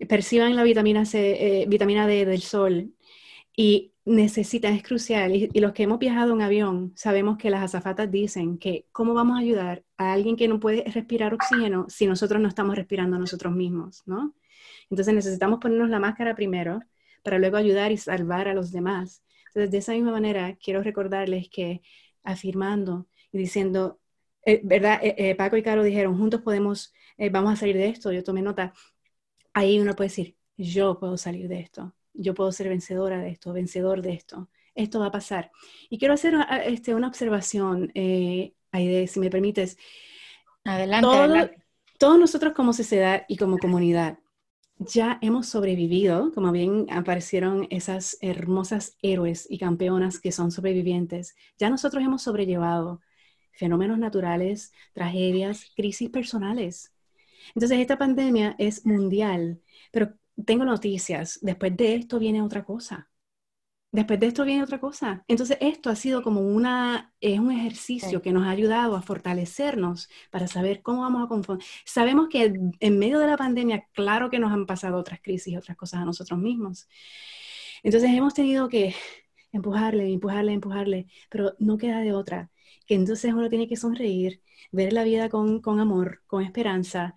perciban 0.10 0.58
la 0.58 0.64
vitamina 0.64 1.06
C, 1.06 1.66
vitamina 1.70 2.06
D 2.06 2.26
del 2.26 2.42
sol 2.42 2.94
y 3.56 3.94
necesitan, 4.10 4.74
es 4.74 4.84
crucial, 4.84 5.36
y, 5.36 5.60
los 5.60 5.74
que 5.74 5.84
hemos 5.84 6.00
viajado 6.00 6.34
en 6.34 6.42
avión 6.42 6.94
sabemos 6.96 7.38
que 7.38 7.50
las 7.52 7.64
azafatas 7.64 8.10
dicen 8.12 8.58
que 8.58 8.88
cómo 8.92 9.14
vamos 9.14 9.38
a 9.38 9.42
ayudar 9.42 9.84
a 9.98 10.14
alguien 10.14 10.36
que 10.36 10.48
no 10.48 10.60
puede 10.60 10.84
respirar 10.86 11.34
oxígeno 11.34 11.86
si 11.90 12.08
nosotros 12.08 12.42
no 12.42 12.48
estamos 12.48 12.76
respirando 12.76 13.20
nosotros 13.20 13.54
mismos, 13.54 14.04
¿no? 14.08 14.34
Entonces 14.90 15.14
necesitamos 15.14 15.60
ponernos 15.60 15.90
la 15.90 16.00
máscara 16.00 16.36
primero 16.36 16.82
para 17.24 17.38
luego 17.38 17.58
ayudar 17.58 17.92
y 17.92 17.98
salvar 17.98 18.48
a 18.48 18.54
los 18.56 18.72
demás. 18.72 19.24
Entonces, 19.48 19.72
de 19.72 19.78
esa 19.78 19.94
misma 19.94 20.12
manera, 20.12 20.58
quiero 20.64 20.82
recordarles 20.84 21.50
que 21.50 21.82
afirmando 22.24 23.08
y 23.32 23.38
diciendo, 23.38 24.00
eh, 24.46 24.62
¿verdad? 24.64 25.00
Eh, 25.04 25.16
eh, 25.18 25.36
Paco 25.36 25.58
y 25.58 25.64
Caro 25.64 25.84
dijeron, 25.84 26.18
juntos 26.18 26.42
podemos, 26.42 26.94
vamos 27.32 27.54
a 27.54 27.56
salir 27.58 27.78
de 27.78 27.90
esto, 27.90 28.12
yo 28.12 28.24
tomé 28.24 28.42
nota. 28.42 28.74
Ahí 29.54 29.80
uno 29.80 29.96
puede 29.96 30.10
decir, 30.10 30.38
yo 30.58 31.00
puedo 31.00 31.18
salir 31.18 31.48
de 31.48 31.60
esto 31.62 31.94
yo 32.22 32.34
puedo 32.34 32.52
ser 32.52 32.70
vencedora 32.70 33.20
de 33.20 33.30
esto, 33.30 33.54
vencedor 33.54 34.02
de 34.02 34.14
esto, 34.14 34.50
esto 34.76 35.00
va 35.00 35.08
a 35.08 35.12
pasar. 35.12 35.52
Y 35.90 35.98
quiero 35.98 36.14
hacer 36.14 36.36
ah, 36.36 36.64
este, 36.66 36.96
una 36.96 37.08
observación, 37.08 37.92
eh, 37.96 38.54
Aide, 38.72 39.08
si 39.08 39.20
me 39.20 39.30
permites. 39.30 39.78
Adelante, 40.64 41.56
Todos 41.98 42.20
nosotros 42.20 42.54
como 42.54 42.74
sociedad 42.74 43.26
y 43.28 43.38
como 43.38 43.58
comunidad 43.58 44.20
ya 44.80 45.20
hemos 45.22 45.48
sobrevivido, 45.48 46.32
como 46.34 46.54
bien 46.54 46.88
aparecieron 46.90 47.68
esas 47.70 48.18
hermosas 48.22 48.96
héroes 49.02 49.46
y 49.50 49.60
campeonas 49.60 50.20
que 50.20 50.32
son 50.32 50.52
sobrevivientes, 50.52 51.36
ya 51.58 51.70
nosotros 51.70 52.02
hemos 52.02 52.24
sobrellevado 52.24 53.02
fenómenos 53.52 54.00
naturales, 54.00 54.72
tragedias, 54.94 55.66
crisis 55.76 56.10
personales. 56.10 56.94
Entonces, 57.54 57.80
esta 57.80 57.98
pandemia 57.98 58.56
es 58.58 58.86
mundial, 58.86 59.62
pero 59.92 60.14
tengo 60.46 60.66
noticias, 60.66 61.40
después 61.42 61.76
de 61.78 61.96
esto 61.96 62.20
viene 62.20 62.42
otra 62.42 62.64
cosa. 62.64 63.10
Después 63.92 64.20
de 64.20 64.28
esto 64.28 64.46
viene 64.46 64.64
otra 64.64 64.80
cosa. 64.80 65.24
Entonces, 65.28 65.58
esto 65.62 65.90
ha 65.90 65.96
sido 65.96 66.22
como 66.22 66.42
una, 66.42 67.12
es 67.20 67.40
un 67.40 67.52
ejercicio 67.52 68.22
que 68.22 68.32
nos 68.32 68.44
ha 68.46 68.52
ayudado 68.52 68.96
a 68.96 69.02
fortalecernos 69.02 70.10
para 70.30 70.48
saber 70.48 70.84
cómo 70.84 71.02
vamos 71.02 71.26
a 71.26 71.28
conformar. 71.28 71.66
Sabemos 71.86 72.28
que 72.30 72.54
en 72.80 73.00
medio 73.00 73.18
de 73.20 73.26
la 73.28 73.38
pandemia, 73.38 73.88
claro 73.94 74.30
que 74.30 74.38
nos 74.38 74.52
han 74.52 74.68
pasado 74.68 74.98
otras 74.98 75.22
crisis, 75.22 75.58
otras 75.58 75.76
cosas 75.76 76.02
a 76.02 76.06
nosotros 76.06 76.40
mismos. 76.40 76.88
Entonces, 77.84 78.12
hemos 78.12 78.34
tenido 78.36 78.70
que 78.70 78.94
empujarle, 79.52 80.12
empujarle, 80.14 80.54
empujarle, 80.54 81.08
pero 81.30 81.56
no 81.60 81.78
queda 81.78 82.02
de 82.02 82.14
otra. 82.14 82.52
Que 82.86 82.96
entonces 82.96 83.34
uno 83.34 83.50
tiene 83.50 83.68
que 83.68 83.76
sonreír, 83.76 84.42
ver 84.72 84.94
la 84.94 85.04
vida 85.04 85.30
con, 85.30 85.62
con 85.62 85.80
amor, 85.80 86.22
con 86.28 86.44
esperanza, 86.44 87.16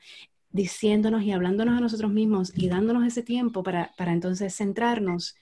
diciéndonos 0.53 1.23
y 1.23 1.33
hablándonos 1.33 1.77
a 1.77 1.81
nosotros 1.81 2.13
mismos 2.13 2.53
y 2.57 2.69
dándonos 2.69 3.07
ese 3.07 3.23
tiempo 3.23 3.63
para, 3.63 3.93
para 3.97 4.13
entonces 4.13 4.55
centrarnos, 4.55 5.35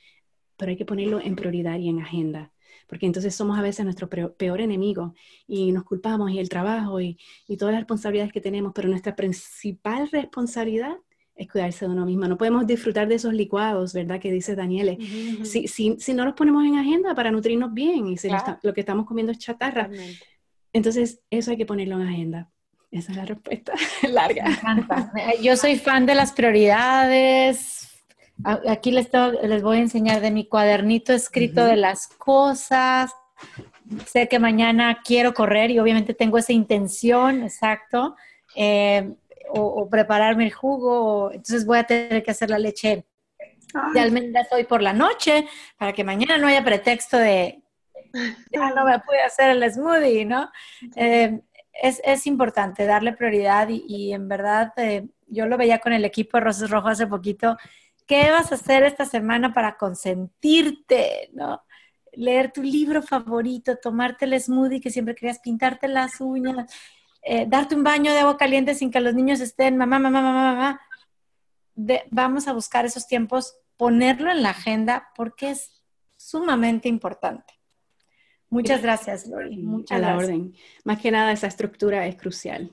pero 0.57 0.71
hay 0.71 0.77
que 0.77 0.85
ponerlo 0.85 1.21
en 1.21 1.37
prioridad 1.37 1.79
y 1.79 1.89
en 1.89 2.01
agenda, 2.01 2.53
porque 2.87 3.07
entonces 3.07 3.35
somos 3.35 3.59
a 3.59 3.63
veces 3.63 3.85
nuestro 3.85 4.09
peor 4.09 4.61
enemigo 4.61 5.15
y 5.47 5.73
nos 5.73 5.85
culpamos 5.85 6.31
y 6.31 6.39
el 6.39 6.49
trabajo 6.49 7.01
y, 7.01 7.19
y 7.47 7.57
todas 7.57 7.73
las 7.73 7.83
responsabilidades 7.83 8.33
que 8.33 8.41
tenemos, 8.41 8.73
pero 8.75 8.89
nuestra 8.89 9.17
principal 9.17 10.09
responsabilidad 10.11 10.97
es 11.41 11.49
cuidarse 11.49 11.87
de 11.87 11.93
uno 11.93 12.05
mismo. 12.05 12.29
No 12.29 12.37
podemos 12.37 12.67
disfrutar 12.67 13.09
de 13.09 13.15
esos 13.15 13.33
licuados, 13.33 13.95
¿verdad? 13.95 14.21
Que 14.21 14.31
dice 14.31 14.55
Daniele. 14.55 14.99
si, 15.43 15.67
si, 15.69 15.97
si, 15.99 16.13
no 16.13 16.27
los 16.27 16.35
ponemos 16.35 16.65
en 16.67 16.77
agenda 16.77 17.15
para 17.15 17.31
nutrirnos 17.31 17.73
bien 17.73 18.09
y 18.09 18.19
si 18.19 18.29
lo, 18.63 18.75
que 18.75 18.81
estamos 18.81 19.07
comiendo 19.07 19.33
es 19.33 19.39
chatarra, 19.39 19.91
entonces 20.73 21.23
eso 21.31 21.51
hay 21.51 21.57
que 21.57 21.65
ponerlo 21.65 21.97
en 21.97 22.07
agenda. 22.07 22.51
Esa 22.91 23.13
es 23.13 23.17
la 23.17 23.25
respuesta 23.25 23.73
larga. 24.09 24.45
Me 24.45 24.51
encanta. 24.51 25.13
Yo 25.41 25.57
soy 25.57 25.77
fan 25.77 26.07
de 26.07 26.15
las 26.15 26.33
prioridades, 26.33 27.81
Aquí 28.45 28.91
les, 28.91 29.11
les 29.43 29.63
voy 29.63 29.79
a 29.79 29.81
enseñar 29.81 30.21
de 30.21 30.31
mi 30.31 30.47
cuadernito 30.47 31.13
escrito 31.13 31.65
de 31.65 31.77
las 31.77 32.07
cosas. 32.07 33.13
Sé 34.07 34.29
que 34.29 34.39
mañana 34.39 35.01
quiero 35.05 35.35
correr 35.35 35.71
y 35.71 35.79
obviamente 35.79 36.15
tengo 36.15 36.39
esa 36.39 36.53
intención, 36.53 37.43
exacto, 37.43 38.17
eh, 38.55 39.15
o, 39.53 39.89
prepararme 39.91 40.45
el 40.45 40.53
jugo, 40.53 41.33
entonces 41.33 41.67
voy 41.67 41.79
a 41.79 41.85
tener 41.85 42.23
que 42.23 42.31
hacer 42.31 42.51
la 42.51 42.59
leche 42.59 43.05
de 43.95 44.01
almendras 44.01 44.47
hoy 44.53 44.65
por 44.65 44.81
la 44.81 44.93
noche 44.93 45.47
para 45.77 45.93
que 45.93 46.05
mañana 46.05 46.39
no 46.39 46.47
haya 46.47 46.65
pretexto 46.65 47.17
de, 47.17 47.63
ya 48.53 48.71
no 48.71 48.85
me 48.85 48.99
pude 49.01 49.21
hacer 49.23 49.51
el 49.51 49.73
smoothie, 49.73 50.25
¿no? 50.25 50.51
Eh, 50.95 51.41
es, 51.73 52.27
importante 52.27 52.85
darle 52.85 53.13
prioridad 53.13 53.69
y, 53.69 54.13
en 54.13 54.29
verdad 54.29 54.73
eh, 54.77 55.09
yo 55.29 55.47
lo 55.47 55.57
veía 55.57 55.79
con 55.79 55.93
el 55.93 56.05
equipo 56.05 56.37
de 56.37 56.45
Rosas 56.45 56.71
Rojo 56.71 56.89
hace 56.89 57.07
poquito. 57.07 57.57
¿Qué 58.07 58.31
vas 58.31 58.51
a 58.53 58.57
hacer 58.57 58.83
esta 58.83 59.05
semana 59.05 59.53
para 59.53 59.77
consentirte, 59.77 61.31
no? 61.33 61.63
Leer 62.13 62.51
tu 62.53 62.63
libro 62.63 63.03
favorito, 63.03 63.77
tomarte 63.77 64.25
el 64.25 64.39
smoothie 64.41 64.81
que 64.81 64.91
siempre 64.91 65.15
querías, 65.15 65.39
pintarte 65.39 65.87
las 65.87 66.21
uñas, 66.21 66.73
eh, 67.23 67.47
darte 67.47 67.77
un 67.77 67.85
baño 67.85 68.13
de 68.13 68.19
agua 68.19 68.37
caliente 68.37 68.75
sin 68.75 68.91
que 68.91 69.01
los 69.01 69.15
niños 69.15 69.41
estén, 69.41 69.77
mamá, 69.77 69.99
mamá, 70.01 70.21
mamá, 70.21 70.55
mamá. 70.55 70.81
vamos 72.11 72.49
a 72.49 72.53
buscar 72.53 72.85
esos 72.85 73.07
tiempos, 73.07 73.57
ponerlo 73.77 74.31
en 74.31 74.43
la 74.43 74.51
agenda 74.51 75.11
porque 75.15 75.51
es 75.51 75.81
sumamente 76.17 76.89
importante. 76.89 77.60
Muchas 78.51 78.83
gracias, 78.83 79.27
Lori. 79.27 79.57
Muchas 79.57 79.97
a 79.97 80.01
la 80.01 80.17
orden. 80.17 80.55
Más 80.85 81.01
que 81.01 81.11
nada, 81.11 81.33
esa 81.33 81.47
estructura 81.47 82.07
es 82.07 82.17
crucial. 82.17 82.71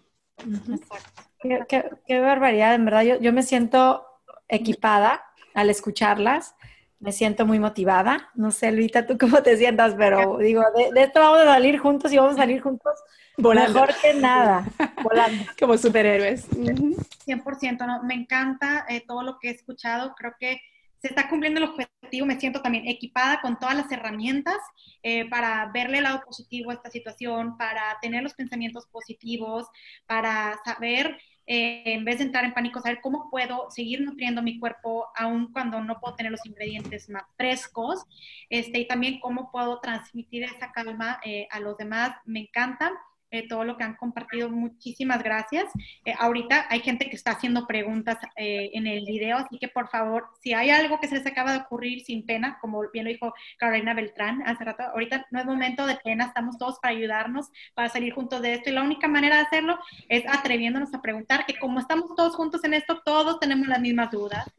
qué, 1.67 2.19
barbaridad, 2.19 2.75
en 2.75 2.86
verdad. 2.86 3.03
Yo, 3.03 3.19
yo, 3.19 3.32
me 3.32 3.43
siento 3.43 4.05
equipada 4.47 5.23
al 5.53 5.69
escucharlas. 5.69 6.55
Me 6.99 7.11
siento 7.11 7.45
muy 7.45 7.59
motivada. 7.59 8.32
No 8.34 8.49
sé, 8.49 8.71
Luita, 8.71 9.05
tú 9.05 9.17
cómo 9.19 9.43
te 9.43 9.55
sientas, 9.55 9.93
pero 9.95 10.39
digo, 10.39 10.63
de, 10.75 11.03
esto 11.03 11.19
vamos 11.19 11.39
a 11.41 11.45
salir 11.45 11.78
juntos 11.78 12.11
y 12.11 12.17
vamos 12.17 12.34
a 12.34 12.38
salir 12.38 12.59
juntos 12.59 12.99
mejor 13.38 13.89
que 14.01 14.13
nada. 14.13 14.65
Volando. 15.03 15.43
Como 15.59 15.78
superhéroes. 15.78 16.49
100%, 16.49 17.86
¿no? 17.86 18.03
Me 18.03 18.15
encanta 18.15 18.86
eh, 18.89 19.03
todo 19.05 19.23
lo 19.23 19.39
que 19.39 19.49
he 19.49 19.51
escuchado. 19.51 20.15
Creo 20.15 20.34
que 20.39 20.59
se 20.99 21.07
está 21.09 21.29
cumpliendo 21.29 21.59
el 21.59 21.69
objetivo, 21.69 22.25
me 22.25 22.39
siento 22.39 22.61
también 22.61 22.87
equipada 22.87 23.41
con 23.41 23.59
todas 23.59 23.75
las 23.75 23.91
herramientas 23.91 24.57
eh, 25.03 25.29
para 25.29 25.69
verle 25.73 25.97
el 25.97 26.03
lado 26.03 26.21
positivo 26.25 26.71
a 26.71 26.73
esta 26.73 26.89
situación, 26.89 27.57
para 27.57 27.97
tener 28.01 28.23
los 28.23 28.33
pensamientos 28.33 28.87
positivos, 28.87 29.67
para 30.05 30.57
saber, 30.65 31.17
eh, 31.45 31.83
en 31.85 32.05
vez 32.05 32.17
de 32.17 32.25
entrar 32.25 32.45
en 32.45 32.53
pánico, 32.53 32.81
saber 32.81 32.99
cómo 33.01 33.29
puedo 33.29 33.69
seguir 33.69 34.01
nutriendo 34.01 34.41
mi 34.41 34.59
cuerpo 34.59 35.07
aun 35.15 35.51
cuando 35.51 35.81
no 35.81 35.99
puedo 35.99 36.15
tener 36.15 36.31
los 36.31 36.45
ingredientes 36.45 37.09
más 37.09 37.23
frescos, 37.35 38.05
este, 38.49 38.79
y 38.79 38.87
también 38.87 39.19
cómo 39.19 39.51
puedo 39.51 39.79
transmitir 39.79 40.43
esa 40.43 40.71
calma 40.71 41.19
eh, 41.23 41.47
a 41.51 41.59
los 41.59 41.77
demás. 41.77 42.15
Me 42.25 42.41
encanta. 42.41 42.91
Eh, 43.30 43.45
todo 43.45 43.65
lo 43.65 43.75
que 43.75 43.84
han 43.84 43.95
compartido. 43.95 44.49
Muchísimas 44.49 45.21
gracias. 45.21 45.65
Eh, 46.05 46.13
ahorita 46.17 46.65
hay 46.69 46.80
gente 46.80 47.09
que 47.09 47.15
está 47.17 47.32
haciendo 47.32 47.67
preguntas 47.67 48.17
eh, 48.38 48.69
en 48.73 48.88
el 48.88 49.05
video, 49.05 49.38
así 49.38 49.57
que 49.59 49.67
por 49.67 49.89
favor, 49.89 50.30
si 50.41 50.53
hay 50.53 50.69
algo 50.69 51.01
que 51.01 51.09
se 51.09 51.15
les 51.15 51.25
acaba 51.25 51.51
de 51.51 51.59
ocurrir 51.59 52.05
sin 52.05 52.25
pena, 52.25 52.57
como 52.61 52.82
bien 52.93 53.03
lo 53.03 53.11
dijo 53.11 53.34
Carolina 53.57 53.93
Beltrán 53.93 54.43
hace 54.45 54.63
rato, 54.63 54.84
ahorita 54.84 55.28
no 55.32 55.39
es 55.41 55.45
momento 55.45 55.86
de 55.86 55.97
pena, 55.97 56.25
estamos 56.25 56.57
todos 56.57 56.80
para 56.80 56.95
ayudarnos, 56.95 57.49
para 57.73 57.89
salir 57.89 58.13
juntos 58.13 58.41
de 58.41 58.53
esto 58.53 58.69
y 58.69 58.73
la 58.73 58.84
única 58.84 59.09
manera 59.09 59.36
de 59.36 59.41
hacerlo 59.41 59.78
es 60.07 60.23
atreviéndonos 60.25 60.93
a 60.93 61.01
preguntar, 61.01 61.45
que 61.45 61.59
como 61.59 61.80
estamos 61.80 62.15
todos 62.15 62.34
juntos 62.34 62.63
en 62.63 62.75
esto, 62.75 63.01
todos 63.03 63.41
tenemos 63.41 63.67
las 63.67 63.82
mismas 63.82 64.09
dudas, 64.09 64.49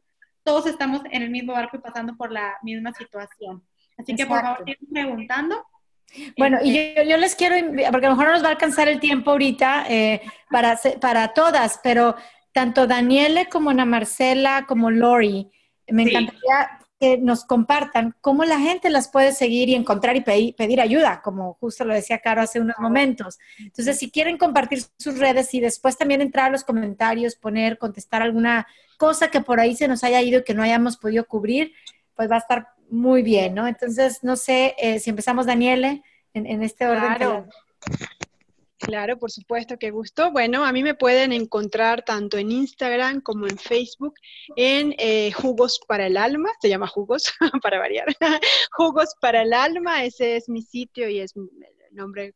todos 0.42 0.66
estamos 0.66 1.00
en 1.10 1.22
el 1.22 1.30
mismo 1.30 1.54
barco 1.54 1.78
y 1.78 1.80
pasando 1.80 2.16
por 2.16 2.30
la 2.30 2.58
misma 2.62 2.92
situación. 2.92 3.62
Así 3.96 4.14
que 4.14 4.26
por 4.26 4.42
favor, 4.42 4.64
sigan 4.66 4.92
preguntando 4.92 5.64
bueno, 6.36 6.58
y 6.62 6.76
este 6.76 7.08
yo, 7.08 7.16
les 7.16 7.34
quiero, 7.34 7.54
porque 7.90 8.06
a 8.06 8.10
lo 8.10 8.16
mejor 8.16 8.26
no 8.26 8.32
nos 8.32 8.42
va 8.42 8.48
a 8.48 8.52
alcanzar 8.52 8.88
el 8.88 9.00
tiempo 9.00 9.30
ahorita 9.30 9.86
eh, 9.88 10.22
para, 10.50 10.78
para 11.00 11.28
todas, 11.28 11.80
pero 11.82 12.16
tanto 12.52 12.86
Daniele 12.86 13.46
como 13.46 13.70
Ana 13.70 13.84
Marcela, 13.84 14.64
como 14.66 14.90
Lori, 14.90 15.50
me 15.88 16.02
encantaría 16.02 16.78
que 16.98 17.16
nos 17.18 17.44
compartan 17.44 18.14
cómo 18.20 18.44
la 18.44 18.58
gente 18.58 18.90
las 18.90 19.08
puede 19.08 19.32
seguir 19.32 19.68
y 19.68 19.74
encontrar 19.74 20.16
y 20.16 20.20
pedir, 20.22 20.80
ayuda, 20.80 21.20
como 21.22 21.54
justo 21.54 21.84
lo 21.84 21.94
decía 21.94 22.18
Caro 22.18 22.42
hace 22.42 22.60
unos 22.60 22.76
momentos. 22.78 23.38
Entonces, 23.58 23.98
si 23.98 24.10
quieren 24.10 24.36
compartir 24.36 24.80
sus 24.98 25.18
redes 25.18 25.54
y 25.54 25.60
después 25.60 25.96
también 25.96 26.20
entrar 26.20 26.46
a 26.46 26.50
los 26.50 26.64
comentarios, 26.64 27.36
poner, 27.36 27.78
contestar 27.78 28.22
alguna 28.22 28.66
cosa 28.96 29.30
que 29.30 29.40
por 29.40 29.60
ahí 29.60 29.76
se 29.76 29.86
nos 29.86 30.02
haya 30.02 30.20
ido 30.20 30.40
y 30.40 30.44
que 30.44 30.54
no 30.54 30.62
hayamos 30.62 30.96
podido 30.96 31.24
cubrir, 31.24 31.72
pues 32.16 32.28
va 32.28 32.36
a 32.36 32.40
estar 32.40 32.68
muy 32.90 33.22
bien, 33.22 33.54
¿no? 33.54 33.66
Entonces, 33.66 34.22
no 34.22 34.36
sé 34.36 34.74
eh, 34.78 34.98
si 34.98 35.10
empezamos, 35.10 35.46
Daniele, 35.46 36.02
en, 36.34 36.62
este 36.62 36.86
orden. 36.86 37.14
Claro. 37.14 37.46
Claro, 38.78 39.18
por 39.18 39.30
supuesto, 39.30 39.76
qué 39.76 39.90
gusto. 39.90 40.30
Bueno, 40.30 40.64
a 40.64 40.72
mí 40.72 40.84
me 40.84 40.94
pueden 40.94 41.32
encontrar 41.32 42.04
tanto 42.04 42.38
en 42.38 42.52
Instagram 42.52 43.20
como 43.20 43.46
en 43.46 43.58
Facebook 43.58 44.14
en 44.54 44.94
eh, 44.98 45.32
Jugos 45.32 45.80
para 45.86 46.06
el 46.06 46.16
Alma, 46.16 46.50
se 46.60 46.68
llama 46.68 46.86
Jugos, 46.86 47.32
para 47.62 47.78
variar. 47.78 48.06
Jugos 48.72 49.14
para 49.20 49.42
el 49.42 49.52
Alma, 49.52 50.04
ese 50.04 50.36
es 50.36 50.48
mi 50.48 50.62
sitio 50.62 51.08
y 51.08 51.18
es 51.18 51.34
el 51.36 51.50
nombre 51.90 52.32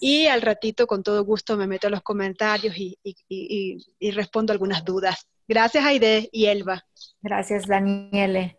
Y 0.00 0.26
al 0.26 0.42
ratito 0.42 0.86
con 0.86 1.02
todo 1.02 1.24
gusto 1.24 1.56
me 1.56 1.66
meto 1.66 1.86
a 1.86 1.90
los 1.90 2.02
comentarios 2.02 2.76
y, 2.76 2.98
y 3.28 4.10
respondo 4.10 4.52
algunas 4.52 4.84
dudas. 4.84 5.26
Gracias 5.48 5.84
Aide 5.84 6.28
y 6.32 6.46
Elba. 6.46 6.84
Gracias 7.20 7.66
Daniele. 7.66 8.58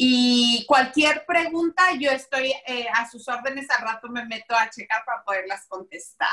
Y 0.00 0.64
cualquier 0.68 1.24
pregunta, 1.26 1.82
yo 1.98 2.12
estoy 2.12 2.52
eh, 2.68 2.86
a 2.94 3.10
sus 3.10 3.26
órdenes. 3.26 3.66
Al 3.68 3.84
rato 3.84 4.08
me 4.08 4.24
meto 4.26 4.54
a 4.54 4.70
checar 4.70 5.02
para 5.04 5.24
poderlas 5.24 5.66
contestar. 5.66 6.28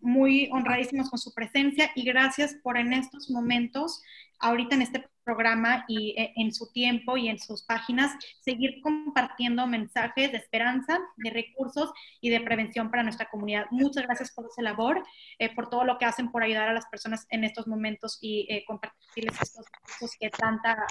muy 0.00 0.48
honradísimos 0.52 1.10
con 1.10 1.18
su 1.18 1.32
presencia 1.34 1.90
y 1.94 2.04
gracias 2.04 2.54
por 2.62 2.76
en 2.76 2.92
estos 2.92 3.30
momentos 3.30 4.02
ahorita 4.40 4.76
en 4.76 4.82
este 4.82 5.08
programa 5.24 5.84
y 5.88 6.14
eh, 6.16 6.32
en 6.36 6.54
su 6.54 6.72
tiempo 6.72 7.16
y 7.16 7.28
en 7.28 7.38
sus 7.38 7.62
páginas, 7.62 8.12
seguir 8.40 8.80
compartiendo 8.82 9.66
mensajes 9.66 10.32
de 10.32 10.38
esperanza, 10.38 10.98
de 11.16 11.30
recursos 11.30 11.92
y 12.20 12.30
de 12.30 12.40
prevención 12.40 12.90
para 12.90 13.02
nuestra 13.02 13.28
comunidad. 13.28 13.66
Muchas 13.70 14.04
gracias 14.04 14.32
por 14.32 14.46
esa 14.46 14.62
labor, 14.62 15.02
eh, 15.38 15.54
por 15.54 15.68
todo 15.68 15.84
lo 15.84 15.98
que 15.98 16.06
hacen 16.06 16.30
por 16.30 16.42
ayudar 16.42 16.68
a 16.68 16.72
las 16.72 16.86
personas 16.86 17.26
en 17.30 17.44
estos 17.44 17.66
momentos 17.66 18.18
y 18.22 18.46
eh, 18.48 18.64
compartirles 18.66 19.40
estos 19.42 19.66
recursos 19.70 20.16
que 20.18 20.30
tanta 20.30 20.86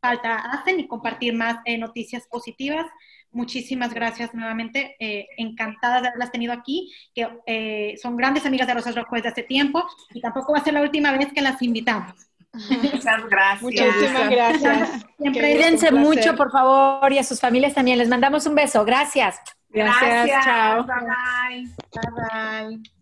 falta 0.00 0.36
hacen 0.36 0.80
y 0.80 0.88
compartir 0.88 1.34
más 1.34 1.58
eh, 1.64 1.78
noticias 1.78 2.26
positivas. 2.28 2.86
Muchísimas 3.30 3.92
gracias 3.92 4.34
nuevamente. 4.34 4.96
Eh, 4.98 5.26
encantada 5.36 6.00
de 6.00 6.08
haberlas 6.08 6.32
tenido 6.32 6.52
aquí, 6.52 6.92
que 7.14 7.28
eh, 7.46 7.94
son 8.00 8.16
grandes 8.16 8.46
amigas 8.46 8.66
de 8.66 8.74
Rosas 8.74 8.94
Rojo 8.94 9.14
desde 9.16 9.28
hace 9.28 9.42
tiempo 9.42 9.84
y 10.12 10.20
tampoco 10.20 10.52
va 10.52 10.58
a 10.58 10.64
ser 10.64 10.74
la 10.74 10.82
última 10.82 11.12
vez 11.12 11.32
que 11.32 11.42
las 11.42 11.60
invitamos. 11.62 12.14
Muchas 12.52 13.26
gracias. 13.28 13.62
Muchísimas 13.62 14.30
gracias. 14.30 15.06
Cuídense 15.18 15.92
mucho, 15.92 16.34
por 16.34 16.50
favor, 16.50 17.12
y 17.12 17.18
a 17.18 17.24
sus 17.24 17.40
familias 17.40 17.74
también. 17.74 17.98
Les 17.98 18.08
mandamos 18.08 18.46
un 18.46 18.54
beso. 18.54 18.84
Gracias. 18.84 19.38
Gracias, 19.68 20.44
chao. 20.44 20.84
Bye 20.84 20.94
bye. 21.00 21.74
Bye 21.92 22.68
bye. 22.70 22.98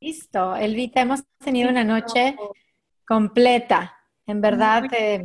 Listo, 0.00 0.54
Elvita, 0.54 1.00
hemos 1.00 1.24
tenido 1.38 1.70
una 1.70 1.82
noche 1.82 2.36
completa, 3.04 3.96
en 4.26 4.40
verdad. 4.40 4.84
Eh, 4.92 5.24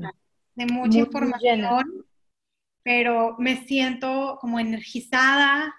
de 0.55 0.65
Muy 0.65 0.87
mucha 0.87 0.99
información, 0.99 1.57
llena. 1.57 1.83
Pero 2.83 3.35
me 3.39 3.65
siento 3.65 4.37
como 4.41 4.59
energizada, 4.59 5.73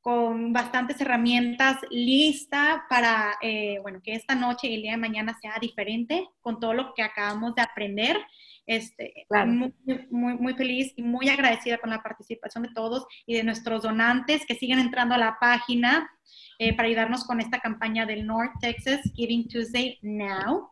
con 0.00 0.52
bastantes 0.52 1.00
herramientas 1.00 1.78
lista 1.90 2.84
para, 2.88 3.34
eh, 3.42 3.78
bueno, 3.82 4.00
que 4.02 4.14
esta 4.14 4.36
noche 4.36 4.68
y 4.68 4.76
el 4.76 4.82
día 4.82 4.92
de 4.92 4.96
mañana 4.98 5.36
sea 5.42 5.54
diferente 5.60 6.28
con 6.40 6.60
todo 6.60 6.74
lo 6.74 6.94
que 6.94 7.02
acabamos 7.02 7.56
de 7.56 7.62
aprender. 7.62 8.16
Este, 8.66 9.26
Claro. 9.28 9.50
muy, 9.50 9.74
muy, 10.10 10.34
muy 10.34 10.54
feliz 10.54 10.92
y 10.96 11.02
muy 11.02 11.28
agradecida 11.28 11.78
con 11.78 11.90
la 11.90 12.02
participación 12.04 12.62
de 12.64 12.70
todos 12.72 13.04
y 13.26 13.34
de 13.34 13.42
nuestros 13.42 13.82
donantes 13.82 14.46
que 14.46 14.54
siguen 14.54 14.78
entrando 14.78 15.14
a 15.16 15.18
la 15.18 15.38
página 15.40 16.08
eh, 16.60 16.74
para 16.76 16.86
ayudarnos 16.88 17.24
con 17.24 17.40
esta 17.40 17.58
campaña 17.58 18.06
del 18.06 18.26
North 18.26 18.52
Texas 18.60 19.00
Giving 19.14 19.48
Tuesday 19.48 19.98
Now, 20.02 20.68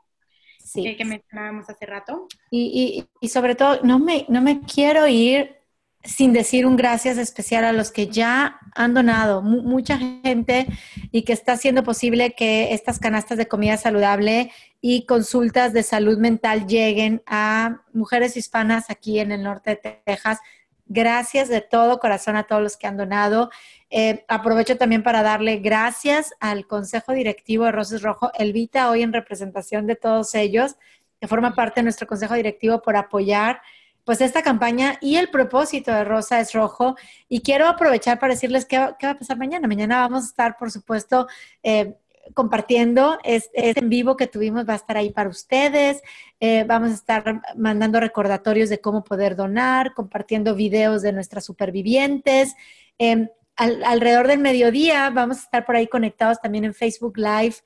sí. 0.61 0.87
eh, 0.87 0.97
que 0.97 1.05
mencionábamos 1.05 1.69
hace 1.69 1.87
rato. 1.87 2.27
Y, 2.53 3.05
y- 3.21 3.27
y 3.27 3.29
sobre 3.29 3.55
todo, 3.57 3.81
no 3.83 3.99
me, 3.99 4.27
no 4.29 4.41
me 4.41 4.61
quiero 4.61 5.07
ir 5.09 5.57
sin 6.05 6.33
decir 6.33 6.67
un 6.67 6.77
gracias 6.77 7.17
especial 7.19 7.65
a 7.65 7.73
los 7.73 7.91
que 7.91 8.09
ya 8.09 8.59
han 8.75 8.93
donado, 8.95 9.41
Mu- 9.43 9.63
mucha 9.63 9.99
gente 9.99 10.67
y 11.11 11.23
que 11.23 11.33
está 11.33 11.53
haciendo 11.53 11.83
posible 11.83 12.35
que 12.35 12.75
estas 12.75 12.99
canastas 12.99 13.39
de 13.39 13.49
comida 13.49 13.77
saludable 13.77 14.53
y 14.81 15.07
consultas 15.07 15.73
de 15.73 15.83
salud 15.83 16.19
mental 16.19 16.67
lleguen 16.67 17.23
a 17.27 17.81
mujeres 17.93 18.37
hispanas 18.37 18.91
aquí 18.91 19.19
en 19.19 19.33
el 19.33 19.43
norte 19.43 19.71
de 19.83 20.03
Texas. 20.05 20.41
Gracias 20.87 21.49
de 21.49 21.63
todo 21.63 21.99
corazón 21.99 22.37
a 22.37 22.43
todos 22.43 22.63
los 22.63 22.77
que 22.77 22.87
han 22.87 22.99
donado. 22.99 23.51
Eh, 23.89 24.27
aprovecho 24.29 24.77
también 24.77 25.03
para 25.03 25.23
darle 25.23 25.57
gracias 25.57 26.35
al 26.41 26.67
Consejo 26.67 27.13
Directivo 27.13 27.65
de 27.65 27.73
Roses 27.73 28.03
Rojo, 28.03 28.31
Elvita, 28.35 28.91
hoy 28.91 29.03
en 29.03 29.15
representación 29.15 29.87
de 29.87 29.97
todos 29.97 30.35
ellos, 30.35 30.77
que 31.19 31.29
forma 31.29 31.55
parte 31.55 31.81
de 31.81 31.85
nuestro 31.85 32.07
Consejo 32.07 32.35
Directivo 32.35 32.83
por 32.83 32.97
apoyar 32.97 33.63
pues 34.05 34.21
esta 34.21 34.43
campaña 34.43 34.99
y 35.01 35.17
el 35.17 35.31
propósito 35.31 35.93
de 35.93 36.05
Rosa 36.05 36.39
es 36.41 36.53
Rojo. 36.53 36.97
Y 37.29 37.41
quiero 37.41 37.67
aprovechar 37.67 38.19
para 38.19 38.35
decirles 38.35 38.67
qué, 38.67 38.79
va- 38.79 38.97
a 39.01 39.19
pasar 39.19 39.39
mañana. 39.39 39.67
Mañana 39.67 40.01
vamos 40.01 40.25
a 40.25 40.27
estar, 40.27 40.57
por 40.59 40.71
supuesto, 40.71 41.27
eh, 41.63 41.97
compartiendo 42.35 43.19
este, 43.23 43.79
en 43.79 43.89
vivo 43.89 44.17
que 44.17 44.27
tuvimos, 44.27 44.67
va 44.69 44.75
a 44.75 44.77
estar 44.77 44.97
ahí 44.97 45.11
para 45.11 45.29
ustedes. 45.29 46.03
Eh, 46.41 46.65
vamos 46.67 46.91
a 46.91 46.95
estar 46.95 47.43
mandando 47.57 48.01
recordatorios 48.01 48.69
de 48.71 48.81
cómo 48.81 49.05
poder 49.05 49.37
donar, 49.37 49.93
compartiendo 49.95 50.55
videos 50.55 51.03
de 51.03 51.13
nuestras 51.13 51.45
supervivientes. 51.45 52.55
Eh, 52.99 53.29
al- 53.57 53.85
alrededor 53.85 54.27
del 54.29 54.39
mediodía 54.41 55.11
vamos 55.11 55.39
a 55.39 55.41
estar 55.43 55.65
por 55.65 55.77
ahí 55.77 55.87
conectados 55.87 56.41
también 56.41 56.65
en 56.65 56.75
Facebook 56.75 57.17
Live, 57.17 57.57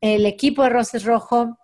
el 0.00 0.26
equipo 0.26 0.62
de 0.62 0.68
Roses 0.70 1.04
Rojo, 1.04 1.58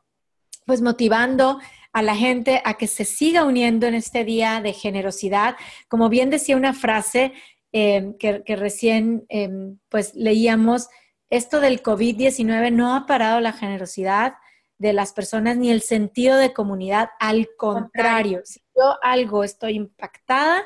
pues 0.67 0.81
motivando 0.81 1.59
a 1.95 2.03
la 2.03 2.17
gente 2.17 2.61
a 2.65 2.75
que 2.75 2.87
se 2.87 3.05
siga 3.05 3.45
uniendo 3.45 3.87
en 3.87 3.95
este 3.95 4.25
día 4.25 4.61
de 4.61 4.73
generosidad. 4.73 5.57
Como 5.89 6.09
bien 6.11 6.29
decía 6.29 6.57
una 6.57 6.75
frase 6.75 7.33
eh, 7.73 8.15
que, 8.19 8.43
que 8.45 8.57
recién 8.57 9.25
eh, 9.29 9.49
pues 9.89 10.15
leíamos, 10.15 10.89
esto 11.31 11.61
del 11.61 11.83
COVID-19 11.83 12.73
no 12.73 12.95
ha 12.95 13.07
parado 13.07 13.41
la 13.41 13.53
generosidad 13.53 14.35
de 14.77 14.93
las 14.93 15.13
personas 15.13 15.57
ni 15.57 15.71
el 15.71 15.83
sentido 15.83 16.37
de 16.37 16.53
comunidad. 16.53 17.11
Al 17.21 17.49
contrario, 17.57 18.43
si 18.45 18.61
yo 18.77 18.97
algo 19.01 19.45
estoy 19.45 19.75
impactada 19.75 20.65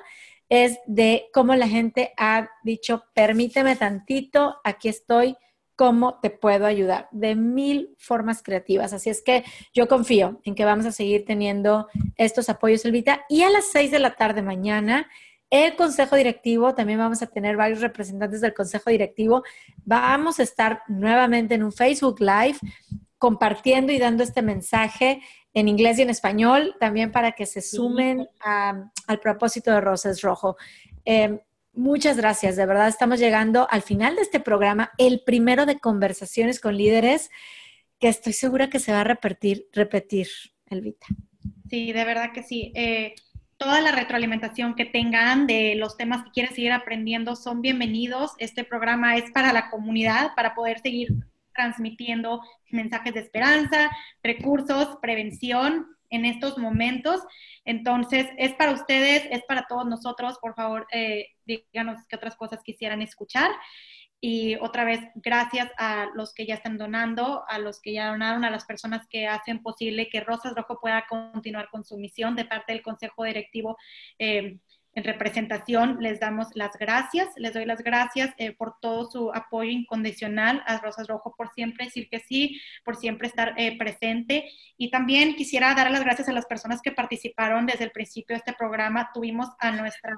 es 0.49 0.79
de 0.87 1.29
cómo 1.35 1.55
la 1.55 1.69
gente 1.69 2.15
ha 2.17 2.49
dicho, 2.65 3.05
permíteme 3.15 3.77
tantito, 3.77 4.61
aquí 4.65 4.89
estoy, 4.89 5.37
cómo 5.79 6.19
te 6.21 6.31
puedo 6.31 6.67
ayudar, 6.67 7.09
de 7.13 7.37
mil 7.37 7.95
formas 7.99 8.43
creativas. 8.43 8.93
Así 8.93 9.11
es 9.11 9.23
que 9.23 9.45
yo 9.73 9.87
confío 9.87 10.41
en 10.43 10.57
que 10.57 10.65
vamos 10.65 10.87
a 10.87 10.91
seguir 10.93 11.25
teniendo 11.25 11.87
estos 12.17 12.49
apoyos, 12.49 12.85
Elvita. 12.85 13.25
Y 13.29 13.45
a 13.45 13.51
las 13.51 13.67
seis 13.71 13.93
de 13.93 14.01
la 14.01 14.17
tarde 14.17 14.43
mañana, 14.43 15.09
el 15.51 15.77
Consejo 15.77 16.17
Directivo, 16.17 16.75
también 16.75 16.99
vamos 16.99 17.23
a 17.23 17.27
tener 17.27 17.57
varios 17.57 17.81
representantes 17.81 18.41
del 18.41 18.55
Consejo 18.55 18.91
Directivo. 18.91 19.45
Vamos 19.85 20.41
a 20.41 20.43
estar 20.43 20.83
nuevamente 20.89 21.55
en 21.55 21.63
un 21.63 21.73
Facebook 21.73 22.19
Live 22.19 22.59
compartiendo 23.17 23.93
y 23.93 24.01
dando 24.01 24.25
este 24.25 24.43
mensaje 24.43 25.23
en 25.55 25.69
inglés 25.69 26.01
y 26.01 26.03
en 26.03 26.11
español, 26.11 26.75
también 26.81 27.13
para 27.13 27.33
que 27.33 27.47
se 27.47 27.63
sumen 27.63 28.27
a- 28.41 28.91
al 29.07 29.21
propósito 29.21 29.71
de 29.71 29.81
Roses 29.81 30.23
Rojo. 30.23 30.57
Eh, 31.05 31.39
muchas 31.73 32.17
gracias, 32.17 32.57
de 32.57 32.67
verdad 32.67 32.89
estamos 32.89 33.19
llegando 33.19 33.69
al 33.71 33.83
final 33.83 34.17
de 34.17 34.23
este 34.23 34.41
programa, 34.41 34.93
el 34.99 35.23
primero 35.25 35.67
de 35.67 35.79
conversaciones 35.79 36.61
con 36.61 36.77
líderes, 36.77 37.31
que 37.99 38.09
estoy 38.09 38.33
segura 38.33 38.71
que 38.71 38.79
se 38.79 38.93
va 38.93 39.01
a 39.01 39.05
repetir, 39.05 39.69
repetir, 39.73 40.29
Elvita. 40.67 41.07
Sí, 41.69 41.93
de 41.93 42.05
verdad 42.05 42.33
que 42.33 42.43
sí. 42.43 42.73
Eh, 42.75 43.15
toda 43.57 43.81
la 43.81 43.93
retroalimentación 43.93 44.75
que 44.75 44.85
tengan 44.85 45.47
de 45.47 45.75
los 45.75 45.97
temas 45.97 46.25
que 46.25 46.31
quieren 46.31 46.55
seguir 46.55 46.73
aprendiendo 46.73 47.37
son 47.37 47.61
bienvenidos. 47.61 48.33
Este 48.39 48.65
programa 48.65 49.17
es 49.17 49.31
para 49.33 49.53
la 49.53 49.69
comunidad, 49.69 50.35
para 50.37 50.55
poder 50.55 50.79
seguir 50.79 51.09
transmitiendo 51.55 52.41
mensajes 52.71 53.15
de 53.15 53.21
esperanza, 53.21 53.91
recursos, 54.23 54.99
prevención 55.03 55.89
en 56.11 56.25
estos 56.25 56.59
momentos. 56.59 57.21
Entonces, 57.65 58.27
es 58.39 58.55
para 58.55 58.73
ustedes, 58.73 59.27
es 59.31 59.43
para 59.45 59.67
todos 59.69 59.87
nosotros. 59.87 60.39
Por 60.41 60.55
favor, 60.55 60.87
eh, 60.93 61.29
díganos 61.45 61.99
qué 62.09 62.17
otras 62.17 62.37
cosas 62.37 62.63
quisieran 62.63 63.03
escuchar. 63.03 63.51
Y 64.21 64.57
otra 64.57 64.85
vez, 64.85 65.01
gracias 65.15 65.71
a 65.79 66.09
los 66.15 66.35
que 66.35 66.45
ya 66.45 66.55
están 66.55 66.77
donando, 66.77 67.45
a 67.49 67.59
los 67.61 67.81
que 67.81 67.93
ya 67.93 68.09
donaron, 68.09 68.45
a 68.45 68.51
las 68.51 68.65
personas 68.65 69.07
que 69.09 69.29
hacen 69.29 69.63
posible 69.63 70.09
que 70.09 70.21
Rosas 70.21 70.55
Rojo 70.57 70.81
pueda 70.81 71.07
continuar 71.09 71.69
con 71.71 71.85
su 71.85 71.97
misión 71.99 72.35
de 72.35 72.45
parte 72.45 72.73
del 72.73 72.83
Consejo 72.83 73.23
Directivo. 73.25 73.77
eh, 74.19 74.59
en 74.95 75.05
representación, 75.05 75.99
les 76.01 76.19
damos 76.19 76.49
las 76.55 76.77
gracias, 76.77 77.29
les 77.37 77.55
doy 77.55 77.65
las 77.67 77.83
gracias 77.83 78.35
eh, 78.39 78.53
por 78.53 78.81
todo 78.81 79.09
su 79.11 79.31
apoyo 79.33 79.71
incondicional 79.71 80.63
a 80.67 80.79
Rosas 80.79 81.07
Rojo, 81.07 81.35
por 81.37 81.51
siempre 81.53 81.85
decir 81.85 82.09
que 82.11 82.19
sí, 82.19 82.61
por 82.85 82.97
siempre 82.97 83.29
estar 83.29 83.55
eh, 83.59 83.79
presente. 83.79 84.51
Y 84.77 84.91
también 84.91 85.37
quisiera 85.37 85.75
dar 85.75 85.91
las 85.91 86.03
gracias 86.03 86.29
a 86.29 86.33
las 86.33 86.47
personas 86.47 86.81
que 86.83 86.91
participaron 86.93 87.67
desde 87.67 87.85
el 87.85 87.91
principio 87.93 88.35
de 88.35 88.39
este 88.39 88.53
programa. 88.55 89.11
Tuvimos 89.15 89.49
a 89.61 89.71
nuestras 89.71 90.17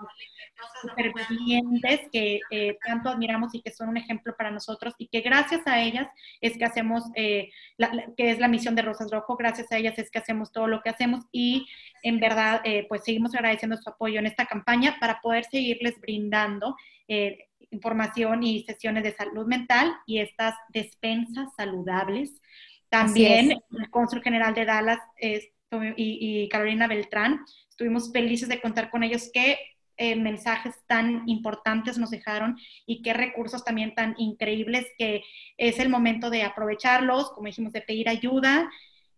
supervivientes 0.80 2.00
que 2.12 2.40
eh, 2.50 2.78
tanto 2.86 3.08
admiramos 3.10 3.54
y 3.54 3.62
que 3.62 3.72
son 3.72 3.88
un 3.88 3.96
ejemplo 3.96 4.34
para 4.36 4.50
nosotros 4.50 4.94
y 4.98 5.08
que 5.08 5.20
gracias 5.20 5.66
a 5.66 5.80
ellas 5.80 6.06
es 6.40 6.56
que 6.56 6.64
hacemos, 6.64 7.04
eh, 7.16 7.50
la- 7.76 7.92
la- 7.92 8.04
que 8.16 8.30
es 8.30 8.38
la 8.38 8.48
misión 8.48 8.74
de 8.74 8.82
Rosas 8.82 9.10
Rojo, 9.10 9.36
gracias 9.36 9.70
a 9.72 9.76
ellas 9.76 9.98
es 9.98 10.10
que 10.10 10.18
hacemos 10.18 10.52
todo 10.52 10.66
lo 10.68 10.80
que 10.82 10.90
hacemos 10.90 11.24
y 11.32 11.66
en 12.02 12.18
verdad 12.20 12.60
eh, 12.64 12.86
pues 12.88 13.04
seguimos 13.04 13.34
agradeciendo 13.34 13.76
su 13.76 13.88
apoyo 13.90 14.18
en 14.20 14.26
esta 14.26 14.46
campaña 14.46 14.59
para 14.98 15.20
poder 15.20 15.44
seguirles 15.44 16.00
brindando 16.00 16.76
eh, 17.08 17.48
información 17.70 18.42
y 18.42 18.64
sesiones 18.64 19.04
de 19.04 19.14
salud 19.14 19.46
mental 19.46 19.94
y 20.06 20.18
estas 20.18 20.54
despensas 20.70 21.48
saludables. 21.56 22.40
También 22.88 23.52
el 23.52 23.90
cónsul 23.90 24.22
general 24.22 24.54
de 24.54 24.64
Dallas 24.64 24.98
eh, 25.20 25.52
y, 25.96 26.42
y 26.42 26.48
Carolina 26.48 26.88
Beltrán, 26.88 27.40
estuvimos 27.68 28.12
felices 28.12 28.48
de 28.48 28.60
contar 28.60 28.90
con 28.90 29.04
ellos 29.04 29.30
que 29.32 29.58
eh, 30.02 30.16
mensajes 30.16 30.74
tan 30.86 31.28
importantes 31.28 31.98
nos 31.98 32.10
dejaron 32.10 32.56
y 32.86 33.02
qué 33.02 33.12
recursos 33.12 33.62
también 33.66 33.94
tan 33.94 34.14
increíbles 34.16 34.86
que 34.96 35.22
es 35.58 35.78
el 35.78 35.90
momento 35.90 36.30
de 36.30 36.42
aprovecharlos, 36.42 37.30
como 37.32 37.48
dijimos, 37.48 37.74
de 37.74 37.82
pedir 37.82 38.08
ayuda. 38.08 38.70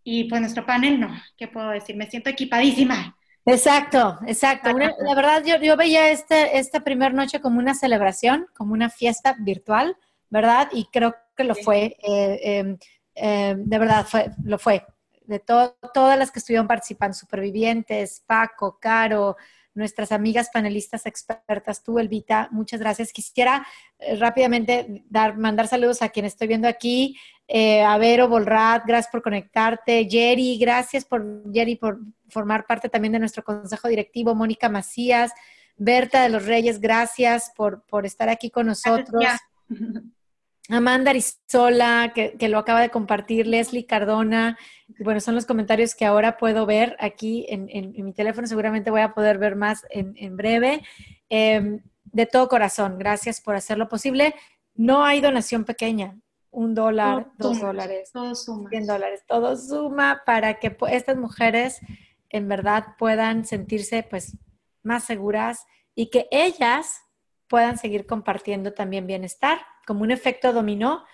Y 0.03 0.25
pues 0.25 0.41
nuestro 0.41 0.67
panel, 0.67 0.99
no, 0.99 1.09
¿qué 1.37 1.47
puedo 1.47 1.71
decir? 1.71 1.95
Me 1.95 2.11
siento 2.11 2.31
equipadísima. 2.31 3.17
Exacto, 3.45 4.19
exacto. 4.27 4.71
Una- 4.71 4.95
la 5.01 5.15
verdad, 5.15 5.43
yo, 5.45 5.57
yo 5.57 5.77
veía 5.77 6.11
este, 6.11 6.59
esta 6.59 6.81
primera 6.81 7.13
noche 7.13 7.41
como 7.41 7.59
una 7.59 7.75
celebración, 7.75 8.47
como 8.55 8.73
una 8.73 8.89
fiesta 8.89 9.35
virtual, 9.39 9.97
¿verdad? 10.31 10.69
Y 10.73 10.87
creo 10.93 11.15
que 11.37 11.45
lo 11.45 11.55
fue, 11.57 11.97
eh, 12.07 12.41
eh, 12.45 12.77
eh, 13.17 13.55
de 13.59 13.79
verdad, 13.79 14.07
fue, 14.07 14.31
lo 14.45 14.59
fue. 14.59 14.87
De 15.25 15.41
to- 15.41 15.77
todas 15.93 16.19
las 16.19 16.31
que 16.31 16.39
estuvieron 16.39 16.69
participando, 16.69 17.15
supervivientes, 17.15 18.23
Paco, 18.27 18.79
Caro, 18.81 19.37
nuestras 19.75 20.13
amigas 20.13 20.51
panelistas 20.53 21.07
expertas, 21.07 21.83
tú, 21.83 21.99
Elvita, 21.99 22.49
muchas 22.51 22.81
gracias. 22.81 23.13
Quisiera 23.13 23.67
eh, 23.99 24.17
rápidamente 24.17 25.05
dar, 25.09 25.39
mandar 25.39 25.69
saludos 25.69 26.03
a 26.03 26.11
quien 26.11 26.27
estoy 26.27 26.49
viendo 26.49 26.69
aquí, 26.69 27.17
eh, 27.49 27.83
a 27.83 27.99
Vero 27.99 28.29
Bolrat, 28.29 28.85
gracias 28.87 29.11
por 29.11 29.23
conectarte, 29.23 30.07
Jerry, 30.11 30.59
gracias 30.59 31.05
por, 31.05 31.45
Jerry, 31.53 31.77
por 31.77 31.99
formar 32.29 32.67
parte 32.67 32.89
también 32.89 33.13
de 33.13 33.19
nuestro 33.19 33.43
consejo 33.43 33.89
directivo, 33.89 34.35
Mónica 34.35 34.69
Macías, 34.69 35.33
Berta 35.77 36.23
de 36.23 36.29
los 36.29 36.47
Reyes, 36.47 36.81
gracias 36.81 37.53
por, 37.57 37.85
por 37.87 38.07
estar 38.07 38.29
aquí 38.29 38.51
con 38.51 38.67
nosotros. 38.67 39.25
Amanda 40.69 41.11
Arizola, 41.11 42.13
que, 42.15 42.37
que, 42.39 42.49
lo 42.49 42.59
acaba 42.59 42.81
de 42.81 42.91
compartir, 42.91 43.47
Leslie 43.47 43.87
Cardona, 43.87 44.57
bueno, 45.01 45.21
son 45.21 45.35
los 45.35 45.47
comentarios 45.47 45.95
que 45.95 46.05
ahora 46.05 46.37
puedo 46.37 46.67
ver 46.67 46.97
aquí 47.01 47.47
en, 47.49 47.67
mi 48.05 48.13
teléfono, 48.13 48.47
seguramente 48.47 48.91
voy 48.91 49.01
a 49.01 49.15
poder 49.15 49.39
ver 49.39 49.57
más 49.57 49.85
en, 49.91 50.37
breve. 50.37 50.83
Em, 51.29 51.81
de 52.05 52.27
todo 52.27 52.49
corazón, 52.49 52.99
gracias 52.99 53.41
por 53.41 53.55
hacerlo 53.55 53.89
posible. 53.89 54.35
No 54.75 55.05
hay 55.05 55.21
donación 55.21 55.65
pequeña, 55.65 56.19
un 56.51 56.75
dólar, 56.75 57.31
dos 57.39 57.61
dólares, 57.61 58.11
todo 58.13 58.35
suma. 58.35 58.71
cien 58.71 58.87
dólares, 58.87 59.23
todo 59.27 59.57
suma 59.57 60.23
para 60.27 60.59
que 60.59 60.77
estas 60.91 61.17
mujeres 61.17 61.81
en 62.29 62.49
verdad 62.49 62.97
puedan 62.99 63.45
sentirse 63.45 64.03
pues 64.03 64.37
más 64.83 65.05
seguras 65.05 65.65
y 65.95 66.11
que 66.11 66.29
ellas 66.31 67.03
puedan 67.49 67.79
seguir 67.79 68.07
compartiendo 68.07 68.73
también 68.73 69.07
bienestar, 69.07 69.59
como 69.87 70.03
un 70.03 70.11
efecto 70.11 70.53
dominó 70.53 71.05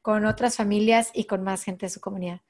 con 0.00 0.26
otras 0.26 0.56
familias 0.56 1.10
y 1.14 1.24
con 1.24 1.42
más 1.42 1.64
gente 1.64 1.86
de 1.86 1.90
su 1.90 2.00
comunidad. 2.00 2.40